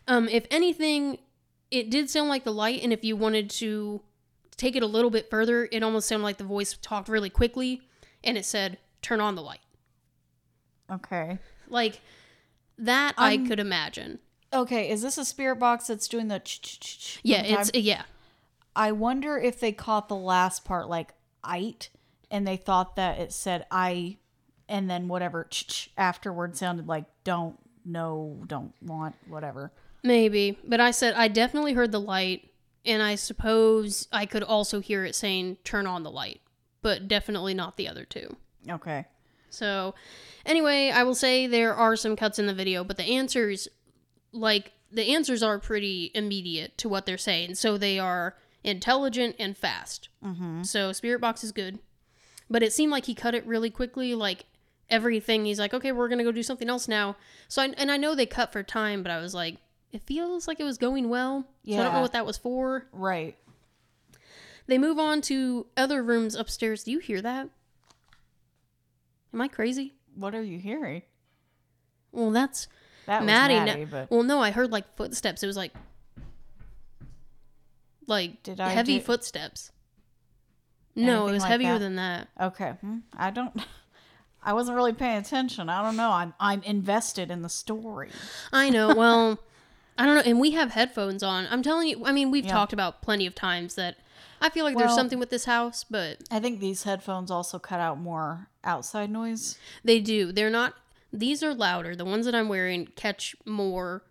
Um, 0.05 0.27
if 0.27 0.45
anything, 0.51 1.19
it 1.71 1.89
did 1.89 2.09
sound 2.09 2.27
like 2.27 2.43
the 2.43 2.51
light, 2.51 2.83
and 2.83 2.91
if 2.91 3.05
you 3.05 3.15
wanted 3.15 3.49
to 3.51 4.01
take 4.57 4.75
it 4.75 4.83
a 4.83 4.87
little 4.87 5.09
bit 5.09 5.29
further, 5.29 5.69
it 5.71 5.81
almost 5.83 6.09
sounded 6.09 6.25
like 6.25 6.35
the 6.37 6.43
voice 6.43 6.77
talked 6.81 7.07
really 7.07 7.29
quickly 7.29 7.81
and 8.25 8.37
it 8.37 8.43
said, 8.43 8.77
turn 9.01 9.21
on 9.21 9.35
the 9.35 9.41
light. 9.41 9.61
Okay. 10.91 11.39
Like 11.69 12.01
that 12.77 13.13
I 13.17 13.31
I'm- 13.31 13.47
could 13.47 13.59
imagine. 13.59 14.19
Okay. 14.51 14.89
Is 14.89 15.01
this 15.01 15.17
a 15.17 15.25
spirit 15.25 15.55
box 15.57 15.87
that's 15.87 16.07
doing 16.07 16.27
the? 16.27 16.39
ch- 16.39 16.61
ch- 16.61 16.79
ch- 16.79 16.99
ch 16.99 17.19
Yeah, 17.23 17.41
the 17.41 17.59
it's 17.59 17.71
yeah. 17.73 18.03
I 18.75 18.91
wonder 18.91 19.37
if 19.37 19.59
they 19.59 19.71
caught 19.71 20.07
the 20.09 20.15
last 20.15 20.63
part 20.65 20.87
like 20.89 21.13
"ite" 21.43 21.89
and 22.31 22.47
they 22.47 22.57
thought 22.57 22.95
that 22.95 23.19
it 23.19 23.31
said 23.33 23.65
"I," 23.71 24.17
and 24.69 24.89
then 24.89 25.07
whatever 25.07 25.45
ch- 25.49 25.67
ch 25.67 25.89
afterward 25.97 26.55
sounded 26.57 26.87
like 26.87 27.05
"don't," 27.23 27.57
"no," 27.85 28.43
"don't," 28.47 28.73
"want," 28.81 29.15
whatever. 29.27 29.71
Maybe, 30.03 30.57
but 30.63 30.79
I 30.79 30.91
said 30.91 31.13
I 31.15 31.27
definitely 31.29 31.73
heard 31.73 31.91
the 31.91 31.99
light, 31.99 32.51
and 32.85 33.01
I 33.01 33.15
suppose 33.15 34.07
I 34.11 34.25
could 34.27 34.43
also 34.43 34.79
hear 34.81 35.03
it 35.05 35.15
saying 35.15 35.57
"turn 35.63 35.87
on 35.87 36.03
the 36.03 36.11
light," 36.11 36.41
but 36.81 37.07
definitely 37.07 37.53
not 37.55 37.77
the 37.77 37.87
other 37.87 38.05
two. 38.05 38.35
Okay. 38.69 39.05
So, 39.53 39.95
anyway, 40.45 40.91
I 40.93 41.03
will 41.03 41.15
say 41.15 41.47
there 41.47 41.73
are 41.73 41.95
some 41.95 42.15
cuts 42.15 42.39
in 42.39 42.47
the 42.47 42.53
video, 42.53 42.83
but 42.83 42.97
the 42.97 43.03
answers, 43.03 43.67
like 44.31 44.71
the 44.91 45.13
answers, 45.13 45.43
are 45.43 45.59
pretty 45.59 46.11
immediate 46.13 46.77
to 46.79 46.89
what 46.89 47.05
they're 47.05 47.17
saying. 47.17 47.55
So 47.55 47.77
they 47.77 47.99
are 47.99 48.35
intelligent 48.63 49.35
and 49.39 49.57
fast. 49.57 50.09
Mm-hmm. 50.25 50.63
So 50.63 50.91
Spirit 50.91 51.21
Box 51.21 51.43
is 51.43 51.51
good, 51.51 51.79
but 52.49 52.63
it 52.63 52.73
seemed 52.73 52.91
like 52.91 53.05
he 53.05 53.13
cut 53.13 53.35
it 53.35 53.45
really 53.45 53.69
quickly. 53.69 54.15
Like 54.15 54.45
everything, 54.89 55.45
he's 55.45 55.59
like, 55.59 55.73
"Okay, 55.73 55.91
we're 55.91 56.09
gonna 56.09 56.23
go 56.23 56.31
do 56.31 56.43
something 56.43 56.69
else 56.69 56.87
now." 56.87 57.15
So, 57.47 57.61
I, 57.61 57.73
and 57.77 57.91
I 57.91 57.97
know 57.97 58.15
they 58.15 58.25
cut 58.25 58.51
for 58.51 58.63
time, 58.63 59.03
but 59.03 59.11
I 59.11 59.19
was 59.19 59.33
like, 59.33 59.57
it 59.91 60.01
feels 60.07 60.47
like 60.47 60.59
it 60.59 60.63
was 60.63 60.79
going 60.79 61.09
well. 61.09 61.45
So 61.65 61.73
I 61.79 61.83
don't 61.83 61.93
know 61.93 62.01
what 62.01 62.13
that 62.13 62.25
was 62.25 62.37
for. 62.37 62.87
Right. 62.91 63.37
They 64.65 64.77
move 64.77 64.97
on 64.97 65.21
to 65.23 65.67
other 65.77 66.01
rooms 66.01 66.35
upstairs. 66.35 66.83
Do 66.83 66.91
you 66.91 66.99
hear 66.99 67.21
that? 67.21 67.49
Am 69.33 69.41
I 69.41 69.47
crazy? 69.47 69.93
What 70.15 70.35
are 70.35 70.43
you 70.43 70.59
hearing? 70.59 71.01
Well, 72.11 72.31
that's 72.31 72.67
That 73.07 73.21
was 73.21 73.25
Maddie. 73.27 73.55
Maddie, 73.55 73.81
no- 73.85 73.87
but 73.91 74.11
Well, 74.11 74.23
no, 74.23 74.39
I 74.39 74.51
heard 74.51 74.71
like 74.71 74.95
footsteps. 74.95 75.41
It 75.43 75.47
was 75.47 75.57
like, 75.57 75.73
like 78.07 78.43
Did 78.43 78.59
I 78.59 78.69
heavy 78.69 78.99
do- 78.99 79.03
footsteps. 79.05 79.71
No, 80.95 81.27
it 81.27 81.31
was 81.31 81.41
like 81.41 81.49
heavier 81.51 81.73
that? 81.73 81.79
than 81.79 81.95
that. 81.95 82.27
okay. 82.39 82.71
Hmm, 82.81 82.99
I 83.17 83.31
don't. 83.31 83.53
I 84.45 84.53
wasn't 84.53 84.75
really 84.75 84.93
paying 84.93 85.17
attention. 85.17 85.69
I 85.69 85.81
don't 85.81 85.95
know. 85.95 86.11
I'm 86.11 86.33
I'm 86.39 86.61
invested 86.63 87.31
in 87.31 87.41
the 87.41 87.49
story. 87.49 88.09
I 88.51 88.69
know. 88.69 88.93
Well, 88.95 89.39
I 89.97 90.05
don't 90.05 90.15
know. 90.15 90.21
And 90.25 90.39
we 90.39 90.51
have 90.51 90.71
headphones 90.71 91.23
on. 91.23 91.47
I'm 91.49 91.63
telling 91.63 91.87
you. 91.87 92.05
I 92.05 92.11
mean, 92.11 92.29
we've 92.29 92.45
talked 92.47 92.73
about 92.73 93.01
plenty 93.01 93.25
of 93.25 93.33
times 93.35 93.75
that 93.75 93.97
I 94.41 94.49
feel 94.49 94.65
like 94.65 94.77
there's 94.77 94.93
something 94.95 95.17
with 95.19 95.29
this 95.31 95.45
house, 95.45 95.83
but 95.83 96.17
I 96.29 96.39
think 96.39 96.59
these 96.59 96.83
headphones 96.83 97.31
also 97.31 97.57
cut 97.57 97.79
out 97.79 97.99
more 97.99 98.49
outside 98.63 99.09
noise. 99.09 99.57
they 99.83 99.99
do. 99.99 100.31
They're 100.31 100.49
not. 100.49 100.73
These 101.11 101.43
are 101.43 101.53
louder. 101.53 101.95
The 101.95 102.05
ones 102.05 102.25
that 102.25 102.33
I'm 102.35 102.49
wearing 102.49 102.87
catch 102.95 103.35
more 103.45 104.03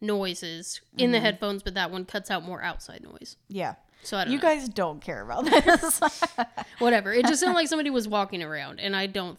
noises 0.00 0.80
in 0.96 1.04
Mm-hmm. 1.06 1.12
the 1.12 1.20
headphones, 1.20 1.62
but 1.62 1.74
that 1.74 1.90
one 1.90 2.04
cuts 2.04 2.30
out 2.30 2.42
more 2.44 2.62
outside 2.62 3.02
noise. 3.02 3.36
Yeah. 3.48 3.74
So 4.02 4.16
I 4.16 4.24
don't 4.24 4.32
You 4.32 4.38
know. 4.38 4.42
guys 4.42 4.68
don't 4.68 5.00
care 5.00 5.22
about 5.22 5.44
this. 5.44 6.00
Whatever. 6.78 7.12
It 7.12 7.26
just 7.26 7.40
sounded 7.40 7.54
like 7.56 7.68
somebody 7.68 7.90
was 7.90 8.08
walking 8.08 8.42
around, 8.42 8.80
and 8.80 8.96
I 8.96 9.06
don't. 9.06 9.38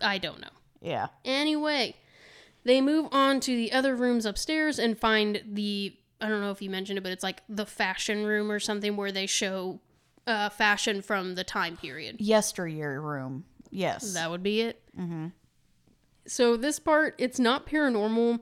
I 0.00 0.18
don't 0.18 0.40
know. 0.40 0.48
yeah. 0.80 1.08
Anyway, 1.24 1.94
they 2.64 2.80
move 2.80 3.06
on 3.12 3.38
to 3.40 3.54
the 3.54 3.70
other 3.72 3.94
rooms 3.94 4.24
upstairs 4.26 4.78
and 4.78 4.98
find 4.98 5.42
the 5.46 5.94
I 6.20 6.28
don't 6.28 6.40
know 6.42 6.50
if 6.50 6.60
you 6.60 6.68
mentioned 6.70 6.98
it, 6.98 7.02
but 7.02 7.12
it's 7.12 7.22
like 7.22 7.42
the 7.48 7.64
fashion 7.66 8.24
room 8.26 8.50
or 8.50 8.58
something 8.60 8.96
where 8.96 9.12
they 9.12 9.26
show 9.26 9.80
uh, 10.26 10.48
fashion 10.50 11.00
from 11.02 11.34
the 11.34 11.44
time 11.44 11.76
period. 11.76 12.16
Yesteryear 12.20 13.00
room. 13.00 13.44
Yes. 13.70 14.14
That 14.14 14.30
would 14.30 14.42
be 14.42 14.62
it. 14.62 14.82
Mm-hmm. 14.98 15.28
So 16.26 16.56
this 16.56 16.78
part, 16.78 17.14
it's 17.18 17.38
not 17.38 17.66
paranormal, 17.66 18.40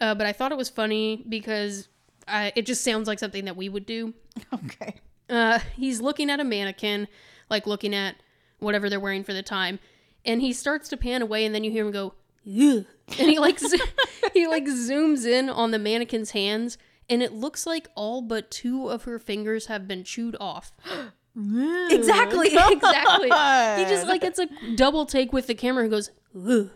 uh, 0.00 0.14
but 0.14 0.26
I 0.26 0.32
thought 0.32 0.52
it 0.52 0.58
was 0.58 0.68
funny 0.68 1.24
because 1.28 1.88
I, 2.26 2.52
it 2.56 2.66
just 2.66 2.82
sounds 2.82 3.06
like 3.08 3.18
something 3.18 3.44
that 3.44 3.56
we 3.56 3.68
would 3.68 3.86
do. 3.86 4.14
okay. 4.54 4.94
Uh, 5.28 5.60
he's 5.76 6.00
looking 6.00 6.30
at 6.30 6.40
a 6.40 6.44
mannequin, 6.44 7.08
like 7.48 7.66
looking 7.66 7.94
at 7.94 8.16
whatever 8.58 8.90
they're 8.90 9.00
wearing 9.00 9.24
for 9.24 9.32
the 9.32 9.42
time, 9.42 9.78
and 10.24 10.40
he 10.40 10.52
starts 10.52 10.88
to 10.88 10.96
pan 10.96 11.22
away, 11.22 11.44
and 11.44 11.54
then 11.54 11.64
you 11.64 11.70
hear 11.70 11.86
him 11.86 11.92
go, 11.92 12.14
Ugh. 12.46 12.84
and 13.18 13.30
he 13.30 13.38
like 13.38 13.58
zo- 13.58 13.76
he 14.34 14.46
like 14.46 14.64
zooms 14.64 15.24
in 15.24 15.48
on 15.48 15.70
the 15.70 15.78
mannequin's 15.78 16.32
hands, 16.32 16.78
and 17.08 17.22
it 17.22 17.32
looks 17.32 17.64
like 17.66 17.88
all 17.94 18.22
but 18.22 18.50
two 18.50 18.88
of 18.88 19.04
her 19.04 19.18
fingers 19.18 19.66
have 19.66 19.86
been 19.86 20.04
chewed 20.04 20.36
off. 20.40 20.72
Exactly, 21.36 22.48
exactly. 22.52 23.28
He 23.28 23.90
just 23.90 24.06
like 24.06 24.24
it's 24.24 24.38
a 24.38 24.48
double 24.74 25.06
take 25.06 25.32
with 25.32 25.46
the 25.46 25.54
camera 25.54 25.84
and 25.84 25.90
goes, 25.90 26.10
and 26.34 26.70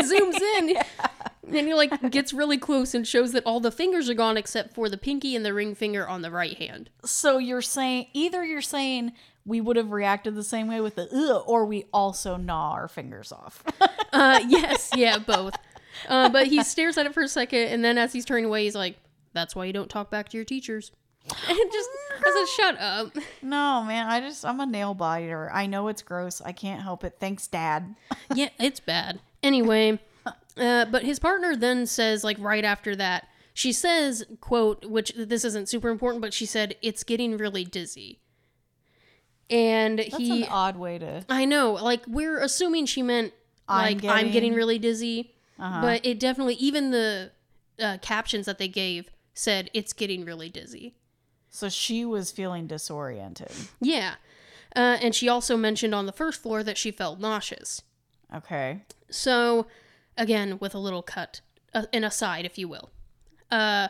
zooms 0.00 0.40
in. 0.58 0.76
And 1.44 1.66
he 1.66 1.74
like 1.74 2.10
gets 2.10 2.32
really 2.32 2.56
close 2.56 2.94
and 2.94 3.06
shows 3.06 3.32
that 3.32 3.44
all 3.44 3.60
the 3.60 3.72
fingers 3.72 4.08
are 4.08 4.14
gone 4.14 4.38
except 4.38 4.72
for 4.72 4.88
the 4.88 4.96
pinky 4.96 5.36
and 5.36 5.44
the 5.44 5.52
ring 5.52 5.74
finger 5.74 6.08
on 6.08 6.22
the 6.22 6.30
right 6.30 6.56
hand. 6.56 6.88
So 7.04 7.36
you're 7.36 7.60
saying 7.60 8.06
either 8.14 8.42
you're 8.42 8.62
saying 8.62 9.12
we 9.44 9.60
would 9.60 9.76
have 9.76 9.90
reacted 9.90 10.34
the 10.34 10.44
same 10.44 10.66
way 10.68 10.80
with 10.80 10.94
the 10.94 11.08
ugh, 11.12 11.42
or 11.46 11.66
we 11.66 11.84
also 11.92 12.36
gnaw 12.36 12.72
our 12.72 12.88
fingers 12.88 13.32
off. 13.32 13.64
Uh, 14.12 14.40
yes, 14.48 14.90
yeah, 14.96 15.18
both. 15.18 15.54
Uh, 16.08 16.30
but 16.30 16.46
he 16.46 16.62
stares 16.62 16.96
at 16.96 17.04
it 17.04 17.12
for 17.12 17.24
a 17.24 17.28
second, 17.28 17.68
and 17.68 17.84
then 17.84 17.98
as 17.98 18.12
he's 18.14 18.24
turning 18.24 18.46
away, 18.46 18.64
he's 18.64 18.76
like, 18.76 18.96
"That's 19.34 19.54
why 19.54 19.64
you 19.66 19.72
don't 19.74 19.90
talk 19.90 20.10
back 20.10 20.28
to 20.30 20.38
your 20.38 20.44
teachers." 20.46 20.92
And 21.48 21.58
just 21.72 21.88
as 22.26 22.34
a 22.34 22.46
shut 22.56 22.80
up. 22.80 23.16
no, 23.42 23.82
man, 23.84 24.06
I 24.08 24.20
just 24.20 24.44
I'm 24.44 24.60
a 24.60 24.66
nail 24.66 24.94
biter. 24.94 25.50
I 25.52 25.66
know 25.66 25.88
it's 25.88 26.02
gross. 26.02 26.40
I 26.40 26.52
can't 26.52 26.82
help 26.82 27.04
it. 27.04 27.16
Thanks, 27.20 27.46
Dad. 27.46 27.94
Yeah, 28.34 28.48
it's 28.58 28.80
bad. 28.80 29.20
Anyway, 29.42 29.98
uh, 30.56 30.84
but 30.86 31.02
his 31.04 31.18
partner 31.18 31.54
then 31.54 31.86
says, 31.86 32.24
like 32.24 32.38
right 32.40 32.64
after 32.64 32.96
that, 32.96 33.28
she 33.54 33.72
says, 33.72 34.24
"quote," 34.40 34.84
which 34.86 35.12
this 35.16 35.44
isn't 35.44 35.68
super 35.68 35.90
important, 35.90 36.22
but 36.22 36.32
she 36.32 36.46
said, 36.46 36.76
"It's 36.82 37.04
getting 37.04 37.36
really 37.36 37.64
dizzy." 37.64 38.20
And 39.50 39.98
That's 39.98 40.16
he, 40.16 40.44
an 40.44 40.48
odd 40.50 40.76
way 40.76 40.98
to. 40.98 41.24
I 41.28 41.44
know, 41.44 41.72
like 41.74 42.02
we're 42.06 42.38
assuming 42.38 42.86
she 42.86 43.02
meant 43.02 43.32
I'm 43.68 43.84
like 43.84 43.96
I'm 43.96 44.00
getting 44.02 44.32
getting- 44.32 44.54
really 44.54 44.78
dizzy, 44.78 45.34
Uh-huh. 45.58 45.80
but 45.82 46.06
it 46.06 46.18
definitely 46.18 46.54
even 46.54 46.90
the 46.90 47.32
uh, 47.80 47.98
captions 48.00 48.46
that 48.46 48.58
they 48.58 48.68
gave 48.68 49.10
said 49.34 49.70
it's 49.74 49.92
getting 49.92 50.24
really 50.24 50.48
dizzy. 50.48 50.94
So 51.52 51.68
she 51.68 52.04
was 52.04 52.32
feeling 52.32 52.66
disoriented. 52.66 53.52
Yeah, 53.80 54.14
uh, 54.74 54.96
and 55.00 55.14
she 55.14 55.28
also 55.28 55.56
mentioned 55.56 55.94
on 55.94 56.06
the 56.06 56.12
first 56.12 56.42
floor 56.42 56.62
that 56.62 56.78
she 56.78 56.90
felt 56.90 57.20
nauseous. 57.20 57.82
Okay. 58.34 58.82
So, 59.10 59.66
again, 60.16 60.58
with 60.58 60.74
a 60.74 60.78
little 60.78 61.02
cut, 61.02 61.42
uh, 61.74 61.84
an 61.92 62.04
aside, 62.04 62.46
if 62.46 62.56
you 62.56 62.68
will. 62.68 62.90
Uh, 63.50 63.88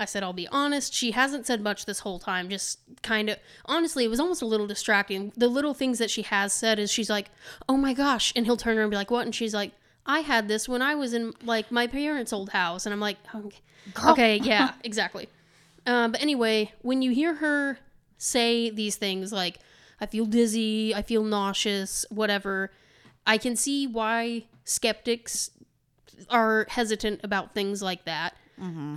I 0.00 0.04
said, 0.04 0.24
I'll 0.24 0.32
be 0.32 0.48
honest, 0.48 0.92
she 0.92 1.12
hasn't 1.12 1.46
said 1.46 1.62
much 1.62 1.84
this 1.84 2.00
whole 2.00 2.18
time. 2.18 2.48
Just 2.48 2.80
kind 3.02 3.28
of, 3.30 3.38
honestly, 3.66 4.04
it 4.04 4.08
was 4.08 4.18
almost 4.18 4.42
a 4.42 4.46
little 4.46 4.66
distracting. 4.66 5.32
The 5.36 5.46
little 5.46 5.74
things 5.74 5.98
that 5.98 6.10
she 6.10 6.22
has 6.22 6.52
said 6.52 6.78
is 6.80 6.90
she's 6.90 7.10
like, 7.10 7.30
oh 7.68 7.76
my 7.76 7.92
gosh. 7.92 8.32
And 8.34 8.46
he'll 8.46 8.56
turn 8.56 8.76
around 8.76 8.84
and 8.84 8.90
be 8.90 8.96
like, 8.96 9.10
what? 9.10 9.26
And 9.26 9.34
she's 9.34 9.54
like, 9.54 9.72
I 10.06 10.20
had 10.20 10.48
this 10.48 10.68
when 10.68 10.82
I 10.82 10.94
was 10.94 11.12
in 11.12 11.34
like 11.44 11.70
my 11.70 11.86
parents' 11.86 12.32
old 12.32 12.48
house. 12.48 12.86
And 12.86 12.92
I'm 12.92 13.00
like, 13.00 13.18
okay, 13.34 13.60
okay 14.04 14.36
yeah, 14.38 14.72
exactly. 14.84 15.28
Uh, 15.90 16.08
but 16.08 16.20
anyway, 16.22 16.72
when 16.82 17.02
you 17.02 17.10
hear 17.12 17.34
her 17.36 17.78
say 18.18 18.70
these 18.70 18.96
things 18.96 19.32
like, 19.32 19.58
I 20.00 20.06
feel 20.06 20.26
dizzy, 20.26 20.94
I 20.94 21.02
feel 21.02 21.22
nauseous, 21.24 22.04
whatever, 22.10 22.70
I 23.26 23.36
can 23.38 23.56
see 23.56 23.86
why 23.86 24.44
skeptics 24.64 25.50
are 26.28 26.66
hesitant 26.70 27.20
about 27.22 27.54
things 27.54 27.82
like 27.82 28.04
that, 28.04 28.34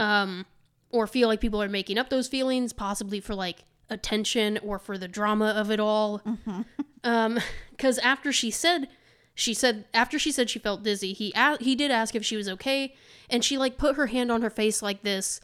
um, 0.02 0.46
or 0.92 1.08
feel 1.08 1.28
like 1.28 1.40
people 1.42 1.62
are 1.64 1.70
making 1.70 1.98
up 1.98 2.10
those 2.10 2.28
feelings, 2.28 2.74
possibly 2.74 3.20
for 3.20 3.34
like 3.36 3.64
attention 3.90 4.60
or 4.64 4.78
for 4.80 4.98
the 4.98 5.08
drama 5.08 5.50
of 5.52 5.72
it 5.72 5.80
all. 5.80 6.22
Um, 7.06 7.38
because 7.72 7.98
after 8.00 8.32
she 8.32 8.50
said, 8.50 8.88
she 9.36 9.54
said 9.54 9.84
after 9.94 10.18
she 10.18 10.32
said 10.32 10.50
she 10.50 10.58
felt 10.60 10.84
dizzy, 10.84 11.12
he 11.12 11.34
a- 11.36 11.62
he 11.62 11.76
did 11.76 11.92
ask 11.92 12.16
if 12.16 12.24
she 12.24 12.38
was 12.38 12.48
okay, 12.48 12.94
and 13.30 13.44
she 13.44 13.58
like 13.58 13.78
put 13.78 13.98
her 13.98 14.08
hand 14.08 14.32
on 14.32 14.42
her 14.42 14.50
face 14.50 14.82
like 14.82 15.02
this. 15.04 15.42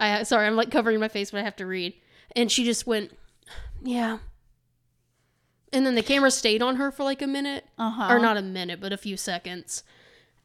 I 0.00 0.22
sorry, 0.24 0.46
I'm 0.46 0.56
like 0.56 0.70
covering 0.70 0.98
my 0.98 1.08
face, 1.08 1.30
but 1.30 1.38
I 1.38 1.42
have 1.44 1.56
to 1.56 1.66
read, 1.66 1.94
and 2.34 2.50
she 2.50 2.64
just 2.64 2.86
went, 2.86 3.12
yeah. 3.82 4.18
And 5.72 5.86
then 5.86 5.94
the 5.94 6.02
camera 6.02 6.30
stayed 6.32 6.62
on 6.62 6.76
her 6.76 6.90
for 6.90 7.04
like 7.04 7.22
a 7.22 7.26
minute, 7.28 7.64
Uh-huh. 7.78 8.12
or 8.12 8.18
not 8.18 8.36
a 8.36 8.42
minute, 8.42 8.80
but 8.80 8.92
a 8.92 8.96
few 8.96 9.16
seconds. 9.16 9.84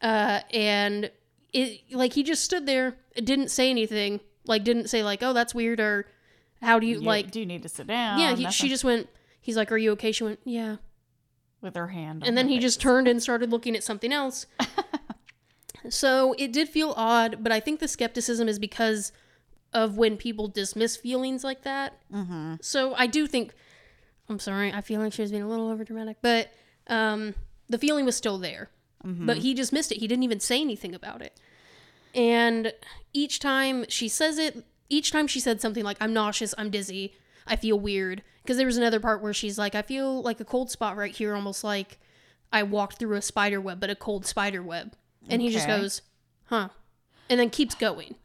Uh, 0.01 0.41
and 0.53 1.09
it 1.53 1.81
like 1.91 2.13
he 2.13 2.21
just 2.23 2.43
stood 2.43 2.65
there, 2.67 2.97
didn't 3.15 3.49
say 3.49 3.69
anything, 3.71 4.19
like 4.45 4.63
didn't 4.63 4.89
say 4.89 5.03
like, 5.03 5.23
oh, 5.23 5.33
that's 5.33 5.55
weird, 5.55 5.79
or 5.79 6.05
how 6.61 6.77
do 6.79 6.85
you 6.85 6.95
You- 6.99 7.01
like? 7.01 7.31
do 7.31 7.39
you 7.39 7.45
need 7.45 7.63
to 7.63 7.69
sit 7.69 7.87
down? 7.87 8.19
yeah, 8.19 8.35
he, 8.35 8.51
she 8.51 8.67
just 8.69 8.83
went. 8.83 9.07
He's 9.41 9.55
like, 9.57 9.71
"Are 9.71 9.77
you 9.77 9.91
okay?" 9.91 10.11
She 10.11 10.23
went, 10.23 10.39
"Yeah." 10.43 10.77
with 11.61 11.75
her 11.75 11.87
hand. 11.87 12.23
And 12.25 12.37
then 12.37 12.47
he 12.49 12.55
face. 12.57 12.61
just 12.63 12.81
turned 12.81 13.07
and 13.07 13.21
started 13.23 13.49
looking 13.49 13.75
at 13.75 13.83
something 13.83 14.11
else. 14.13 14.45
so 15.89 16.33
it 16.37 16.51
did 16.51 16.69
feel 16.69 16.93
odd, 16.95 17.37
but 17.41 17.51
I 17.51 17.59
think 17.59 17.79
the 17.79 17.87
skepticism 17.87 18.47
is 18.47 18.59
because 18.59 19.11
of 19.75 19.95
when 19.97 20.17
people 20.17 20.47
dismiss 20.47 20.97
feelings 20.97 21.43
like 21.43 21.61
that. 21.61 21.99
Mm-hmm. 22.11 22.55
So 22.61 22.95
I 22.95 23.05
do 23.05 23.27
think. 23.27 23.53
I'm 24.27 24.39
sorry. 24.39 24.73
I 24.73 24.81
feel 24.81 24.99
like 25.01 25.13
she 25.13 25.21
was 25.21 25.29
being 25.29 25.43
a 25.43 25.47
little 25.47 25.69
overdramatic, 25.75 26.15
but 26.23 26.51
um, 26.87 27.35
the 27.69 27.77
feeling 27.77 28.05
was 28.05 28.15
still 28.15 28.39
there. 28.39 28.71
But 29.07 29.37
he 29.37 29.53
just 29.53 29.71
missed 29.71 29.91
it. 29.91 29.99
He 29.99 30.07
didn't 30.07 30.23
even 30.23 30.39
say 30.39 30.59
anything 30.59 30.95
about 30.95 31.21
it. 31.21 31.39
And 32.15 32.73
each 33.13 33.39
time 33.39 33.85
she 33.87 34.07
says 34.07 34.39
it, 34.39 34.65
each 34.89 35.11
time 35.11 35.27
she 35.27 35.39
said 35.39 35.61
something 35.61 35.83
like, 35.83 35.97
I'm 36.01 36.11
nauseous, 36.11 36.55
I'm 36.57 36.71
dizzy, 36.71 37.13
I 37.45 37.55
feel 37.55 37.79
weird. 37.79 38.23
Because 38.41 38.57
there 38.57 38.65
was 38.65 38.77
another 38.77 38.99
part 38.99 39.21
where 39.21 39.31
she's 39.31 39.59
like, 39.59 39.75
I 39.75 39.83
feel 39.83 40.23
like 40.23 40.39
a 40.39 40.43
cold 40.43 40.71
spot 40.71 40.97
right 40.97 41.15
here, 41.15 41.35
almost 41.35 41.63
like 41.63 41.99
I 42.51 42.63
walked 42.63 42.97
through 42.97 43.15
a 43.15 43.21
spider 43.21 43.61
web, 43.61 43.79
but 43.79 43.91
a 43.91 43.95
cold 43.95 44.25
spider 44.25 44.63
web. 44.63 44.95
And 45.29 45.39
he 45.39 45.51
just 45.51 45.67
goes, 45.67 46.01
huh. 46.45 46.69
And 47.29 47.39
then 47.39 47.51
keeps 47.51 47.75
going. 47.75 48.15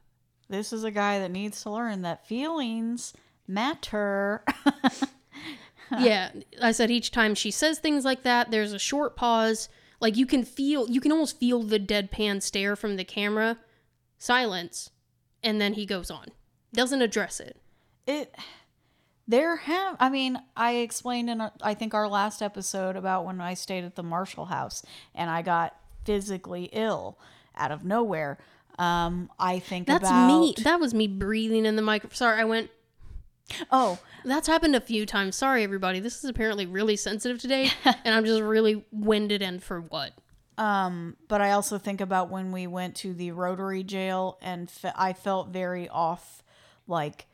This 0.51 0.73
is 0.73 0.83
a 0.83 0.91
guy 0.91 1.21
that 1.21 1.31
needs 1.31 1.63
to 1.63 1.71
learn 1.71 2.03
that 2.03 2.27
feelings 2.27 3.15
matter. 3.47 4.45
yeah. 5.99 6.31
I 6.61 6.73
said 6.73 6.91
each 6.91 7.13
time 7.13 7.37
she 7.37 7.53
says 7.53 7.79
things 7.79 8.05
like 8.05 8.25
that, 8.25 8.51
there's 8.51 8.73
a 8.73 8.79
short 8.79 9.15
pause. 9.15 9.69
Like 10.01 10.17
you 10.17 10.27
can 10.27 10.45
feel, 10.45 10.91
you 10.91 11.01
can 11.01 11.13
almost 11.13 11.39
feel 11.39 11.63
the 11.63 11.79
deadpan 11.79 12.43
stare 12.43 12.75
from 12.75 12.97
the 12.97 13.05
camera, 13.05 13.59
silence, 14.19 14.91
and 15.43 15.61
then 15.61 15.75
he 15.75 15.87
goes 15.87 16.11
on. 16.11 16.27
Doesn't 16.73 17.01
address 17.01 17.39
it. 17.39 17.57
it 18.07 18.35
there 19.29 19.57
have 19.59 19.97
i 20.01 20.09
mean 20.09 20.37
i 20.57 20.73
explained 20.73 21.31
in 21.31 21.41
our, 21.41 21.53
i 21.63 21.73
think 21.73 21.95
our 21.95 22.09
last 22.09 22.43
episode 22.43 22.97
about 22.97 23.25
when 23.25 23.41
i 23.41 23.55
stayed 23.55 23.85
at 23.85 23.95
the 23.95 24.03
marshall 24.03 24.47
house 24.47 24.83
and 25.15 25.31
i 25.31 25.41
got 25.41 25.77
physically 26.05 26.69
ill 26.73 27.17
out 27.57 27.71
of 27.71 27.85
nowhere 27.85 28.39
um 28.81 29.31
i 29.39 29.59
think 29.59 29.87
That's 29.87 30.09
about 30.09 30.27
me. 30.27 30.55
That 30.65 30.81
was 30.81 30.95
me 30.95 31.07
breathing 31.07 31.67
in 31.67 31.77
the 31.77 31.83
microphone. 31.83 32.17
Sorry, 32.17 32.41
I 32.41 32.45
went. 32.45 32.71
oh 33.71 33.99
That's 34.25 34.47
happened 34.49 34.75
a 34.77 34.81
few 34.81 35.07
times. 35.07 35.37
Sorry, 35.37 35.63
everybody. 35.65 36.01
This 36.01 36.23
is 36.23 36.31
apparently 36.31 36.67
really 36.67 36.97
sensitive 36.97 37.39
today, 37.41 37.71
and 37.85 38.15
I'm 38.15 38.25
just 38.25 38.41
really 38.43 38.85
winded. 38.93 39.43
And 39.43 39.63
for 39.63 39.81
what? 39.81 40.13
um 40.59 41.17
but 41.29 41.41
i 41.41 41.53
also 41.53 41.79
think 41.79 42.01
about 42.03 42.29
when 42.29 42.53
we 42.53 42.67
went 42.67 42.95
to 42.95 43.15
the 43.15 43.31
rotary 43.31 43.83
jail 43.83 44.37
and 44.43 44.71
fe- 44.71 44.93
i 44.95 45.13
felt 45.15 45.49
very 45.49 45.89
off 45.89 46.43
like 46.87 47.27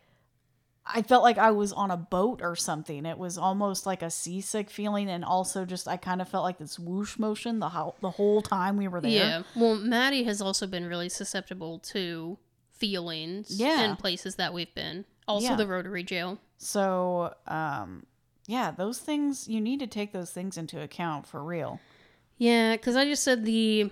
I 0.89 1.03
felt 1.03 1.23
like 1.25 1.37
I 1.39 1.51
was 1.51 1.73
on 1.73 1.91
a 1.91 1.97
boat 1.97 2.41
or 2.43 2.55
something. 2.55 3.05
It 3.07 3.19
was 3.19 3.37
almost 3.37 3.87
like 3.87 4.03
a 4.03 4.11
seasick 4.11 4.71
feeling, 4.71 5.09
and 5.11 5.25
also 5.25 5.65
just 5.65 5.89
I 5.89 5.97
kind 5.97 6.21
of 6.23 6.29
felt 6.29 6.45
like 6.45 6.59
this 6.59 6.79
whoosh 6.79 7.19
motion 7.19 7.59
the 7.59 7.71
whole 7.71 7.97
the 8.01 8.11
whole 8.11 8.41
time 8.41 8.77
we 8.77 8.87
were 8.89 9.01
there. 9.01 9.11
Yeah. 9.11 9.43
Well, 9.57 9.75
Maddie 9.77 10.25
has 10.25 10.41
also 10.41 10.67
been 10.67 10.87
really 10.87 11.09
susceptible 11.09 11.81
to 11.81 12.39
feelings 12.73 13.59
Yeah. 13.59 13.83
in 13.91 13.97
places 13.97 14.37
that 14.37 14.53
we've 14.55 14.73
been. 14.75 15.05
Also, 15.27 15.49
Yeah. 15.49 15.57
the 15.57 15.67
Rotary 15.67 16.05
Jail. 16.05 16.39
So, 16.59 17.35
um, 17.49 18.07
yeah, 18.47 18.71
those 18.71 18.99
things 18.99 19.49
you 19.49 19.61
need 19.61 19.81
to 19.81 19.87
take 19.87 20.13
those 20.13 20.31
things 20.31 20.57
into 20.57 20.81
account 20.81 21.27
for 21.27 21.43
real. 21.43 21.81
Yeah, 22.39 22.77
because 22.77 22.95
I 22.97 23.05
just 23.07 23.23
said 23.25 23.45
the 23.45 23.91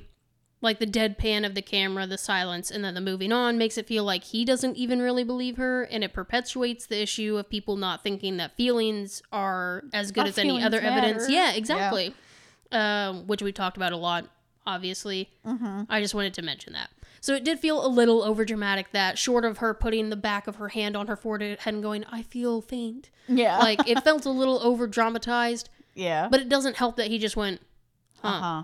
like 0.64 0.78
the 0.80 0.86
deadpan 0.86 1.46
of 1.46 1.54
the 1.54 1.62
camera, 1.62 2.06
the 2.06 2.18
silence, 2.18 2.70
and 2.70 2.84
then 2.84 2.94
the 2.94 3.00
moving 3.00 3.30
on 3.32 3.56
makes 3.58 3.78
it 3.78 3.86
feel 3.86 4.02
like 4.02 4.24
he 4.24 4.44
doesn't 4.44 4.76
even 4.76 5.00
really 5.00 5.22
believe 5.22 5.56
her, 5.58 5.84
and 5.84 6.02
it 6.02 6.12
perpetuates 6.12 6.86
the 6.86 7.00
issue 7.00 7.36
of 7.36 7.48
people 7.48 7.76
not 7.76 8.02
thinking 8.02 8.38
that 8.38 8.56
feelings 8.56 9.22
are 9.30 9.84
as 9.92 10.10
good 10.10 10.22
Our 10.22 10.28
as 10.28 10.38
any 10.38 10.62
other 10.62 10.80
evidence. 10.80 11.28
Yeah, 11.28 11.52
exactly. 11.52 12.14
Um, 12.72 13.26
which 13.28 13.42
we 13.42 13.52
talked 13.52 13.76
about 13.76 13.92
a 13.92 13.96
lot, 13.96 14.26
obviously. 14.66 15.30
Mm-hmm. 15.46 15.82
I 15.88 16.00
just 16.00 16.14
wanted 16.14 16.34
to 16.34 16.42
mention 16.42 16.72
that. 16.72 16.90
So 17.20 17.34
it 17.34 17.44
did 17.44 17.58
feel 17.60 17.84
a 17.84 17.88
little 17.88 18.22
overdramatic 18.22 18.86
that, 18.92 19.16
short 19.16 19.44
of 19.44 19.58
her 19.58 19.72
putting 19.72 20.10
the 20.10 20.16
back 20.16 20.46
of 20.46 20.56
her 20.56 20.68
hand 20.70 20.96
on 20.96 21.06
her 21.06 21.16
forehead 21.16 21.58
and 21.64 21.82
going, 21.82 22.04
"I 22.10 22.22
feel 22.22 22.60
faint," 22.60 23.10
Yeah, 23.28 23.58
like 23.58 23.88
it 23.88 24.02
felt 24.04 24.24
a 24.26 24.30
little 24.30 24.58
over 24.62 24.86
dramatized. 24.86 25.68
yeah, 25.94 26.28
But 26.28 26.40
it 26.40 26.48
doesn't 26.48 26.76
help 26.76 26.96
that 26.96 27.06
he 27.06 27.18
just 27.18 27.36
went, 27.36 27.60
huh, 28.22 28.28
uh 28.28 28.40
huh. 28.40 28.62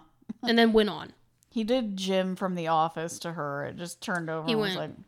and 0.49 0.59
then 0.59 0.73
went 0.73 0.89
on. 0.91 1.13
He 1.51 1.65
did 1.65 1.97
Jim 1.97 2.37
from 2.37 2.55
The 2.55 2.69
Office 2.69 3.19
to 3.21 3.33
her. 3.33 3.65
It 3.67 3.77
just 3.77 4.01
turned 4.01 4.31
over. 4.31 4.47
He 4.47 4.53
and 4.53 4.61
was 4.61 4.77
went- 4.77 5.05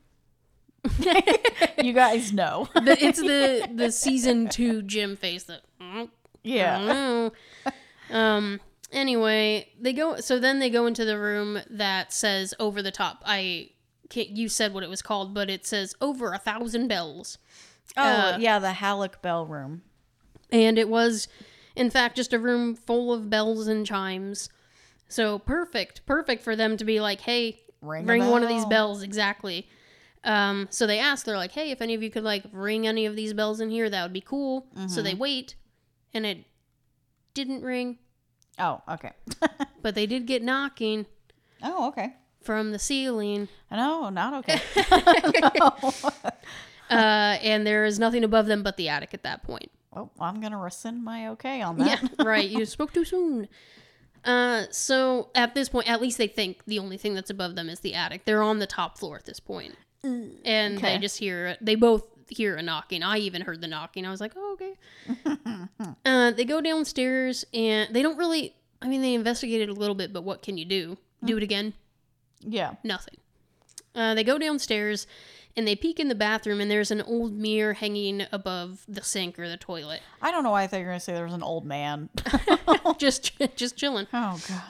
like, 1.07 1.75
"You 1.85 1.93
guys 1.93 2.33
know." 2.33 2.69
the, 2.75 2.97
it's 3.01 3.21
the 3.21 3.69
the 3.73 3.93
season 3.93 4.49
two 4.49 4.83
Jim 4.83 5.17
face 5.17 5.45
that 5.45 5.63
mm, 5.81 6.09
yeah. 6.43 7.31
Um. 8.11 8.61
Anyway, 8.91 9.69
they 9.81 9.93
go. 9.93 10.17
So 10.17 10.39
then 10.39 10.59
they 10.59 10.69
go 10.69 10.87
into 10.87 11.05
the 11.05 11.19
room 11.19 11.61
that 11.71 12.13
says 12.13 12.53
over 12.61 12.83
the 12.83 12.91
top. 12.91 13.23
I 13.25 13.71
can't. 14.11 14.31
You 14.31 14.49
said 14.49 14.75
what 14.75 14.83
it 14.83 14.91
was 14.91 15.01
called, 15.01 15.33
but 15.33 15.49
it 15.49 15.65
says 15.65 15.95
over 16.01 16.33
a 16.33 16.39
thousand 16.39 16.89
bells, 16.89 17.39
oh 17.97 18.03
uh, 18.03 18.37
yeah, 18.41 18.59
the 18.59 18.73
Halleck 18.73 19.23
Bell 19.23 19.47
Room. 19.47 19.83
and 20.51 20.77
it 20.79 20.89
was, 20.89 21.29
in 21.77 21.89
fact, 21.89 22.17
just 22.17 22.33
a 22.35 22.39
room 22.39 22.75
full 22.75 23.13
of 23.13 23.31
bells 23.31 23.67
and 23.69 23.87
chimes. 23.87 24.51
So 25.13 25.39
perfect, 25.39 26.07
perfect 26.07 26.43
for 26.43 26.57
them 26.57 26.77
to 26.79 26.85
be 26.85 27.01
like, 27.01 27.21
hey, 27.21 27.61
Ring, 27.83 28.07
ring 28.07 28.29
one 28.29 28.43
of 28.43 28.49
these 28.49 28.65
bells 28.67 29.03
exactly 29.03 29.69
um 30.25 30.69
so 30.71 30.87
they 30.87 31.01
ask 31.01 31.27
they're 31.27 31.37
like 31.37 31.51
hey 31.51 31.73
if 31.73 31.83
any 31.83 31.95
of 31.95 32.03
you 32.05 32.11
could 32.11 32.23
like 32.23 32.45
ring 32.53 32.87
any 32.87 33.07
of 33.07 33.17
these 33.17 33.33
bells 33.35 33.61
in 33.61 33.71
here 33.71 33.91
that 33.91 34.05
would 34.05 34.13
be 34.13 34.21
cool 34.21 34.69
so 34.73 34.79
Mm-hmm. 34.79 35.03
they 35.03 35.15
wait 35.15 35.57
and 36.15 36.25
it 36.25 36.45
didn't 37.35 37.63
ring 37.65 37.99
Oh, 38.61 38.81
okay. 38.89 39.11
but 39.83 39.97
they 39.97 40.07
did 40.07 40.27
get 40.27 40.45
knocking 40.45 41.07
oh, 41.61 41.89
okay. 41.89 42.15
from 42.41 42.71
the 42.71 42.79
ceiling 42.79 43.49
No, 43.73 44.11
not 44.11 44.45
okay. 44.45 44.61
uh 46.91 47.39
and 47.43 47.67
there 47.67 47.85
is 47.85 47.99
nothing 47.99 48.23
above 48.23 48.47
them 48.47 48.63
but 48.63 48.77
the 48.77 48.89
attic 48.89 49.13
at 49.15 49.25
that 49.25 49.43
point 49.43 49.71
Oh, 49.95 50.09
I'm 50.21 50.41
gonna 50.41 50.57
rescind 50.57 51.03
my 51.05 51.29
okay 51.31 51.61
on 51.63 51.79
that. 51.79 52.01
yeah 52.01 52.25
right 52.25 52.49
you 52.49 52.65
spoke 52.65 52.93
too 52.95 53.05
soon 53.05 53.49
uh 54.25 54.65
so 54.71 55.31
at 55.35 55.55
this 55.55 55.69
point 55.69 55.89
at 55.89 56.01
least 56.01 56.19
they 56.19 56.27
think 56.29 56.65
the 56.67 56.79
only 56.79 56.97
thing 56.97 57.15
that's 57.15 57.31
above 57.31 57.55
them 57.57 57.69
is 57.69 57.81
the 57.81 57.95
attic. 57.95 58.25
They're 58.25 58.43
on 58.43 58.59
the 58.59 58.67
top 58.67 58.99
floor 58.99 59.17
at 59.17 59.25
this 59.25 59.41
point. 59.41 59.75
And 60.45 60.79
they 60.79 60.99
just 60.99 61.19
hear 61.19 61.57
they 61.61 61.75
both 61.75 62.05
hear 62.29 62.57
a 62.57 62.63
knocking. 62.63 63.03
I 63.03 63.19
even 63.19 63.43
heard 63.43 63.61
the 63.61 63.69
knocking. 63.69 64.07
I 64.07 64.11
was 64.11 64.21
like 64.21 64.33
oh 64.37 64.57
okay. 64.61 64.75
Uh 66.05 66.31
they 66.33 66.45
go 66.45 66.61
downstairs 66.61 67.45
and 67.53 67.95
they 67.95 68.03
don't 68.03 68.17
really 68.17 68.55
i 68.81 68.89
mean 68.89 69.03
they 69.03 69.15
investigated 69.15 69.69
a 69.69 69.75
little 69.75 69.95
bit 69.95 70.13
but 70.13 70.23
what 70.25 70.43
can 70.43 70.57
you 70.59 70.65
do? 70.65 70.99
Do 71.25 71.37
it 71.37 71.43
again? 71.43 71.75
Yeah. 72.41 72.75
nothing. 72.83 73.15
Uh, 73.95 74.15
they 74.15 74.25
go 74.25 74.39
downstairs 74.39 75.07
and 75.57 75.67
they 75.69 75.77
peek 75.77 76.01
in 76.01 76.09
the 76.09 76.15
bathroom 76.15 76.61
and 76.61 76.71
there's 76.71 76.91
an 76.91 77.03
old 77.03 77.33
mirror 77.33 77.75
hanging 77.75 78.25
above 78.33 78.85
the 78.89 79.03
sink 79.03 79.39
or 79.39 79.49
the 79.49 79.57
toilet 79.57 80.01
I 80.21 80.31
don't 80.31 80.43
know 80.45 80.51
why 80.51 80.63
I 80.63 80.67
thought 80.67 80.79
you 80.79 80.85
were 80.85 80.91
gonna 80.93 81.01
say 81.01 81.13
there 81.13 81.25
was 81.25 81.33
an 81.35 81.43
old 81.43 81.65
man. 81.65 82.09
just 82.99 83.33
just 83.57 83.77
chilling 83.77 84.07
oh 84.13 84.41
God. 84.49 84.63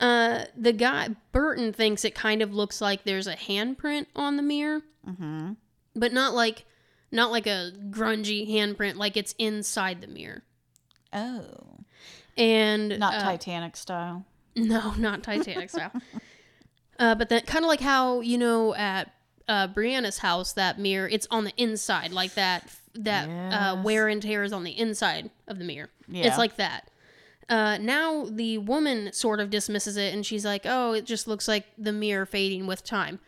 Uh, 0.00 0.44
the 0.56 0.72
guy 0.72 1.08
Burton 1.32 1.72
thinks 1.72 2.04
it 2.04 2.14
kind 2.14 2.42
of 2.42 2.52
looks 2.52 2.80
like 2.80 3.04
there's 3.04 3.26
a 3.28 3.36
handprint 3.36 4.06
on 4.16 4.36
the 4.36 4.42
mirror, 4.42 4.82
Mm-hmm. 5.08 5.52
but 5.94 6.12
not 6.12 6.34
like 6.34 6.64
not 7.12 7.30
like 7.30 7.46
a 7.46 7.70
grungy 7.90 8.48
handprint, 8.50 8.96
like 8.96 9.16
it's 9.16 9.34
inside 9.38 10.00
the 10.00 10.06
mirror. 10.08 10.42
Oh. 11.12 11.78
And 12.36 12.98
Not 12.98 13.14
uh, 13.14 13.20
Titanic 13.22 13.76
style. 13.76 14.24
No, 14.56 14.92
not 14.94 15.22
Titanic 15.22 15.70
style. 15.70 15.92
Uh, 16.98 17.14
but 17.14 17.28
then 17.28 17.42
kind 17.42 17.64
of 17.64 17.68
like 17.68 17.80
how 17.80 18.20
you 18.20 18.38
know 18.38 18.74
at 18.74 19.12
uh, 19.48 19.68
Brianna's 19.68 20.18
house, 20.18 20.52
that 20.54 20.78
mirror 20.78 21.08
it's 21.08 21.26
on 21.30 21.44
the 21.44 21.52
inside, 21.56 22.12
like 22.12 22.34
that 22.34 22.70
that 22.94 23.28
uh, 23.28 23.82
wear 23.82 24.08
and 24.08 24.22
tear 24.22 24.44
is 24.44 24.52
on 24.52 24.64
the 24.64 24.78
inside 24.78 25.30
of 25.48 25.58
the 25.58 25.64
mirror. 25.64 25.90
Yeah. 26.08 26.26
It's 26.26 26.38
like 26.38 26.56
that. 26.56 26.90
Uh, 27.48 27.76
now 27.78 28.24
the 28.24 28.58
woman 28.58 29.12
sort 29.12 29.40
of 29.40 29.50
dismisses 29.50 29.96
it 29.96 30.14
and 30.14 30.24
she's 30.24 30.44
like, 30.44 30.62
oh, 30.64 30.92
it 30.92 31.04
just 31.04 31.26
looks 31.26 31.46
like 31.46 31.66
the 31.76 31.92
mirror 31.92 32.24
fading 32.24 32.66
with 32.66 32.84
time. 32.84 33.18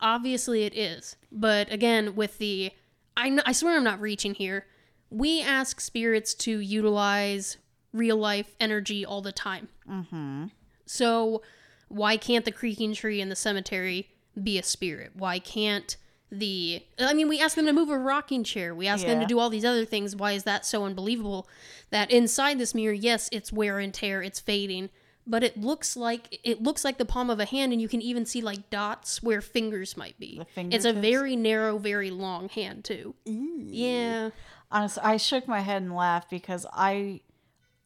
Obviously 0.00 0.64
it 0.64 0.76
is. 0.76 1.16
But 1.30 1.72
again, 1.72 2.14
with 2.14 2.38
the. 2.38 2.72
I, 3.16 3.28
kn- 3.28 3.42
I 3.44 3.52
swear 3.52 3.76
I'm 3.76 3.84
not 3.84 4.00
reaching 4.00 4.34
here. 4.34 4.66
We 5.10 5.42
ask 5.42 5.80
spirits 5.80 6.32
to 6.34 6.58
utilize 6.58 7.58
real 7.92 8.16
life 8.16 8.54
energy 8.58 9.04
all 9.04 9.20
the 9.20 9.32
time. 9.32 9.68
Mm-hmm. 9.88 10.46
So 10.86 11.42
why 11.88 12.16
can't 12.16 12.46
the 12.46 12.52
creaking 12.52 12.94
tree 12.94 13.20
in 13.20 13.28
the 13.28 13.36
cemetery 13.36 14.08
be 14.40 14.58
a 14.58 14.62
spirit? 14.62 15.12
Why 15.14 15.38
can't 15.38 15.96
the 16.32 16.82
I 16.98 17.12
mean 17.12 17.28
we 17.28 17.38
ask 17.40 17.56
them 17.56 17.66
to 17.66 17.72
move 17.72 17.90
a 17.90 17.98
rocking 17.98 18.42
chair. 18.42 18.74
We 18.74 18.86
ask 18.86 19.04
them 19.04 19.20
to 19.20 19.26
do 19.26 19.38
all 19.38 19.50
these 19.50 19.66
other 19.66 19.84
things. 19.84 20.16
Why 20.16 20.32
is 20.32 20.44
that 20.44 20.64
so 20.64 20.84
unbelievable 20.84 21.46
that 21.90 22.10
inside 22.10 22.58
this 22.58 22.74
mirror, 22.74 22.94
yes, 22.94 23.28
it's 23.30 23.52
wear 23.52 23.78
and 23.78 23.92
tear, 23.92 24.22
it's 24.22 24.40
fading, 24.40 24.88
but 25.26 25.44
it 25.44 25.60
looks 25.60 25.94
like 25.94 26.40
it 26.42 26.62
looks 26.62 26.84
like 26.84 26.96
the 26.96 27.04
palm 27.04 27.28
of 27.28 27.38
a 27.38 27.44
hand 27.44 27.72
and 27.72 27.82
you 27.82 27.88
can 27.88 28.00
even 28.00 28.24
see 28.24 28.40
like 28.40 28.70
dots 28.70 29.22
where 29.22 29.42
fingers 29.42 29.94
might 29.94 30.18
be. 30.18 30.38
The 30.38 30.46
It's 30.74 30.86
a 30.86 30.94
very 30.94 31.36
narrow, 31.36 31.76
very 31.76 32.10
long 32.10 32.48
hand 32.48 32.84
too. 32.84 33.14
Yeah. 33.26 34.30
Honestly, 34.70 35.02
I 35.04 35.18
shook 35.18 35.46
my 35.46 35.60
head 35.60 35.82
and 35.82 35.94
laughed 35.94 36.30
because 36.30 36.64
I 36.72 37.20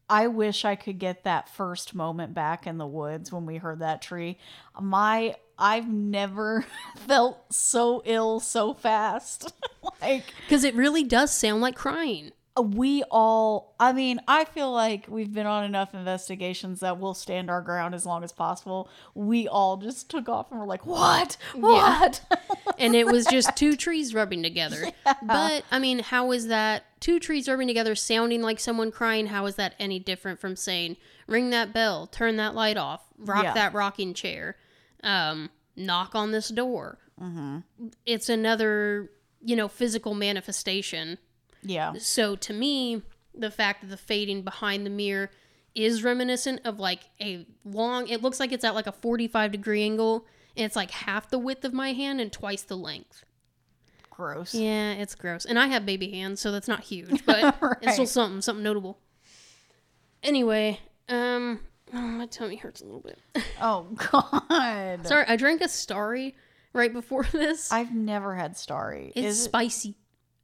I 0.08 0.28
wish 0.28 0.64
I 0.64 0.76
could 0.76 1.00
get 1.00 1.24
that 1.24 1.48
first 1.48 1.96
moment 1.96 2.32
back 2.32 2.64
in 2.66 2.78
the 2.78 2.86
woods 2.86 3.32
when 3.32 3.44
we 3.44 3.56
heard 3.56 3.80
that 3.80 4.02
tree. 4.02 4.38
My 4.80 5.34
I've 5.58 5.88
never 5.88 6.64
felt 7.06 7.52
so 7.52 8.02
ill 8.04 8.40
so 8.40 8.74
fast. 8.74 9.52
like 10.02 10.24
Because 10.46 10.64
it 10.64 10.74
really 10.74 11.04
does 11.04 11.32
sound 11.32 11.60
like 11.62 11.74
crying. 11.76 12.32
we 12.62 13.02
all 13.10 13.74
I 13.78 13.92
mean, 13.92 14.20
I 14.26 14.44
feel 14.44 14.72
like 14.72 15.06
we've 15.08 15.32
been 15.32 15.46
on 15.46 15.64
enough 15.64 15.94
investigations 15.94 16.80
that 16.80 16.98
we'll 16.98 17.12
stand 17.14 17.50
our 17.50 17.60
ground 17.60 17.94
as 17.94 18.06
long 18.06 18.24
as 18.24 18.32
possible. 18.32 18.88
We 19.14 19.46
all 19.46 19.76
just 19.76 20.08
took 20.10 20.28
off 20.28 20.50
and 20.50 20.58
were 20.58 20.66
like, 20.66 20.86
"What? 20.86 21.36
What?" 21.54 22.22
and 22.78 22.94
it 22.96 23.06
was 23.06 23.26
just 23.26 23.54
two 23.56 23.76
trees 23.76 24.14
rubbing 24.14 24.42
together. 24.42 24.90
But 25.22 25.64
I 25.70 25.78
mean, 25.78 25.98
how 26.00 26.32
is 26.32 26.46
that 26.48 26.84
two 27.00 27.18
trees 27.20 27.46
rubbing 27.48 27.68
together 27.68 27.94
sounding 27.94 28.40
like 28.42 28.58
someone 28.58 28.90
crying? 28.90 29.26
How 29.26 29.44
is 29.46 29.56
that 29.56 29.74
any 29.78 29.98
different 29.98 30.40
from 30.40 30.56
saying 30.56 30.96
ring 31.26 31.50
that 31.50 31.74
bell, 31.74 32.06
turn 32.06 32.36
that 32.36 32.54
light 32.54 32.76
off, 32.78 33.02
rock 33.18 33.44
Yeah. 33.44 33.52
that 33.52 33.74
rocking 33.74 34.14
chair, 34.14 34.56
um, 35.06 35.48
knock 35.74 36.14
on 36.14 36.32
this 36.32 36.48
door? 36.50 36.98
Mm-hmm. 37.18 37.58
It's 38.04 38.28
another 38.28 39.10
you 39.42 39.56
know 39.56 39.68
physical 39.68 40.14
manifestation. 40.14 41.16
yeah. 41.62 41.94
So 41.98 42.36
to 42.36 42.52
me, 42.52 43.00
the 43.34 43.50
fact 43.50 43.80
that 43.80 43.88
the 43.88 43.96
fading 43.96 44.42
behind 44.42 44.84
the 44.84 44.90
mirror 44.90 45.30
is 45.74 46.02
reminiscent 46.02 46.60
of 46.64 46.78
like 46.78 47.04
a 47.20 47.46
long. 47.64 48.08
It 48.08 48.20
looks 48.22 48.38
like 48.40 48.52
it's 48.52 48.64
at 48.64 48.74
like 48.74 48.86
a 48.86 48.92
forty-five 48.92 49.52
degree 49.52 49.82
angle. 49.82 50.26
And 50.58 50.64
it's 50.64 50.74
like 50.74 50.90
half 50.90 51.28
the 51.28 51.38
width 51.38 51.66
of 51.66 51.74
my 51.74 51.92
hand 51.92 52.18
and 52.18 52.32
twice 52.32 52.62
the 52.62 52.78
length. 52.78 53.26
Gross. 54.08 54.54
Yeah, 54.54 54.92
it's 54.92 55.14
gross. 55.14 55.44
And 55.44 55.58
I 55.58 55.66
have 55.66 55.84
baby 55.84 56.10
hands, 56.12 56.40
so 56.40 56.50
that's 56.50 56.66
not 56.66 56.80
huge, 56.80 57.26
but 57.26 57.54
it's 57.82 57.92
still 57.92 58.06
something, 58.06 58.40
something 58.40 58.62
notable. 58.64 58.98
Anyway, 60.22 60.80
um, 61.10 61.60
oh, 61.94 62.00
my 62.00 62.26
tummy 62.26 62.56
hurts 62.56 62.80
a 62.80 62.84
little 62.84 63.00
bit. 63.00 63.18
Oh 63.60 63.86
god. 64.10 65.06
Sorry, 65.06 65.24
I 65.26 65.36
drank 65.36 65.60
a 65.62 65.68
Starry 65.68 66.34
right 66.72 66.92
before 66.92 67.24
this. 67.32 67.72
I've 67.72 67.94
never 67.94 68.34
had 68.34 68.56
Starry. 68.56 69.12
it's 69.14 69.26
Is 69.26 69.40
it 69.40 69.44
spicy. 69.44 69.96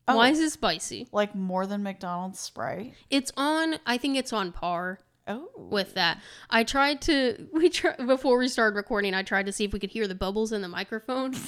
Oh. 0.09 0.17
Why 0.17 0.31
is 0.31 0.41
it 0.41 0.51
spicy? 0.51 1.07
like 1.13 1.35
more 1.35 1.67
than 1.67 1.83
McDonald's 1.83 2.41
Sprite? 2.41 2.95
It's 3.11 3.31
on. 3.37 3.77
I 3.87 3.99
think 3.99 4.17
it's 4.17 4.33
on 4.33 4.51
par 4.53 4.99
Oh. 5.29 5.49
with 5.57 5.95
that. 5.95 6.19
I 6.51 6.65
tried 6.65 7.01
to. 7.03 7.47
We 7.53 7.69
try 7.69 7.95
before 7.97 8.37
we 8.39 8.49
started 8.49 8.75
recording. 8.77 9.15
I 9.15 9.23
tried 9.23 9.47
to 9.47 9.53
see 9.53 9.65
if 9.65 9.73
we 9.73 9.79
could 9.79 9.91
hear 9.93 10.09
the 10.09 10.17
bubbles 10.17 10.51
in 10.53 10.61
the 10.63 10.69
microphone. 10.69 11.35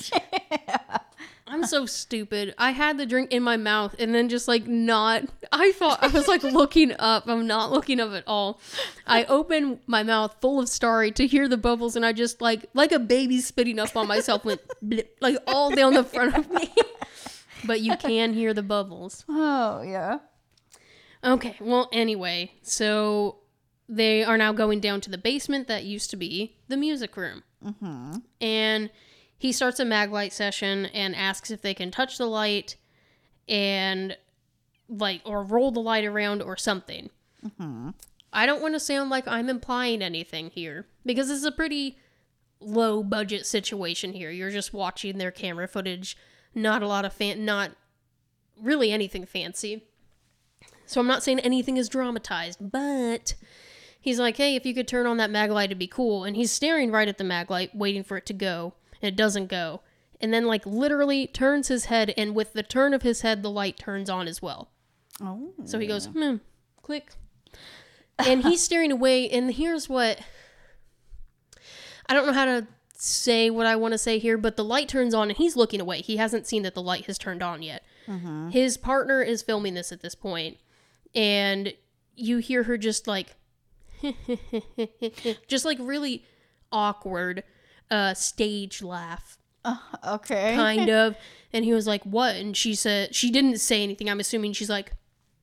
I'm 1.47 1.67
so 1.67 1.85
stupid. 1.85 2.55
I 2.57 2.71
had 2.71 2.97
the 2.97 3.05
drink 3.05 3.31
in 3.31 3.43
my 3.43 3.57
mouth 3.57 3.95
and 3.99 4.15
then 4.15 4.29
just 4.29 4.49
like 4.49 4.67
not. 4.67 5.25
I 5.53 5.73
thought 5.73 6.03
I 6.03 6.09
was 6.09 6.27
like 6.27 6.43
looking 6.43 6.95
up. 6.99 7.29
I'm 7.29 7.47
not 7.47 7.71
looking 7.71 8.01
up 8.01 8.13
at 8.13 8.25
all. 8.27 8.61
I 9.07 9.25
opened 9.25 9.81
my 9.87 10.03
mouth 10.03 10.37
full 10.41 10.59
of 10.61 10.69
starry 10.69 11.11
to 11.13 11.27
hear 11.27 11.47
the 11.47 11.59
bubbles 11.59 11.97
and 11.97 12.05
I 12.05 12.13
just 12.13 12.41
like 12.41 12.67
like 12.73 12.93
a 12.93 12.99
baby 12.99 13.41
spitting 13.41 13.79
up 13.79 13.95
on 13.95 14.09
myself 14.09 14.45
went 14.45 14.63
blip, 14.81 15.17
like 15.21 15.37
all 15.47 15.71
down 15.71 15.95
the 15.95 16.05
front 16.05 16.35
of 16.37 16.51
me. 16.51 16.73
But 17.67 17.81
you 17.81 17.97
can 17.97 18.33
hear 18.33 18.55
the 18.55 18.63
bubbles. 18.63 19.25
Oh 19.29 19.83
yeah. 19.83 20.19
Okay, 21.25 21.57
well, 21.59 21.89
anyway, 21.93 22.53
so 22.63 23.39
they 23.89 24.23
are 24.25 24.37
now 24.37 24.53
going 24.53 24.81
down 24.81 25.01
to 25.03 25.11
the 25.11 25.19
basement 25.19 25.69
that 25.69 25.85
used 25.85 26.11
to 26.11 26.17
be 26.17 26.57
the 26.69 26.77
music 26.77 27.17
room. 27.17 27.43
Mm-hmm. 27.65 28.17
And 28.41 28.91
he 29.39 29.53
starts 29.53 29.81
a 29.81 29.85
maglite 29.85 30.33
session 30.33 30.87
and 30.87 31.15
asks 31.15 31.51
if 31.51 31.63
they 31.63 31.75
can 31.75 31.91
touch 31.91 32.19
the 32.19 32.27
light 32.27 32.77
and, 33.49 34.17
like, 34.89 35.21
or 35.25 35.43
roll 35.43 35.71
the 35.71 35.81
light 35.81 36.05
around 36.05 36.43
or 36.43 36.57
something. 36.57 37.11
Mm-hmm. 37.45 37.91
I 38.33 38.47
don't 38.47 38.63
want 38.63 38.75
to 38.75 38.81
sound 38.81 39.11
like 39.11 39.29
I'm 39.29 39.49
implying 39.49 40.03
anything 40.03 40.51
here 40.51 40.87
because 41.05 41.29
this 41.29 41.39
is 41.39 41.45
a 41.45 41.53
pretty 41.53 41.99
low 42.61 43.03
budget 43.03 43.47
situation 43.47 44.13
here. 44.13 44.31
You're 44.31 44.51
just 44.51 44.73
watching 44.73 45.19
their 45.19 45.31
camera 45.31 45.69
footage, 45.69 46.17
not 46.55 46.83
a 46.83 46.89
lot 46.89 47.05
of 47.05 47.13
fan, 47.13 47.45
not 47.45 47.73
really 48.61 48.91
anything 48.91 49.27
fancy. 49.27 49.85
So 50.87 51.01
I'm 51.01 51.07
not 51.07 51.23
saying 51.23 51.41
anything 51.41 51.77
is 51.77 51.89
dramatized, 51.89 52.59
but 52.61 53.35
he's 54.01 54.19
like, 54.19 54.37
hey, 54.37 54.57
if 54.57 54.67
you 54.67 54.75
could 54.75 54.89
turn 54.89 55.07
on 55.07 55.17
that 55.19 55.31
mag 55.31 55.51
light, 55.51 55.67
it'd 55.67 55.79
be 55.79 55.87
cool. 55.87 56.25
And 56.25 56.37
he's 56.37 56.51
staring 56.51 56.91
right 56.91 57.09
at 57.09 57.19
the 57.19 57.25
mag 57.25 57.51
light, 57.51 57.75
waiting 57.75 58.05
for 58.05 58.17
it 58.17 58.27
to 58.27 58.33
go, 58.33 58.75
and 59.03 59.09
it 59.09 59.17
doesn't 59.17 59.47
go. 59.47 59.81
And 60.21 60.33
then, 60.33 60.47
like, 60.47 60.65
literally 60.65 61.27
turns 61.27 61.69
his 61.69 61.87
head, 61.87 62.15
and 62.17 62.35
with 62.35 62.53
the 62.53 62.63
turn 62.63 62.95
of 62.95 63.03
his 63.03 63.21
head, 63.23 63.43
the 63.43 63.51
light 63.51 63.79
turns 63.79 64.09
on 64.09 64.29
as 64.29 64.41
well. 64.41 64.71
Oh. 65.21 65.53
So 65.65 65.79
he 65.79 65.87
goes, 65.87 66.07
hmm, 66.07 66.37
click. 66.83 67.13
And 68.19 68.43
he's 68.43 68.63
staring 68.65 68.93
away, 68.93 69.29
and 69.29 69.53
here's 69.53 69.89
what 69.89 70.21
I 72.07 72.15
don't 72.15 72.27
know 72.27 72.33
how 72.33 72.45
to 72.45 72.67
say 72.97 73.51
what 73.51 73.67
I 73.67 73.77
want 73.77 73.93
to 73.93 73.99
say 73.99 74.19
here, 74.19 74.39
but 74.39 74.57
the 74.57 74.65
light 74.65 74.89
turns 74.89 75.15
on 75.15 75.29
and 75.29 75.37
he's 75.37 75.57
looking 75.57 75.81
away. 75.81 76.01
He 76.01 76.17
hasn't 76.17 76.47
seen 76.47 76.63
that 76.63 76.75
the 76.75 76.83
light 76.83 77.07
has 77.07 77.19
turned 77.19 77.43
on 77.43 77.63
yet. 77.63 77.83
His 78.51 78.77
partner 78.77 79.23
is 79.23 79.43
filming 79.43 79.75
this 79.75 79.91
at 79.93 80.01
this 80.03 80.15
point, 80.15 80.59
and 81.15 81.73
you 82.15 82.39
hear 82.39 82.65
her 82.65 82.77
just 82.77 83.07
like, 83.07 83.35
just 85.49 85.65
like 85.65 85.79
really 85.81 86.25
awkward 86.71 87.45
uh, 87.91 88.15
stage 88.15 88.83
laugh 88.83 89.39
Okay. 90.07 90.55
kind 90.55 90.91
of. 90.91 91.17
And 91.53 91.65
he 91.65 91.73
was 91.73 91.87
like, 91.87 92.03
"What?" 92.05 92.35
And 92.37 92.57
she 92.57 92.75
said 92.75 93.15
she 93.15 93.31
didn't 93.31 93.59
say 93.59 93.83
anything. 93.83 94.11
I'm 94.11 94.21
assuming 94.21 94.53
she's 94.53 94.69
like, 94.69 94.93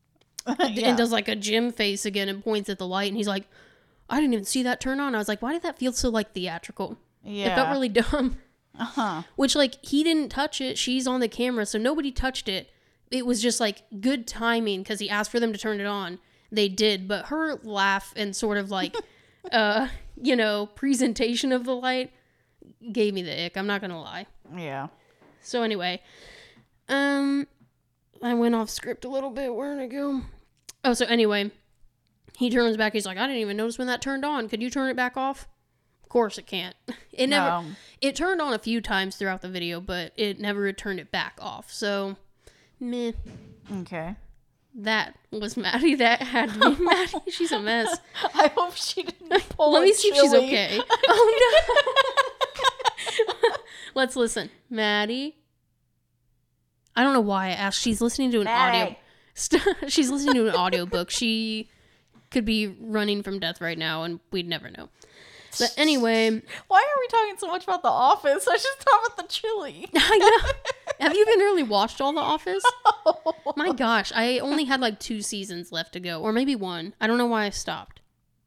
Yeah. 0.48 0.90
and 0.90 0.98
does 0.98 1.12
like 1.12 1.28
a 1.28 1.36
Jim 1.36 1.72
face 1.72 2.06
again 2.06 2.28
and 2.30 2.44
points 2.44 2.70
at 2.70 2.78
the 2.78 2.88
light. 2.88 3.08
And 3.08 3.18
he's 3.18 3.28
like, 3.28 3.46
"I 4.10 4.20
didn't 4.20 4.34
even 4.34 4.46
see 4.46 4.62
that 4.64 4.80
turn 4.82 5.00
on." 5.00 5.16
I 5.16 5.18
was 5.18 5.28
like, 5.28 5.42
"Why 5.42 5.54
did 5.54 5.64
that 5.64 5.80
feel 5.80 5.94
so 5.94 6.10
like 6.10 6.34
theatrical?" 6.34 6.98
yeah. 7.24 7.52
It 7.52 7.56
felt 7.56 7.70
really 7.72 7.90
dumb. 7.90 8.38
Uh-huh. 8.78 9.24
Which 9.36 9.56
like 9.56 9.84
he 9.86 10.04
didn't 10.04 10.30
touch 10.30 10.60
it. 10.62 10.78
She's 10.78 11.08
on 11.08 11.20
the 11.20 11.28
camera, 11.28 11.66
so 11.66 11.78
nobody 11.80 12.12
touched 12.12 12.48
it. 12.50 12.70
It 13.10 13.26
was 13.26 13.42
just 13.42 13.60
like 13.60 13.84
good 14.02 14.28
timing 14.28 14.82
because 14.84 15.00
he 15.00 15.10
asked 15.10 15.32
for 15.32 15.40
them 15.40 15.52
to 15.54 15.60
turn 15.60 15.80
it 15.80 15.86
on. 15.88 16.20
They 16.52 16.68
did, 16.70 17.08
but 17.08 17.28
her 17.28 17.56
laugh 17.64 18.14
and 18.16 18.36
sort 18.36 18.58
of 18.58 18.70
like, 18.72 18.96
uh, 19.52 19.88
you 20.22 20.36
know, 20.36 20.68
presentation 20.76 21.52
of 21.52 21.64
the 21.66 21.76
light 21.76 22.12
gave 22.92 23.14
me 23.14 23.22
the 23.22 23.46
ick. 23.46 23.58
I'm 23.58 23.68
not 23.68 23.82
gonna 23.82 24.02
lie. 24.02 24.26
Yeah. 24.56 24.88
So 25.42 25.64
anyway, 25.64 26.02
um, 26.90 27.48
I 28.22 28.34
went 28.34 28.56
off 28.56 28.70
script 28.70 29.06
a 29.06 29.10
little 29.10 29.32
bit. 29.32 29.54
Where 29.54 29.74
did 29.76 29.84
I 29.84 29.88
go? 29.88 30.22
Oh, 30.84 30.94
so 30.94 31.06
anyway, 31.06 31.52
he 32.38 32.50
turns 32.50 32.78
back. 32.78 32.94
He's 32.94 33.06
like, 33.06 33.18
I 33.18 33.28
didn't 33.28 33.42
even 33.42 33.58
notice 33.58 33.78
when 33.78 33.88
that 33.88 34.02
turned 34.02 34.26
on. 34.26 34.50
Could 34.50 34.62
you 34.62 34.70
turn 34.70 34.90
it 34.90 34.96
back 34.96 35.18
off? 35.18 35.48
Of 36.04 36.10
course 36.10 36.38
it 36.38 36.48
can't. 36.48 36.76
It 37.14 37.28
never. 37.28 37.46
No. 37.46 37.66
It 38.00 38.16
turned 38.16 38.42
on 38.42 38.54
a 38.54 38.58
few 38.58 38.80
times 38.80 39.18
throughout 39.18 39.42
the 39.42 39.50
video, 39.50 39.82
but 39.82 40.14
it 40.16 40.40
never 40.40 40.72
turned 40.72 41.00
it 41.00 41.12
back 41.12 41.38
off. 41.42 41.70
So, 41.72 42.16
meh. 42.80 43.12
Okay. 43.80 44.16
That 44.74 45.16
was 45.30 45.58
Maddie. 45.58 45.96
That 46.02 46.22
had 46.22 46.54
to 46.54 46.72
be 46.76 46.84
Maddie. 46.84 47.32
She's 47.32 47.52
a 47.52 47.60
mess. 47.60 47.98
I 48.34 48.48
hope 48.56 48.76
she 48.76 49.04
didn't 49.04 49.50
pull 49.50 49.74
Let 49.74 49.84
me 49.84 49.94
see 49.94 50.08
if 50.08 50.16
she's 50.16 50.34
okay. 50.34 50.80
Oh 51.10 51.66
no. 51.68 52.31
Let's 53.94 54.16
listen. 54.16 54.50
Maddie. 54.70 55.38
I 56.96 57.04
don't 57.04 57.14
know 57.14 57.22
why 57.22 57.48
I 57.48 57.52
asked. 57.52 57.82
She's 57.82 58.02
listening 58.02 58.32
to 58.32 58.42
an 58.42 58.48
audio. 58.48 58.80
Maddie. 58.80 58.98
St- 59.34 59.64
she's 59.88 60.10
listening 60.10 60.36
to 60.36 60.48
an 60.48 60.56
audiobook. 60.56 61.10
She 61.10 61.70
could 62.32 62.46
be 62.46 62.68
running 62.68 63.24
from 63.24 63.40
death 63.40 63.62
right 63.62 63.78
now 63.78 64.04
and 64.04 64.20
we'd 64.32 64.48
never 64.48 64.70
know. 64.70 64.90
But 65.60 65.74
anyway, 65.78 66.42
Why 66.68 66.80
are 66.80 67.00
we 67.00 67.08
talking 67.08 67.36
so 67.38 67.48
much 67.48 67.64
about 67.64 67.82
the 67.82 67.90
office? 67.90 68.48
I 68.48 68.56
just 68.56 68.80
thought 68.80 69.06
about 69.06 69.18
the 69.18 69.34
chili. 69.34 69.90
I 69.96 70.18
know. 70.18 70.52
Have 71.00 71.14
you 71.16 71.22
even 71.28 71.40
really 71.40 71.64
watched 71.64 72.00
all 72.00 72.14
The 72.14 72.20
Office? 72.20 72.64
My 73.56 73.74
gosh, 73.74 74.12
I 74.14 74.38
only 74.38 74.66
had 74.66 74.82
like 74.82 75.00
two 75.00 75.24
seasons 75.24 75.72
left 75.72 75.94
to 75.94 76.00
go, 76.00 76.22
or 76.22 76.32
maybe 76.32 76.56
one. 76.56 76.94
I 77.02 77.08
don't 77.08 77.18
know 77.18 77.26
why 77.26 77.46
I 77.46 77.50
stopped. 77.50 78.02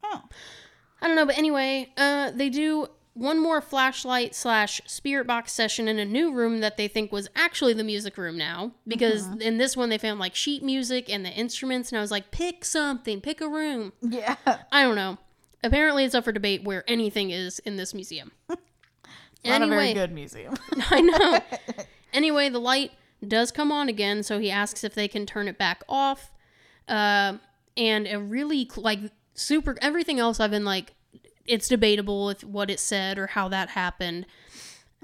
Oh. 0.04 0.22
I 1.02 1.08
don't 1.08 1.16
know, 1.16 1.26
but 1.26 1.36
anyway, 1.36 1.92
uh, 1.96 2.30
they 2.30 2.48
do 2.50 2.86
one 3.14 3.40
more 3.40 3.60
flashlight 3.60 4.34
slash 4.34 4.80
spirit 4.86 5.26
box 5.26 5.52
session 5.52 5.86
in 5.86 5.98
a 6.00 6.04
new 6.04 6.32
room 6.32 6.60
that 6.60 6.76
they 6.76 6.88
think 6.88 7.12
was 7.12 7.28
actually 7.36 7.72
the 7.72 7.84
music 7.84 8.18
room 8.18 8.36
now. 8.36 8.72
Because 8.86 9.26
in 9.40 9.58
this 9.58 9.76
one 9.76 9.88
they 9.88 9.98
found 9.98 10.18
like 10.18 10.34
sheet 10.34 10.62
music 10.62 11.08
and 11.08 11.24
the 11.24 11.30
instruments, 11.30 11.90
and 11.90 11.98
I 11.98 12.02
was 12.02 12.10
like, 12.10 12.32
pick 12.32 12.64
something, 12.64 13.20
pick 13.20 13.40
a 13.40 13.48
room. 13.48 13.92
Yeah. 14.02 14.36
I 14.70 14.82
don't 14.82 14.96
know. 14.96 15.18
Apparently, 15.62 16.04
it's 16.04 16.14
up 16.14 16.24
for 16.24 16.32
debate 16.32 16.62
where 16.62 16.84
anything 16.86 17.30
is 17.30 17.58
in 17.60 17.76
this 17.76 17.94
museum. 17.94 18.32
Not 19.44 19.62
a 19.62 19.66
very 19.66 19.94
good 19.94 20.12
museum. 20.12 20.54
I 20.90 21.00
know. 21.00 21.40
anyway, 22.12 22.48
the 22.48 22.58
light 22.58 22.92
does 23.26 23.50
come 23.50 23.72
on 23.72 23.88
again, 23.88 24.22
so 24.22 24.38
he 24.38 24.50
asks 24.50 24.84
if 24.84 24.94
they 24.94 25.08
can 25.08 25.24
turn 25.26 25.48
it 25.48 25.58
back 25.58 25.82
off. 25.88 26.30
Uh, 26.86 27.38
and 27.76 28.06
a 28.06 28.18
really 28.18 28.70
like 28.76 29.00
super 29.34 29.76
everything 29.80 30.18
else 30.18 30.38
I've 30.38 30.50
been 30.50 30.64
like, 30.64 30.94
it's 31.46 31.68
debatable 31.68 32.30
if 32.30 32.42
what 32.44 32.70
it 32.70 32.80
said 32.80 33.18
or 33.18 33.28
how 33.28 33.48
that 33.48 33.70
happened. 33.70 34.26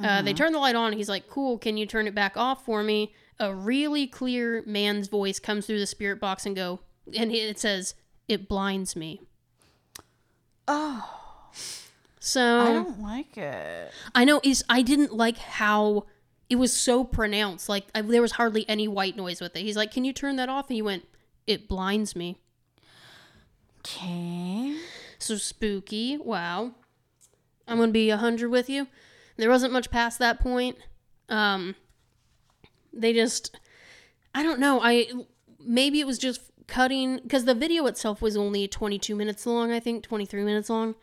Uh, 0.02 0.22
they 0.22 0.32
turn 0.32 0.52
the 0.52 0.58
light 0.58 0.74
on. 0.74 0.86
And 0.86 0.94
he's 0.94 1.10
like, 1.10 1.28
"Cool, 1.28 1.58
can 1.58 1.76
you 1.76 1.84
turn 1.84 2.06
it 2.06 2.14
back 2.14 2.36
off 2.36 2.64
for 2.64 2.82
me?" 2.82 3.12
A 3.38 3.54
really 3.54 4.06
clear 4.06 4.62
man's 4.66 5.08
voice 5.08 5.38
comes 5.38 5.66
through 5.66 5.78
the 5.78 5.86
spirit 5.86 6.18
box 6.20 6.46
and 6.46 6.56
go, 6.56 6.80
and 7.14 7.30
it 7.30 7.58
says, 7.58 7.94
"It 8.26 8.48
blinds 8.48 8.96
me." 8.96 9.20
oh, 10.68 11.50
So 12.18 12.60
I 12.60 12.72
don't 12.72 13.00
like 13.02 13.36
it. 13.36 13.92
I 14.14 14.24
know 14.24 14.40
is 14.42 14.64
I 14.70 14.82
didn't 14.82 15.12
like 15.12 15.36
how 15.36 16.06
it 16.48 16.56
was 16.56 16.72
so 16.72 17.04
pronounced. 17.04 17.68
Like 17.68 17.86
I, 17.94 18.00
there 18.00 18.22
was 18.22 18.32
hardly 18.32 18.66
any 18.68 18.88
white 18.88 19.16
noise 19.16 19.40
with 19.40 19.54
it. 19.56 19.60
He's 19.60 19.76
like, 19.76 19.90
"Can 19.92 20.04
you 20.04 20.12
turn 20.14 20.36
that 20.36 20.48
off?" 20.48 20.68
And 20.68 20.76
he 20.76 20.82
went, 20.82 21.06
"It 21.46 21.68
blinds 21.68 22.16
me." 22.16 22.38
Okay. 23.80 24.76
So 25.20 25.36
spooky. 25.36 26.16
Wow. 26.16 26.72
I'm 27.68 27.78
gonna 27.78 27.92
be 27.92 28.10
a 28.10 28.16
hundred 28.16 28.48
with 28.50 28.68
you. 28.68 28.88
There 29.36 29.50
wasn't 29.50 29.72
much 29.72 29.90
past 29.90 30.18
that 30.18 30.40
point. 30.40 30.76
Um, 31.28 31.76
they 32.92 33.12
just, 33.12 33.56
I 34.34 34.42
don't 34.42 34.58
know. 34.58 34.80
I 34.82 35.08
maybe 35.64 36.00
it 36.00 36.06
was 36.06 36.18
just 36.18 36.42
cutting 36.66 37.20
because 37.22 37.44
the 37.44 37.54
video 37.54 37.86
itself 37.86 38.20
was 38.20 38.36
only 38.36 38.66
22 38.66 39.14
minutes 39.14 39.46
long. 39.46 39.70
I 39.70 39.80
think 39.80 40.02
23 40.02 40.42
minutes 40.42 40.68
long, 40.68 40.94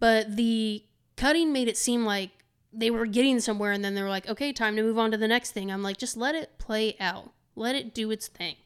but 0.00 0.36
the 0.36 0.84
cutting 1.16 1.52
made 1.52 1.68
it 1.68 1.76
seem 1.76 2.04
like 2.04 2.30
they 2.72 2.90
were 2.90 3.06
getting 3.06 3.38
somewhere, 3.38 3.70
and 3.70 3.84
then 3.84 3.94
they 3.94 4.02
were 4.02 4.08
like, 4.08 4.28
"Okay, 4.28 4.52
time 4.52 4.74
to 4.76 4.82
move 4.82 4.98
on 4.98 5.12
to 5.12 5.16
the 5.16 5.28
next 5.28 5.52
thing." 5.52 5.70
I'm 5.70 5.82
like, 5.82 5.96
just 5.96 6.16
let 6.16 6.34
it 6.34 6.58
play 6.58 6.96
out. 6.98 7.32
Let 7.54 7.76
it 7.76 7.94
do 7.94 8.10
its 8.10 8.26
thing. 8.26 8.56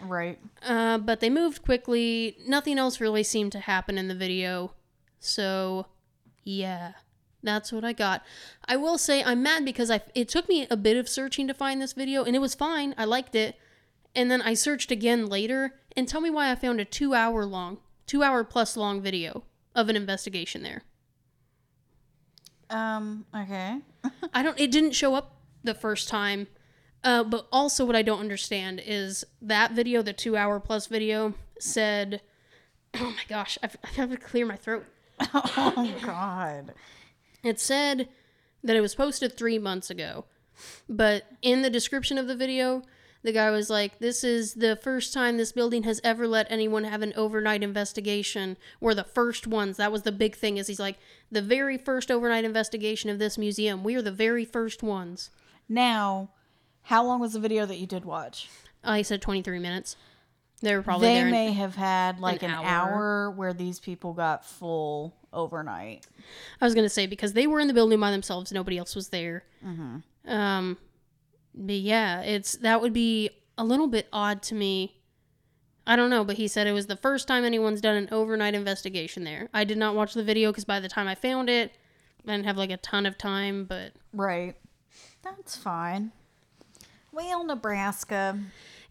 Right. 0.00 0.38
Uh, 0.62 0.98
but 0.98 1.20
they 1.20 1.30
moved 1.30 1.64
quickly. 1.64 2.36
Nothing 2.46 2.78
else 2.78 3.00
really 3.00 3.22
seemed 3.22 3.52
to 3.52 3.60
happen 3.60 3.98
in 3.98 4.08
the 4.08 4.14
video. 4.14 4.72
So, 5.20 5.86
yeah, 6.44 6.92
that's 7.42 7.72
what 7.72 7.84
I 7.84 7.92
got. 7.92 8.22
I 8.66 8.76
will 8.76 8.98
say 8.98 9.22
I'm 9.22 9.42
mad 9.42 9.64
because 9.64 9.90
I 9.90 10.00
it 10.14 10.28
took 10.28 10.48
me 10.48 10.66
a 10.70 10.76
bit 10.76 10.96
of 10.96 11.08
searching 11.08 11.46
to 11.48 11.54
find 11.54 11.80
this 11.80 11.92
video, 11.92 12.24
and 12.24 12.36
it 12.36 12.40
was 12.40 12.54
fine. 12.54 12.94
I 12.98 13.04
liked 13.04 13.34
it. 13.34 13.56
And 14.14 14.30
then 14.30 14.40
I 14.40 14.54
searched 14.54 14.90
again 14.90 15.26
later, 15.26 15.74
and 15.94 16.08
tell 16.08 16.20
me 16.22 16.30
why 16.30 16.50
I 16.50 16.54
found 16.54 16.80
a 16.80 16.84
two 16.84 17.14
hour 17.14 17.44
long, 17.44 17.78
two 18.06 18.22
hour 18.22 18.44
plus 18.44 18.76
long 18.76 19.02
video 19.02 19.44
of 19.74 19.88
an 19.88 19.96
investigation 19.96 20.62
there. 20.62 20.82
Um. 22.70 23.26
Okay. 23.34 23.78
I 24.34 24.42
don't. 24.42 24.58
It 24.58 24.70
didn't 24.70 24.92
show 24.92 25.14
up 25.14 25.36
the 25.62 25.74
first 25.74 26.08
time. 26.08 26.48
Uh, 27.06 27.22
but 27.22 27.46
also, 27.52 27.84
what 27.84 27.94
I 27.94 28.02
don't 28.02 28.18
understand 28.18 28.82
is 28.84 29.24
that 29.40 29.70
video, 29.70 30.02
the 30.02 30.12
two-hour 30.12 30.58
plus 30.58 30.88
video, 30.88 31.34
said, 31.56 32.20
"Oh 32.94 33.12
my 33.12 33.22
gosh, 33.28 33.56
I 33.62 33.70
I 33.84 33.88
have 33.94 34.10
to 34.10 34.16
clear 34.16 34.44
my 34.44 34.56
throat." 34.56 34.84
oh 35.32 35.72
my 35.76 35.94
God. 36.04 36.74
It 37.44 37.60
said 37.60 38.08
that 38.64 38.74
it 38.74 38.80
was 38.80 38.96
posted 38.96 39.32
three 39.32 39.56
months 39.56 39.88
ago, 39.88 40.24
but 40.88 41.26
in 41.42 41.62
the 41.62 41.70
description 41.70 42.18
of 42.18 42.26
the 42.26 42.34
video, 42.34 42.82
the 43.22 43.30
guy 43.30 43.52
was 43.52 43.70
like, 43.70 44.00
"This 44.00 44.24
is 44.24 44.54
the 44.54 44.74
first 44.74 45.14
time 45.14 45.36
this 45.36 45.52
building 45.52 45.84
has 45.84 46.00
ever 46.02 46.26
let 46.26 46.50
anyone 46.50 46.82
have 46.82 47.02
an 47.02 47.12
overnight 47.14 47.62
investigation. 47.62 48.56
We're 48.80 48.94
the 48.94 49.04
first 49.04 49.46
ones." 49.46 49.76
That 49.76 49.92
was 49.92 50.02
the 50.02 50.10
big 50.10 50.34
thing. 50.34 50.56
Is 50.56 50.66
he's 50.66 50.80
like, 50.80 50.98
"The 51.30 51.40
very 51.40 51.78
first 51.78 52.10
overnight 52.10 52.44
investigation 52.44 53.10
of 53.10 53.20
this 53.20 53.38
museum. 53.38 53.84
We 53.84 53.94
are 53.94 54.02
the 54.02 54.10
very 54.10 54.44
first 54.44 54.82
ones." 54.82 55.30
Now, 55.68 56.30
how 56.86 57.04
long 57.04 57.18
was 57.18 57.32
the 57.32 57.40
video 57.40 57.66
that 57.66 57.78
you 57.78 57.86
did 57.86 58.04
watch? 58.04 58.48
I 58.84 59.02
said 59.02 59.20
23 59.20 59.58
minutes. 59.58 59.96
They 60.62 60.74
were 60.74 60.82
probably 60.82 61.08
they 61.08 61.24
may 61.24 61.52
have 61.52 61.74
had 61.74 62.20
like 62.20 62.44
an 62.44 62.50
an, 62.50 62.56
hour. 62.56 62.64
hour. 62.64 63.30
where 63.32 63.52
these 63.52 63.80
people 63.80 64.12
got 64.12 64.44
full 64.44 65.16
overnight. 65.32 66.06
I 66.60 66.64
was 66.64 66.76
gonna 66.76 66.88
say 66.88 67.06
because 67.06 67.32
they 67.32 67.48
were 67.48 67.58
in 67.58 67.66
the 67.66 67.74
building 67.74 67.98
by 67.98 68.12
themselves, 68.12 68.52
nobody 68.52 68.78
else 68.78 68.94
was 68.94 69.08
there. 69.08 69.44
Um, 70.26 70.78
but 71.54 71.74
yeah, 71.74 72.22
it's 72.22 72.52
that 72.58 72.80
would 72.80 72.92
be 72.92 73.30
a 73.58 73.64
little 73.64 73.88
bit 73.88 74.06
odd 74.12 74.40
to 74.44 74.54
me. 74.54 75.02
I 75.88 75.96
don't 75.96 76.08
know, 76.08 76.24
but 76.24 76.36
he 76.36 76.46
said 76.46 76.68
it 76.68 76.72
was 76.72 76.86
the 76.86 76.96
first 76.96 77.26
time 77.26 77.44
anyone's 77.44 77.80
done 77.80 77.96
an 77.96 78.08
overnight 78.12 78.54
investigation 78.54 79.24
there. 79.24 79.48
I 79.52 79.64
did 79.64 79.76
not 79.76 79.96
watch 79.96 80.14
the 80.14 80.24
video 80.24 80.52
because 80.52 80.64
by 80.64 80.78
the 80.78 80.88
time 80.88 81.08
I 81.08 81.16
found 81.16 81.50
it, 81.50 81.72
I 82.26 82.32
didn't 82.32 82.46
have 82.46 82.56
like 82.56 82.70
a 82.70 82.76
ton 82.76 83.06
of 83.06 83.18
time. 83.18 83.64
But 83.64 83.92
Right. 84.12 84.54
That's 85.22 85.56
fine. 85.56 86.12
Well, 87.16 87.44
Nebraska. 87.44 88.38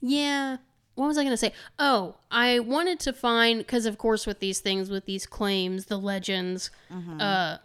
Yeah. 0.01 0.57
What 0.95 1.05
was 1.05 1.17
I 1.19 1.21
going 1.21 1.33
to 1.33 1.37
say? 1.37 1.53
Oh, 1.77 2.15
I 2.31 2.57
wanted 2.59 2.99
to 3.01 3.13
find 3.13 3.59
because 3.59 3.85
of 3.85 3.99
course 3.99 4.25
with 4.25 4.39
these 4.39 4.61
things 4.61 4.89
with 4.89 5.05
these 5.05 5.27
claims, 5.27 5.85
the 5.85 5.99
legends, 5.99 6.71
uh 7.19 7.57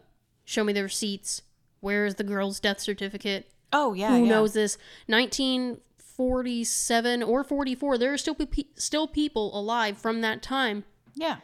show 0.45 0.63
me 0.65 0.75
the 0.75 0.83
receipts. 0.83 1.41
Where 1.81 2.05
is 2.05 2.17
the 2.17 2.25
girl's 2.25 2.61
death 2.61 2.81
certificate? 2.81 3.51
Oh 3.73 3.95
yeah. 3.95 4.11
Who 4.11 4.25
yeah. 4.25 4.31
knows 4.31 4.53
this? 4.53 4.77
1947 5.07 7.23
or 7.23 7.43
44, 7.43 7.97
there 7.97 8.13
are 8.13 8.19
still 8.19 8.35
pe- 8.35 8.65
still 8.75 9.09
people 9.09 9.59
alive 9.59 9.97
from 9.97 10.21
that 10.21 10.43
time. 10.43 10.85
Yeah. 11.15 11.37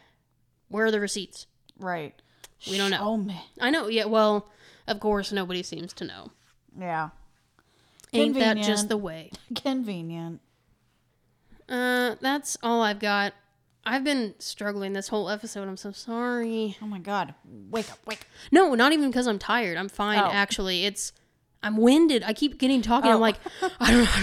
Where 0.67 0.85
are 0.85 0.91
the 0.91 0.99
receipts? 0.99 1.47
Right. 1.79 2.13
We 2.69 2.77
don't 2.77 2.91
know. 2.91 3.01
Oh 3.01 3.17
me. 3.17 3.41
I 3.59 3.71
know. 3.71 3.87
Yeah, 3.87 4.05
well, 4.05 4.47
of 4.87 4.99
course 4.99 5.31
nobody 5.31 5.63
seems 5.63 5.91
to 5.93 6.05
know. 6.05 6.29
Yeah. 6.77 7.09
Ain't 8.13 8.35
that 8.35 8.57
just 8.57 8.89
the 8.89 8.97
way? 8.97 9.31
Convenient. 9.55 10.41
Uh, 11.69 12.15
that's 12.21 12.57
all 12.63 12.81
I've 12.81 12.99
got. 12.99 13.33
I've 13.85 14.03
been 14.03 14.35
struggling 14.39 14.93
this 14.93 15.07
whole 15.07 15.29
episode. 15.29 15.67
I'm 15.67 15.77
so 15.77 15.91
sorry. 15.91 16.77
Oh 16.81 16.85
my 16.87 16.99
God. 16.99 17.33
Wake 17.69 17.89
up. 17.91 17.99
Wake. 18.05 18.19
up. 18.21 18.27
No, 18.51 18.73
not 18.75 18.91
even 18.91 19.09
because 19.09 19.27
I'm 19.27 19.39
tired. 19.39 19.77
I'm 19.77 19.89
fine, 19.89 20.19
Oh. 20.19 20.29
actually. 20.31 20.85
It's 20.85 21.13
I'm 21.63 21.77
winded. 21.77 22.23
I 22.23 22.33
keep 22.33 22.57
getting 22.59 22.81
talking. 22.81 23.09
Oh. 23.09 23.15
I'm 23.15 23.19
like, 23.21 23.37
I 23.79 23.91
don't, 23.91 24.17
I 24.17 24.21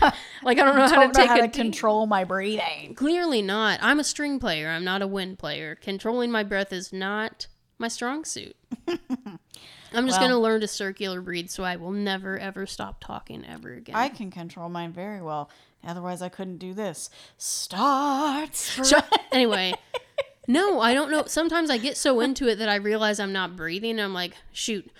don't 0.00 0.14
like 0.42 0.58
I 0.58 0.64
don't 0.64 0.76
know 0.76 0.88
how 0.88 0.96
Don't 1.02 1.12
to 1.14 1.20
know 1.20 1.26
take 1.26 1.28
how 1.30 1.38
a 1.38 1.42
to 1.42 1.48
control 1.48 2.06
my 2.06 2.24
breathing. 2.24 2.94
Clearly 2.94 3.40
not. 3.42 3.78
I'm 3.82 4.00
a 4.00 4.04
string 4.04 4.38
player. 4.38 4.68
I'm 4.68 4.84
not 4.84 5.00
a 5.02 5.06
wind 5.06 5.38
player. 5.38 5.74
Controlling 5.74 6.30
my 6.30 6.42
breath 6.42 6.72
is 6.72 6.92
not 6.92 7.46
my 7.78 7.88
strong 7.88 8.24
suit. 8.24 8.56
I'm 8.88 10.06
just 10.06 10.18
Well- 10.20 10.28
gonna 10.28 10.40
learn 10.40 10.60
to 10.62 10.68
circular 10.68 11.20
breathe, 11.20 11.50
so 11.50 11.62
I 11.64 11.76
will 11.76 11.92
never 11.92 12.38
ever 12.38 12.66
stop 12.66 13.02
talking 13.04 13.44
ever 13.46 13.72
again. 13.74 13.94
I 13.94 14.08
can 14.08 14.30
control 14.30 14.68
mine 14.68 14.92
very 14.92 15.22
well. 15.22 15.50
Otherwise, 15.86 16.22
I 16.22 16.28
couldn't 16.30 16.58
do 16.58 16.72
this. 16.74 17.10
Start. 17.36 18.54
Shut- 18.84 19.20
anyway, 19.32 19.74
no, 20.48 20.80
I 20.80 20.94
don't 20.94 21.10
know. 21.10 21.24
Sometimes 21.26 21.70
I 21.70 21.78
get 21.78 21.96
so 21.96 22.20
into 22.20 22.48
it 22.48 22.56
that 22.56 22.68
I 22.68 22.76
realize 22.76 23.20
I'm 23.20 23.32
not 23.32 23.54
breathing. 23.56 23.92
And 23.92 24.00
I'm 24.00 24.14
like, 24.14 24.34
shoot, 24.52 24.90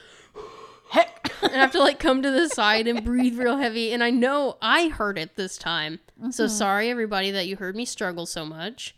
Heck. 0.90 1.32
and 1.42 1.52
I 1.52 1.56
have 1.56 1.72
to 1.72 1.80
like 1.80 1.98
come 1.98 2.22
to 2.22 2.30
the 2.30 2.48
side 2.48 2.86
and 2.86 3.02
breathe 3.04 3.38
real 3.38 3.56
heavy. 3.56 3.92
And 3.92 4.04
I 4.04 4.10
know 4.10 4.58
I 4.62 4.88
heard 4.88 5.18
it 5.18 5.36
this 5.36 5.56
time. 5.56 6.00
So 6.30 6.46
sorry, 6.46 6.88
everybody, 6.90 7.30
that 7.32 7.46
you 7.46 7.56
heard 7.56 7.74
me 7.76 7.84
struggle 7.84 8.26
so 8.26 8.44
much. 8.46 8.94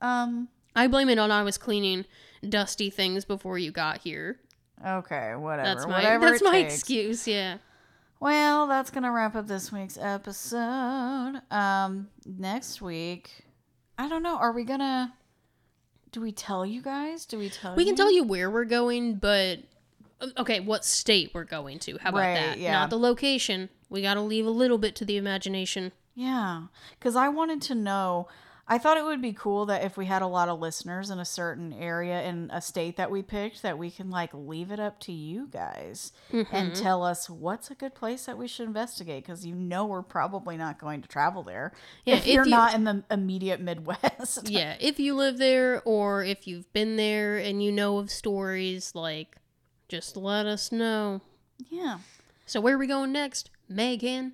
Um. 0.00 0.48
I 0.76 0.86
blame 0.86 1.08
it 1.08 1.18
on 1.18 1.30
I 1.32 1.42
was 1.42 1.58
cleaning 1.58 2.04
dusty 2.46 2.90
things 2.90 3.24
before 3.24 3.58
you 3.58 3.70
got 3.70 3.98
here. 3.98 4.38
Okay. 4.86 5.34
Whatever. 5.34 5.62
That's 5.68 5.86
my 5.86 5.92
whatever 5.98 6.30
that's 6.30 6.42
my 6.42 6.62
takes. 6.62 6.74
excuse. 6.74 7.26
Yeah. 7.26 7.58
Well, 8.20 8.66
that's 8.66 8.90
gonna 8.90 9.12
wrap 9.12 9.34
up 9.36 9.46
this 9.46 9.70
week's 9.72 9.96
episode. 9.96 11.40
Um, 11.50 12.08
next 12.26 12.80
week, 12.82 13.44
I 13.96 14.08
don't 14.08 14.22
know. 14.22 14.36
Are 14.36 14.52
we 14.52 14.64
gonna? 14.64 15.14
Do 16.10 16.20
we 16.20 16.32
tell 16.32 16.64
you 16.64 16.80
guys? 16.82 17.26
Do 17.26 17.38
we 17.38 17.48
tell? 17.48 17.76
We 17.76 17.84
can 17.84 17.94
tell 17.94 18.10
you 18.12 18.24
where 18.24 18.50
we're 18.50 18.64
going, 18.64 19.16
but 19.16 19.60
okay, 20.36 20.58
what 20.60 20.84
state 20.84 21.30
we're 21.34 21.44
going 21.44 21.78
to? 21.80 21.98
How 21.98 22.08
about 22.10 22.18
Right, 22.20 22.34
that? 22.34 22.58
yeah. 22.58 22.72
Not 22.72 22.90
the 22.90 22.98
location. 22.98 23.68
We 23.88 24.02
got 24.02 24.14
to 24.14 24.20
leave 24.20 24.46
a 24.46 24.50
little 24.50 24.78
bit 24.78 24.94
to 24.96 25.04
the 25.04 25.16
imagination. 25.16 25.92
Yeah, 26.14 26.64
because 26.98 27.14
I 27.14 27.28
wanted 27.28 27.62
to 27.62 27.74
know. 27.74 28.26
I 28.70 28.76
thought 28.76 28.98
it 28.98 29.04
would 29.04 29.22
be 29.22 29.32
cool 29.32 29.64
that 29.66 29.82
if 29.82 29.96
we 29.96 30.04
had 30.04 30.20
a 30.20 30.26
lot 30.26 30.50
of 30.50 30.60
listeners 30.60 31.08
in 31.08 31.18
a 31.18 31.24
certain 31.24 31.72
area 31.72 32.22
in 32.24 32.50
a 32.52 32.60
state 32.60 32.98
that 32.98 33.10
we 33.10 33.22
picked, 33.22 33.62
that 33.62 33.78
we 33.78 33.90
can 33.90 34.10
like 34.10 34.30
leave 34.34 34.70
it 34.70 34.78
up 34.78 35.00
to 35.00 35.12
you 35.12 35.48
guys 35.50 36.12
Mm-hmm. 36.32 36.54
and 36.54 36.74
tell 36.76 37.02
us 37.02 37.30
what's 37.30 37.70
a 37.70 37.74
good 37.74 37.94
place 37.94 38.26
that 38.26 38.36
we 38.36 38.46
should 38.46 38.66
investigate 38.66 39.24
because 39.24 39.46
you 39.46 39.54
know 39.54 39.86
we're 39.86 40.02
probably 40.02 40.58
not 40.58 40.78
going 40.78 41.00
to 41.00 41.08
travel 41.08 41.42
there 41.42 41.72
Yeah, 42.04 42.16
if 42.16 42.26
if 42.26 42.34
you're 42.34 42.44
you- 42.44 42.50
not 42.50 42.74
in 42.74 42.84
the 42.84 43.04
immediate 43.10 43.60
Midwest. 43.60 44.48
yeah, 44.50 44.76
if 44.80 45.00
you 45.00 45.14
live 45.14 45.38
there 45.38 45.80
or 45.86 46.22
if 46.22 46.46
you've 46.46 46.70
been 46.74 46.96
there 46.96 47.38
and 47.38 47.62
you 47.62 47.72
know 47.72 47.96
of 47.96 48.10
stories, 48.10 48.94
like, 48.94 49.36
just 49.88 50.14
let 50.16 50.44
us 50.44 50.70
know. 50.70 51.22
yeah. 51.70 52.00
So 52.44 52.60
where 52.60 52.74
are 52.74 52.78
we 52.78 52.86
going 52.86 53.12
next? 53.12 53.48
Megan. 53.68 54.32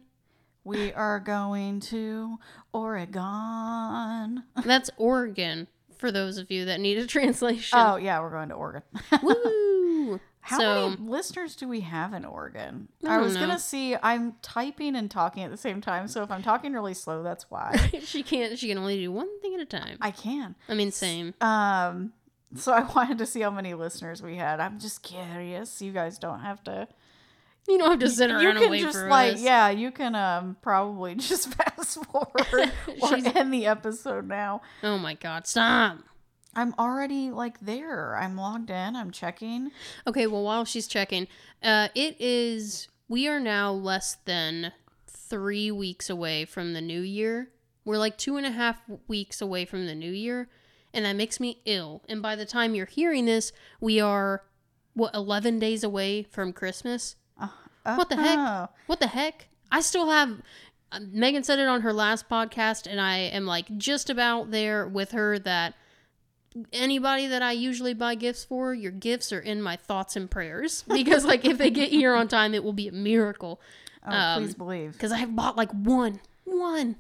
We 0.65 0.95
are 0.95 1.21
going 1.21 1.81
to 1.81 2.39
Oregon. 2.73 4.45
That's 4.65 4.91
Oregon, 4.97 5.69
for 5.99 6.11
those 6.11 6.39
of 6.39 6.51
you 6.51 6.65
that 6.65 6.81
need 6.81 6.97
a 6.97 7.07
translation. 7.07 7.79
Oh, 7.79 7.97
yeah, 7.97 8.19
we're 8.21 8.31
going 8.31 8.49
to 8.49 8.55
Oregon. 8.55 8.83
Woo! 9.23 10.21
How 10.41 10.59
so, 10.59 10.91
many 10.91 11.03
listeners 11.11 11.55
do 11.57 11.69
we 11.69 11.81
have 11.81 12.15
in 12.15 12.25
Oregon? 12.25 12.89
I 13.07 13.17
I, 13.17 13.19
was 13.19 13.35
gonna 13.35 13.59
see. 13.59 13.97
I'm 14.03 14.35
typing 14.43 14.95
and 14.95 15.11
talking 15.11 15.43
at 15.43 15.51
the 15.51 15.57
same 15.57 15.81
time, 15.81 16.07
so 16.07 16.23
if 16.23 16.31
I'm 16.31 16.43
talking 16.43 16.75
really 16.75 16.93
slow, 16.93 17.23
that's 17.23 17.51
why. 17.51 17.91
she 18.03 18.23
can't, 18.23 18.59
she 18.59 18.69
can 18.69 18.77
only 18.77 18.99
do 18.99 19.11
one 19.11 19.41
thing 19.41 19.55
at 19.55 19.61
a 19.61 19.65
time. 19.65 19.97
I 20.03 20.11
can. 20.11 20.55
I 20.69 20.75
mean, 20.75 20.91
same. 20.91 21.33
Um, 21.41 22.13
so 22.55 22.73
I 22.73 22.83
wanted 22.95 23.17
to 23.19 23.27
see 23.27 23.41
how 23.41 23.51
many 23.51 23.73
listeners 23.73 24.23
we 24.23 24.37
had. 24.37 24.61
I'm 24.61 24.79
just 24.79 25.03
curious. 25.03 25.81
You 25.81 25.93
guys 25.93 26.19
don't 26.19 26.41
have 26.41 26.63
to. 26.65 26.89
You 27.67 27.79
don't 27.79 27.91
have 27.91 28.01
to 28.01 28.11
sit 28.11 28.31
around 28.31 28.43
you 28.43 28.51
and 28.51 28.59
can 28.59 28.71
wait 28.71 28.83
just 28.83 28.99
for 28.99 29.09
like 29.09 29.37
yeah, 29.39 29.71
you 29.71 29.91
can 29.91 30.15
um 30.15 30.57
probably 30.61 31.15
just 31.17 31.55
fast 31.55 32.05
forward 32.05 32.47
or 33.03 33.09
She's- 33.09 33.35
end 33.35 33.53
the 33.53 33.67
episode 33.67 34.29
now. 34.29 34.61
Oh 34.83 34.99
my 34.99 35.15
god, 35.15 35.47
stop. 35.47 35.99
I'm 36.57 36.75
already 36.79 37.31
like 37.31 37.59
there. 37.61 38.17
I'm 38.17 38.37
logged 38.37 38.71
in. 38.71 38.95
I'm 38.97 39.11
checking. 39.11 39.71
Okay, 40.07 40.27
well, 40.27 40.45
while 40.45 40.65
she's 40.65 40.87
checking, 40.87 41.27
uh, 41.63 41.89
it 41.95 42.17
is. 42.21 42.89
We 43.09 43.29
are 43.29 43.41
now 43.41 43.73
less 43.73 44.17
than 44.25 44.73
three 45.07 45.71
weeks 45.71 46.09
away 46.09 46.45
from 46.45 46.73
the 46.73 46.81
new 46.81 47.01
year. 47.01 47.51
We're 47.85 47.99
like 47.99 48.17
two 48.17 48.37
and 48.37 48.47
a 48.47 48.51
half 48.51 48.81
weeks 49.09 49.41
away 49.43 49.65
from 49.65 49.87
the 49.87 49.95
new 49.95 50.11
year, 50.13 50.49
and 50.93 51.05
that 51.05 51.17
makes 51.17 51.39
me 51.41 51.61
ill. 51.65 52.03
And 52.09 52.23
by 52.23 52.37
the 52.37 52.47
time 52.47 52.75
you're 52.75 52.87
hearing 52.87 53.27
this, 53.27 53.53
we 53.81 54.01
are, 54.01 54.45
what, 54.95 55.15
11 55.15 55.59
days 55.59 55.85
away 55.85 56.23
from 56.23 56.53
Christmas? 56.53 57.17
What 57.85 58.09
the 58.09 58.17
heck? 58.17 58.39
Oh. 58.39 58.69
What 58.87 59.01
the 59.01 59.07
heck? 59.09 59.49
I 59.71 59.81
still 59.81 60.11
have. 60.11 60.41
uh, 60.93 61.01
Megan 61.11 61.43
said 61.45 61.59
it 61.59 61.69
on 61.69 61.83
her 61.83 61.93
last 61.93 62.29
podcast, 62.29 62.87
and 62.87 63.01
I 63.01 63.19
am 63.19 63.47
like 63.47 63.77
just 63.77 64.09
about 64.11 64.51
there 64.51 64.87
with 64.89 65.13
her 65.13 65.39
that 65.41 65.75
anybody 66.73 67.27
that 67.27 67.43
I 67.43 67.53
usually 67.53 67.95
buy 67.95 68.15
gifts 68.15 68.45
for, 68.45 68.73
your 68.75 68.93
gifts 68.93 69.33
are 69.33 69.41
in 69.41 69.61
my 69.61 69.77
thoughts 69.77 70.17
and 70.17 70.31
prayers. 70.31 70.85
Because, 70.89 71.25
like, 71.25 71.45
if 71.45 71.59
they 71.59 71.71
get 71.71 71.91
here 71.91 72.15
on 72.15 72.29
time, 72.29 72.55
it 72.55 72.63
will 72.65 72.73
be 72.73 72.89
a 72.89 72.93
miracle. 72.93 73.61
Oh, 74.07 74.11
Um, 74.13 74.43
please 74.45 74.55
believe. 74.55 74.93
Because 74.93 75.13
I 75.13 75.17
have 75.19 75.35
bought 75.35 75.57
like 75.57 75.71
one. 75.73 76.21
One. 76.45 76.97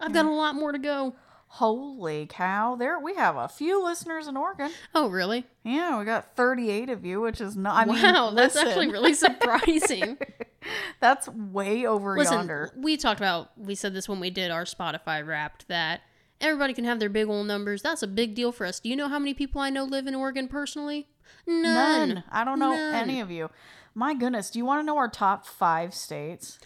I've 0.00 0.12
got 0.12 0.24
a 0.24 0.30
lot 0.30 0.54
more 0.54 0.72
to 0.72 0.78
go. 0.78 1.14
Holy 1.56 2.24
cow! 2.24 2.76
There 2.76 2.98
we 2.98 3.14
have 3.16 3.36
a 3.36 3.46
few 3.46 3.84
listeners 3.84 4.26
in 4.26 4.38
Oregon. 4.38 4.70
Oh, 4.94 5.10
really? 5.10 5.44
Yeah, 5.64 5.98
we 5.98 6.06
got 6.06 6.34
38 6.34 6.88
of 6.88 7.04
you, 7.04 7.20
which 7.20 7.42
is 7.42 7.54
not. 7.58 7.76
I 7.76 7.92
mean, 7.92 8.02
wow, 8.02 8.30
that's 8.30 8.54
listen, 8.54 8.68
actually 8.68 8.90
really 8.90 9.12
surprising. 9.12 10.16
that's 11.00 11.28
way 11.28 11.84
over 11.84 12.16
Listen, 12.16 12.38
yonder. 12.38 12.72
we 12.74 12.96
talked 12.96 13.20
about, 13.20 13.50
we 13.58 13.74
said 13.74 13.92
this 13.92 14.08
when 14.08 14.18
we 14.18 14.30
did 14.30 14.50
our 14.50 14.64
Spotify 14.64 15.26
wrapped, 15.26 15.68
that 15.68 16.00
everybody 16.40 16.72
can 16.72 16.86
have 16.86 16.98
their 16.98 17.10
big 17.10 17.28
old 17.28 17.46
numbers. 17.46 17.82
That's 17.82 18.02
a 18.02 18.08
big 18.08 18.34
deal 18.34 18.50
for 18.50 18.64
us. 18.64 18.80
Do 18.80 18.88
you 18.88 18.96
know 18.96 19.08
how 19.08 19.18
many 19.18 19.34
people 19.34 19.60
I 19.60 19.68
know 19.68 19.84
live 19.84 20.06
in 20.06 20.14
Oregon 20.14 20.48
personally? 20.48 21.08
None. 21.46 22.08
None. 22.08 22.24
I 22.30 22.44
don't 22.44 22.60
know 22.60 22.70
None. 22.70 22.94
any 22.94 23.20
of 23.20 23.30
you. 23.30 23.50
My 23.94 24.14
goodness, 24.14 24.48
do 24.48 24.58
you 24.58 24.64
want 24.64 24.80
to 24.80 24.86
know 24.86 24.96
our 24.96 25.08
top 25.08 25.46
five 25.46 25.92
states? 25.92 26.58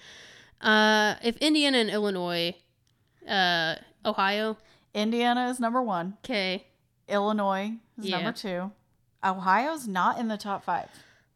Uh, 0.60 1.16
if 1.24 1.36
Indiana 1.38 1.78
and 1.78 1.90
Illinois, 1.90 2.54
uh, 3.28 3.74
Ohio, 4.04 4.58
Indiana 4.96 5.48
is 5.48 5.60
number 5.60 5.80
one. 5.82 6.16
okay, 6.24 6.66
Illinois 7.08 7.74
is 7.98 8.06
Yeah. 8.06 8.16
number 8.16 8.32
two. 8.32 8.72
Ohio's 9.24 9.86
not 9.86 10.18
in 10.18 10.28
the 10.28 10.36
top 10.36 10.64
five. 10.64 10.88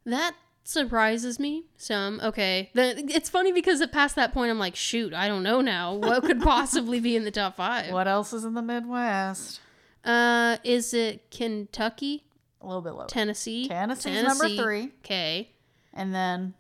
that 0.05 0.35
surprises 0.65 1.39
me 1.41 1.65
some. 1.77 2.21
Okay, 2.23 2.71
the, 2.75 2.97
it's 3.15 3.29
funny 3.29 3.53
because 3.53 3.81
it 3.81 3.93
past 3.93 4.15
that 4.17 4.33
point, 4.33 4.51
I'm 4.51 4.59
like, 4.59 4.77
shoot, 4.77 5.13
I 5.13 5.27
don't 5.29 5.43
know 5.43 5.61
now. 5.61 5.95
What 5.95 6.23
could 6.25 6.41
possibly 6.43 7.01
be 7.01 7.17
in 7.17 7.25
the 7.25 7.31
top 7.31 7.57
five? 7.57 7.93
What 7.93 8.07
else 8.09 8.33
is 8.33 8.45
in 8.45 8.55
the 8.55 8.63
Midwest? 8.63 9.61
Uh, 10.05 10.57
is 10.65 10.95
it 10.95 11.31
Kentucky, 11.31 12.25
A 12.63 12.67
little 12.67 12.81
bit 12.83 12.93
lower. 12.95 13.07
Tennessee? 13.07 13.69
Tennessee's 13.69 14.23
number 14.23 14.49
three. 14.49 14.93
Okay, 15.05 15.51
And 15.93 16.15
then, 16.15 16.55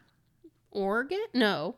Oregon? 0.72 1.24
No. 1.32 1.76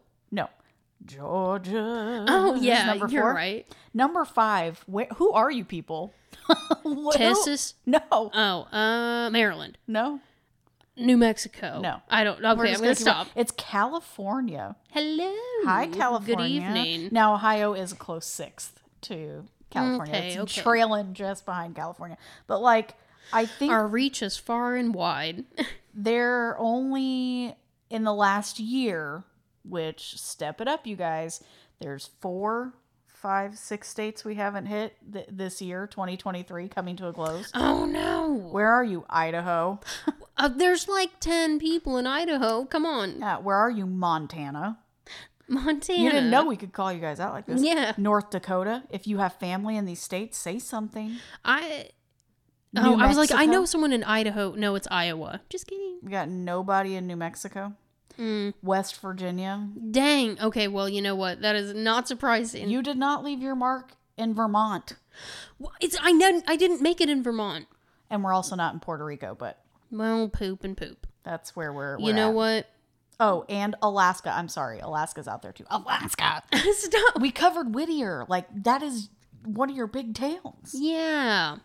Georgia. 1.07 2.25
Oh 2.29 2.55
yeah, 2.61 2.87
number 2.87 3.09
you're 3.09 3.23
four. 3.23 3.35
right. 3.35 3.67
Number 3.95 4.25
five. 4.25 4.83
Where, 4.87 5.07
who 5.17 5.33
are 5.33 5.51
you 5.51 5.65
people? 5.65 6.13
Who- 6.83 7.13
Texas. 7.13 7.75
No, 7.87 8.01
Oh, 8.11 8.63
uh, 8.73 9.31
Maryland, 9.31 9.79
no. 9.87 10.21
New 10.97 11.17
Mexico. 11.17 11.81
No. 11.81 12.03
I 12.11 12.23
don't. 12.23 12.45
Okay, 12.45 12.75
I'm 12.75 12.81
gonna 12.81 12.95
stop. 12.95 13.29
It's 13.35 13.53
California. 13.57 14.77
Hello. 14.91 15.33
Hi, 15.65 15.87
California. 15.87 16.37
Good 16.37 16.77
evening. 16.77 17.09
Now, 17.13 17.35
Ohio 17.35 17.73
is 17.73 17.93
a 17.93 17.97
close 17.97 18.27
sixth 18.27 18.83
to 19.03 19.45
California. 19.71 20.15
Okay, 20.15 20.29
it's 20.29 20.37
okay. 20.39 20.61
trailing 20.61 21.15
just 21.15 21.47
behind 21.47 21.77
California. 21.77 22.19
But, 22.47 22.61
like, 22.61 22.95
I 23.33 23.47
think 23.47 23.73
Our 23.73 23.87
reach 23.87 24.21
is 24.23 24.37
far 24.37 24.77
and 24.77 24.95
wide. 24.95 25.45
they're 25.95 26.57
only 26.59 27.57
in 27.89 28.05
the 28.05 28.13
last 28.13 28.61
year, 28.61 29.25
which 29.65 30.19
step 30.19 30.61
it 30.61 30.69
up, 30.69 30.87
you 30.87 30.97
guys. 30.97 31.43
There's 31.81 32.11
four, 32.21 32.75
five, 33.07 33.57
six 33.59 33.89
states 33.89 34.25
we 34.25 34.35
haven't 34.37 34.67
hit 34.67 34.97
th- 35.13 35.27
this 35.31 35.61
year, 35.63 35.87
2023, 35.87 36.69
coming 36.69 36.97
to 36.97 37.07
a 37.09 37.13
close. 37.13 37.51
oh 37.55 37.85
no. 37.87 38.33
Where 38.51 38.69
are 38.73 38.85
you, 38.85 39.05
Idaho? 39.11 39.81
Uh, 40.37 40.49
there's 40.49 40.89
like 40.89 41.21
ten 41.21 41.59
people 41.59 41.97
in 41.99 42.07
Idaho. 42.07 42.65
Come 42.65 42.87
on, 42.87 43.19
Yeah, 43.21 43.39
where 43.39 43.57
are 43.57 43.71
you, 43.71 43.87
Montana? 43.87 44.79
Montana. 45.49 45.99
You 46.03 46.11
didn't 46.11 46.31
know 46.31 46.45
we 46.47 46.57
could 46.57 46.73
call 46.73 46.93
you 46.93 47.01
guys 47.01 47.21
out 47.21 47.33
like 47.35 47.47
this. 47.47 47.63
Yeah. 47.63 47.93
North 47.99 48.31
Dakota. 48.31 48.85
If 48.91 49.07
you 49.07 49.19
have 49.19 49.35
family 49.35 49.77
in 49.77 49.85
these 49.85 50.01
states, 50.01 50.39
say 50.39 50.59
something. 50.59 51.17
I. 51.45 51.89
New 52.73 52.81
Oh, 52.83 52.99
I 52.99 53.07
was 53.07 53.19
like, 53.19 53.33
I 53.33 53.45
know 53.45 53.67
someone 53.67 53.93
in 53.93 54.03
Idaho. 54.03 54.53
No, 54.53 54.75
it's 54.77 54.89
Iowa. 54.91 55.43
Just 55.51 55.67
kidding. 55.67 55.99
We 56.03 56.11
got 56.11 56.31
nobody 56.31 56.95
in 56.95 57.07
New 57.07 57.17
Mexico. 57.17 57.75
Mm. 58.19 58.55
West 58.63 59.01
Virginia. 59.01 59.69
Dang. 59.91 60.41
Okay. 60.41 60.69
Well, 60.69 60.89
you 60.89 61.03
know 61.03 61.15
what? 61.15 61.41
That 61.43 61.57
is 61.57 61.75
not 61.75 62.09
surprising. 62.09 62.69
You 62.71 62.83
did 62.83 62.97
not 62.97 63.25
leave 63.25 63.41
your 63.41 63.55
mark 63.55 63.93
in 64.17 64.35
Vermont. 64.35 64.95
Well, 65.59 65.73
it's 65.81 65.97
I 66.01 66.13
know 66.13 66.43
I 66.47 66.57
didn't 66.57 66.81
make 66.83 67.01
it 67.01 67.09
in 67.09 67.23
Vermont. 67.23 67.67
And 68.11 68.23
we're 68.23 68.33
also 68.35 68.57
not 68.57 68.75
in 68.75 68.81
Puerto 68.81 69.05
Rico, 69.05 69.35
but 69.39 69.59
Well, 69.91 70.29
poop 70.29 70.65
and 70.65 70.77
poop. 70.77 71.07
that's 71.23 71.57
where 71.57 71.73
we're. 71.73 71.99
you 71.99 72.07
we're 72.07 72.13
know 72.15 72.29
at. 72.29 72.35
what? 72.35 72.67
Oh, 73.21 73.45
and 73.49 73.75
Alaska. 73.83 74.31
I'm 74.35 74.49
sorry. 74.49 74.81
Alaska's 74.81 75.29
out 75.29 75.43
there 75.43 75.53
too. 75.53 75.65
Alaska. 75.71 76.43
Stop. 76.73 77.21
we 77.21 77.31
covered 77.31 77.75
Whittier. 77.75 78.25
Like, 78.29 78.47
that 78.65 78.83
is 78.83 79.09
one 79.45 79.71
of 79.71 79.77
your 79.77 79.87
big 79.87 80.15
towns. 80.15 80.75
Yeah. 80.75 81.57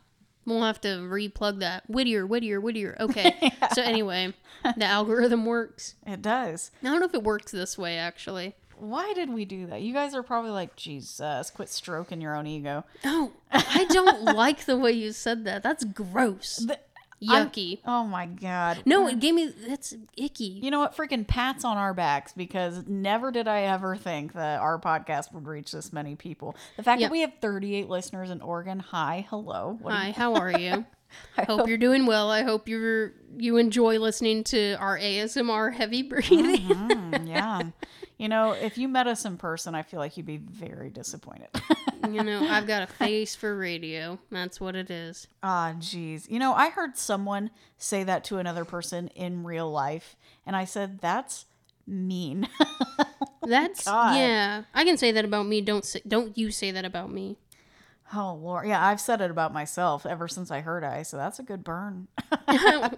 We'll 0.48 0.64
have 0.64 0.82
to 0.82 0.88
replug 0.88 1.60
that. 1.60 1.88
Whittier, 1.90 2.26
Whittier, 2.26 2.60
Whittier. 2.60 2.96
Okay. 3.00 3.52
So 3.74 3.84
anyway, 3.84 4.34
the 4.78 4.86
algorithm 4.86 5.46
works. 5.46 5.96
It 6.08 6.22
does. 6.24 6.72
I 6.82 6.86
don't 6.88 7.00
know 7.00 7.06
if 7.06 7.14
it 7.14 7.22
works 7.22 7.52
this 7.52 7.78
way 7.78 7.98
actually. 7.98 8.56
Why 8.80 9.12
did 9.14 9.30
we 9.32 9.44
do 9.46 9.66
that? 9.68 9.82
You 9.82 9.92
guys 9.94 10.16
are 10.16 10.24
probably 10.24 10.52
like, 10.52 10.76
Jesus, 10.76 11.50
quit 11.52 11.68
stroking 11.70 12.22
your 12.22 12.36
own 12.36 12.48
ego. 12.48 12.86
Oh, 13.04 13.34
I 13.52 13.86
don't 13.90 14.24
like 14.36 14.66
the 14.66 14.78
way 14.78 14.92
you 14.94 15.12
said 15.12 15.46
that. 15.46 15.64
That's 15.64 15.84
gross. 15.84 16.58
The- 16.58 16.80
I'm- 17.28 17.50
Yucky. 17.50 17.80
Oh 17.86 18.04
my 18.04 18.26
God. 18.28 18.84
No, 18.86 19.08
it 19.08 19.20
gave 19.20 19.34
me 19.34 19.48
that's 19.68 19.96
icky. 20.16 20.44
You 20.62 20.70
know 20.70 20.80
what? 20.80 20.96
Freaking 20.96 21.26
pats 21.28 21.66
on 21.66 21.78
our 21.78 21.94
backs 21.94 22.34
because 22.34 22.84
never 22.88 23.32
did 23.32 23.48
I 23.48 23.62
ever 23.64 23.96
think 23.96 24.34
that 24.34 24.60
our 24.60 24.80
podcast 24.80 25.34
would 25.34 25.48
reach 25.48 25.72
this 25.72 25.92
many 25.92 26.16
people. 26.16 26.56
The 26.76 26.84
fact 26.84 27.02
Yeah. 27.02 27.08
that 27.08 27.12
we 27.12 27.22
have 27.22 27.34
38 27.42 27.90
listeners 27.90 28.30
in 28.30 28.42
Oregon. 28.42 28.80
Hi, 28.80 29.26
hello. 29.30 29.78
What 29.82 29.94
Hi, 29.94 30.12
how 30.12 30.36
are 30.36 30.52
you? 30.60 30.86
I 31.38 31.44
hope 31.44 31.68
you're 31.68 31.78
doing 31.78 32.06
well. 32.06 32.30
I 32.30 32.44
hope 32.44 32.68
you're 32.68 33.14
you 33.38 33.58
enjoy 33.58 33.98
listening 33.98 34.44
to 34.46 34.74
our 34.74 35.00
ASMR 35.00 35.74
heavy 35.74 36.02
breathing. 36.04 36.68
Mm, 36.68 37.28
yeah. 37.30 37.62
You 38.18 38.30
know, 38.30 38.52
if 38.54 38.78
you 38.78 38.88
met 38.88 39.06
us 39.06 39.26
in 39.26 39.38
person, 39.38 39.76
I 39.76 39.84
feel 39.84 40.00
like 40.00 40.18
you'd 40.18 40.26
be 40.26 40.38
very 40.38 40.90
disappointed. 40.90 41.50
you 42.12 42.24
know, 42.24 42.48
I've 42.50 42.66
got 42.66 42.82
a 42.84 42.88
face 42.94 43.36
for 43.36 43.56
radio. 43.56 44.18
That's 44.32 44.60
what 44.60 44.76
it 44.76 44.90
is. 44.90 45.28
Ah, 45.44 45.74
jeez. 45.78 46.30
You 46.30 46.40
know, 46.40 46.54
I 46.54 46.70
heard 46.70 46.98
someone 46.98 47.52
say 47.78 48.04
that 48.04 48.24
to 48.26 48.38
another 48.40 48.66
person 48.66 49.10
in 49.10 49.44
real 49.44 49.72
life, 49.72 50.16
and 50.46 50.56
I 50.56 50.66
said, 50.66 51.00
that's 51.00 51.46
mean. 51.86 52.48
That's 53.48 53.86
God. 53.86 54.18
yeah. 54.18 54.64
I 54.74 54.84
can 54.84 54.98
say 54.98 55.14
that 55.14 55.24
about 55.24 55.46
me. 55.46 55.62
Don't 55.62 55.86
say, 55.86 56.02
don't 56.06 56.38
you 56.38 56.52
say 56.52 56.72
that 56.72 56.84
about 56.84 57.10
me. 57.10 57.38
Oh 58.14 58.40
Lord, 58.42 58.68
yeah, 58.68 58.86
I've 58.86 59.02
said 59.02 59.22
it 59.22 59.32
about 59.32 59.54
myself 59.54 60.06
ever 60.06 60.28
since 60.28 60.52
I 60.52 60.62
heard 60.62 60.84
I. 60.84 61.04
So 61.04 61.18
that's 61.18 61.40
a 61.40 61.44
good 61.44 61.64
burn. 61.64 62.08
and 62.48 62.98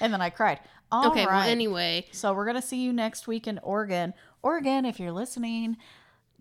then 0.00 0.20
I 0.20 0.30
cried. 0.30 0.60
All 0.92 1.08
okay, 1.10 1.24
right. 1.24 1.42
well, 1.44 1.48
anyway, 1.48 2.06
So 2.12 2.34
we're 2.34 2.46
gonna 2.46 2.60
see 2.62 2.82
you 2.82 2.92
next 2.92 3.26
week 3.26 3.46
in 3.46 3.58
Oregon. 3.62 4.12
Oregon, 4.42 4.84
if 4.84 4.98
you're 4.98 5.12
listening, 5.12 5.76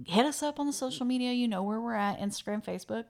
hit 0.05 0.25
us 0.25 0.41
up 0.41 0.59
on 0.59 0.67
the 0.67 0.73
social 0.73 1.05
media. 1.05 1.31
You 1.31 1.47
know 1.47 1.63
where 1.63 1.79
we're 1.79 1.95
at: 1.95 2.19
Instagram, 2.19 2.63
Facebook. 2.63 3.05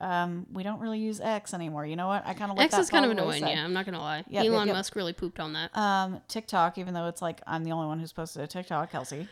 Um, 0.00 0.46
we 0.52 0.64
don't 0.64 0.80
really 0.80 0.98
use 0.98 1.20
X 1.20 1.54
anymore. 1.54 1.86
You 1.86 1.94
know 1.94 2.08
what? 2.08 2.26
I 2.26 2.34
kind 2.34 2.50
of 2.50 2.58
X 2.58 2.74
that 2.74 2.80
is 2.80 2.90
kind 2.90 3.04
of 3.04 3.10
fall 3.16 3.24
to 3.24 3.30
the 3.30 3.36
annoying. 3.38 3.56
Yeah, 3.56 3.64
I'm 3.64 3.72
not 3.72 3.86
gonna 3.86 4.00
lie. 4.00 4.24
Yep, 4.28 4.44
yep, 4.44 4.46
Elon 4.46 4.66
yep. 4.66 4.76
Musk 4.76 4.96
really 4.96 5.12
pooped 5.12 5.40
on 5.40 5.52
that. 5.54 5.76
Um, 5.76 6.20
TikTok, 6.28 6.76
even 6.76 6.92
though 6.92 7.06
it's 7.06 7.22
like 7.22 7.40
I'm 7.46 7.64
the 7.64 7.72
only 7.72 7.86
one 7.86 8.00
who's 8.00 8.12
posted 8.12 8.42
a 8.42 8.46
TikTok, 8.46 8.90
Kelsey. 8.90 9.28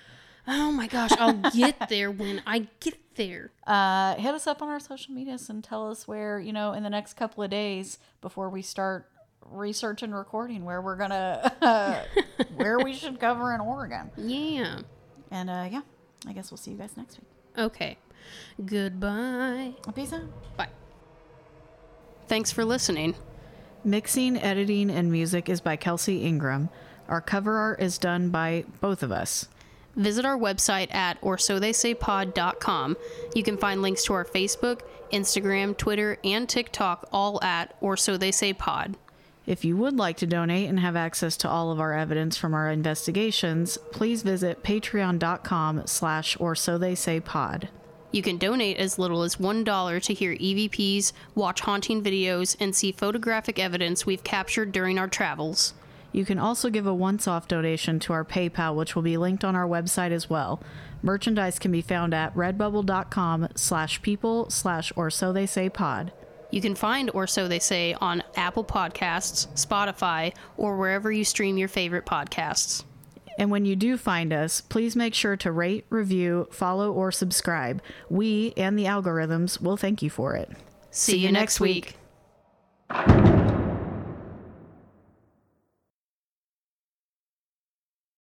Oh 0.51 0.73
my 0.73 0.87
gosh, 0.87 1.13
I'll 1.19 1.33
get 1.51 1.89
there 1.89 2.11
when 2.11 2.43
I 2.47 2.69
get 2.81 2.99
there. 3.15 3.51
Uh, 3.71 4.17
hit 4.17 4.35
us 4.35 4.49
up 4.49 4.63
on 4.63 4.69
our 4.69 4.81
social 4.81 5.15
medias 5.15 5.49
and 5.49 5.63
tell 5.63 5.89
us 5.89 6.09
where 6.09 6.41
you 6.41 6.53
know 6.53 6.73
in 6.73 6.83
the 6.83 6.91
next 6.91 7.15
couple 7.15 7.45
of 7.45 7.51
days 7.51 8.01
before 8.21 8.51
we 8.51 8.63
start 8.63 9.09
research 9.51 10.03
and 10.03 10.13
recording 10.15 10.65
where 10.65 10.81
we're 10.81 10.97
gonna 10.97 11.53
where 12.57 12.81
we 12.81 12.93
should 12.93 13.21
cover 13.21 13.55
in 13.55 13.61
Oregon. 13.61 14.11
Yeah. 14.17 14.81
And 15.31 15.49
uh, 15.51 15.69
yeah, 15.71 15.83
I 16.27 16.33
guess 16.33 16.51
we'll 16.51 16.59
see 16.59 16.73
you 16.73 16.79
guys 16.79 16.97
next 16.97 17.19
week. 17.19 17.29
Okay. 17.59 17.97
Goodbye. 18.65 19.75
Peace 19.95 20.13
out. 20.13 20.23
Bye. 20.57 20.69
Thanks 22.27 22.51
for 22.51 22.65
listening. 22.65 23.15
Mixing, 23.85 24.37
editing, 24.37 24.91
and 24.91 25.11
music 25.11 25.49
is 25.49 25.61
by 25.61 25.77
Kelsey 25.77 26.23
Ingram. 26.25 26.69
Our 27.09 27.21
cover 27.21 27.57
art 27.57 27.81
is 27.81 27.99
done 27.99 28.31
by 28.31 28.65
both 28.81 29.03
of 29.03 29.11
us. 29.11 29.49
Visit 29.97 30.25
our 30.25 30.39
website 30.39 30.93
at 30.95 31.19
or 31.21 31.39
so 31.39 31.59
they 31.59 31.73
say 31.73 31.95
pod.com. 31.95 32.97
You 33.35 33.43
can 33.43 33.57
find 33.57 33.83
links 33.83 34.05
to 34.05 34.15
our 34.15 34.25
Facebook, 34.25 34.81
Instagram, 35.13 35.77
Twitter, 35.77 36.19
and 36.25 36.49
TikTok 36.49 37.09
all 37.13 37.43
at 37.43 37.75
or 37.81 37.97
so 37.97 38.17
they 38.17 38.33
say 38.33 38.53
pod. 38.53 38.97
If 39.47 39.65
you 39.65 39.77
would 39.79 39.97
like 39.97 40.17
to 40.19 40.27
donate 40.27 40.69
and 40.69 40.79
have 40.79 40.95
access 40.95 41.37
to 41.39 41.49
all 41.49 41.73
of 41.73 41.81
our 41.81 41.93
evidence 41.93 42.37
from 42.37 42.55
our 42.55 42.71
investigations, 42.71 43.79
please 43.91 44.23
visit 44.23 44.63
patreon.com 44.63 45.87
slash 45.87 46.37
or 46.39 46.55
so 46.55 46.79
they 46.79 46.95
say 46.95 47.19
pod. 47.19 47.69
You 48.13 48.23
can 48.23 48.39
donate 48.39 48.77
as 48.77 48.99
little 48.99 49.23
as 49.23 49.37
$1 49.37 50.03
to 50.03 50.15
hear 50.15 50.35
EVPs, 50.35 51.13
watch 51.35 51.61
haunting 51.61 52.03
videos, 52.03 52.57
and 52.61 52.75
see 52.75 52.93
photographic 52.93 53.59
evidence 53.59 54.05
we've 54.05 54.25
captured 54.25 54.73
during 54.73 54.99
our 54.99 55.09
travels. 55.09 55.75
You 56.13 56.25
can 56.25 56.39
also 56.39 56.71
give 56.71 56.87
a 56.87 56.95
once-off 56.95 57.47
donation 57.49 57.99
to 58.01 58.13
our 58.13 58.25
PayPal, 58.25 58.75
which 58.75 58.95
will 58.95 59.03
be 59.03 59.17
linked 59.17 59.45
on 59.45 59.55
our 59.55 59.67
website 59.67 60.11
as 60.11 60.29
well. 60.29 60.63
Merchandise 61.03 61.59
can 61.59 61.71
be 61.71 61.83
found 61.83 62.13
at 62.13 62.35
redbubble.com 62.35 63.49
slash 63.55 64.03
people 64.03 64.51
slash 64.51 64.93
or 64.97 65.11
so 65.11 65.33
they 65.33 65.47
say 65.47 65.69
pod. 65.69 66.13
You 66.51 66.61
can 66.61 66.75
find 66.75 67.11
Or 67.15 67.27
So 67.27 67.47
They 67.47 67.61
Say 67.61 67.95
on 68.01 68.25
Apple 68.35 68.65
Podcasts, 68.65 69.47
Spotify, 69.55 70.35
or 70.57 70.77
wherever 70.77 71.13
you 71.13 71.25
stream 71.25 71.57
your 71.57 71.69
favorite 71.69 72.07
podcasts. 72.07 72.83
And 73.39 73.51
when 73.51 73.65
you 73.65 73.77
do 73.77 73.97
find 73.97 74.33
us, 74.33 74.61
please 74.61 74.97
make 74.97 75.15
sure 75.15 75.37
to 75.37 75.53
rate, 75.53 75.87
review, 75.89 76.49
follow, 76.51 76.93
or 76.93 77.13
subscribe. 77.13 77.81
We 78.11 78.53
and 78.57 78.79
the 78.79 78.85
algorithms 78.85 79.61
will 79.63 79.77
thank 79.77 80.03
you 80.03 80.11
for 80.11 80.35
it. 80.35 80.51
See, 80.91 81.19
you 81.19 81.31
next 81.31 81.61
week. 81.61 81.95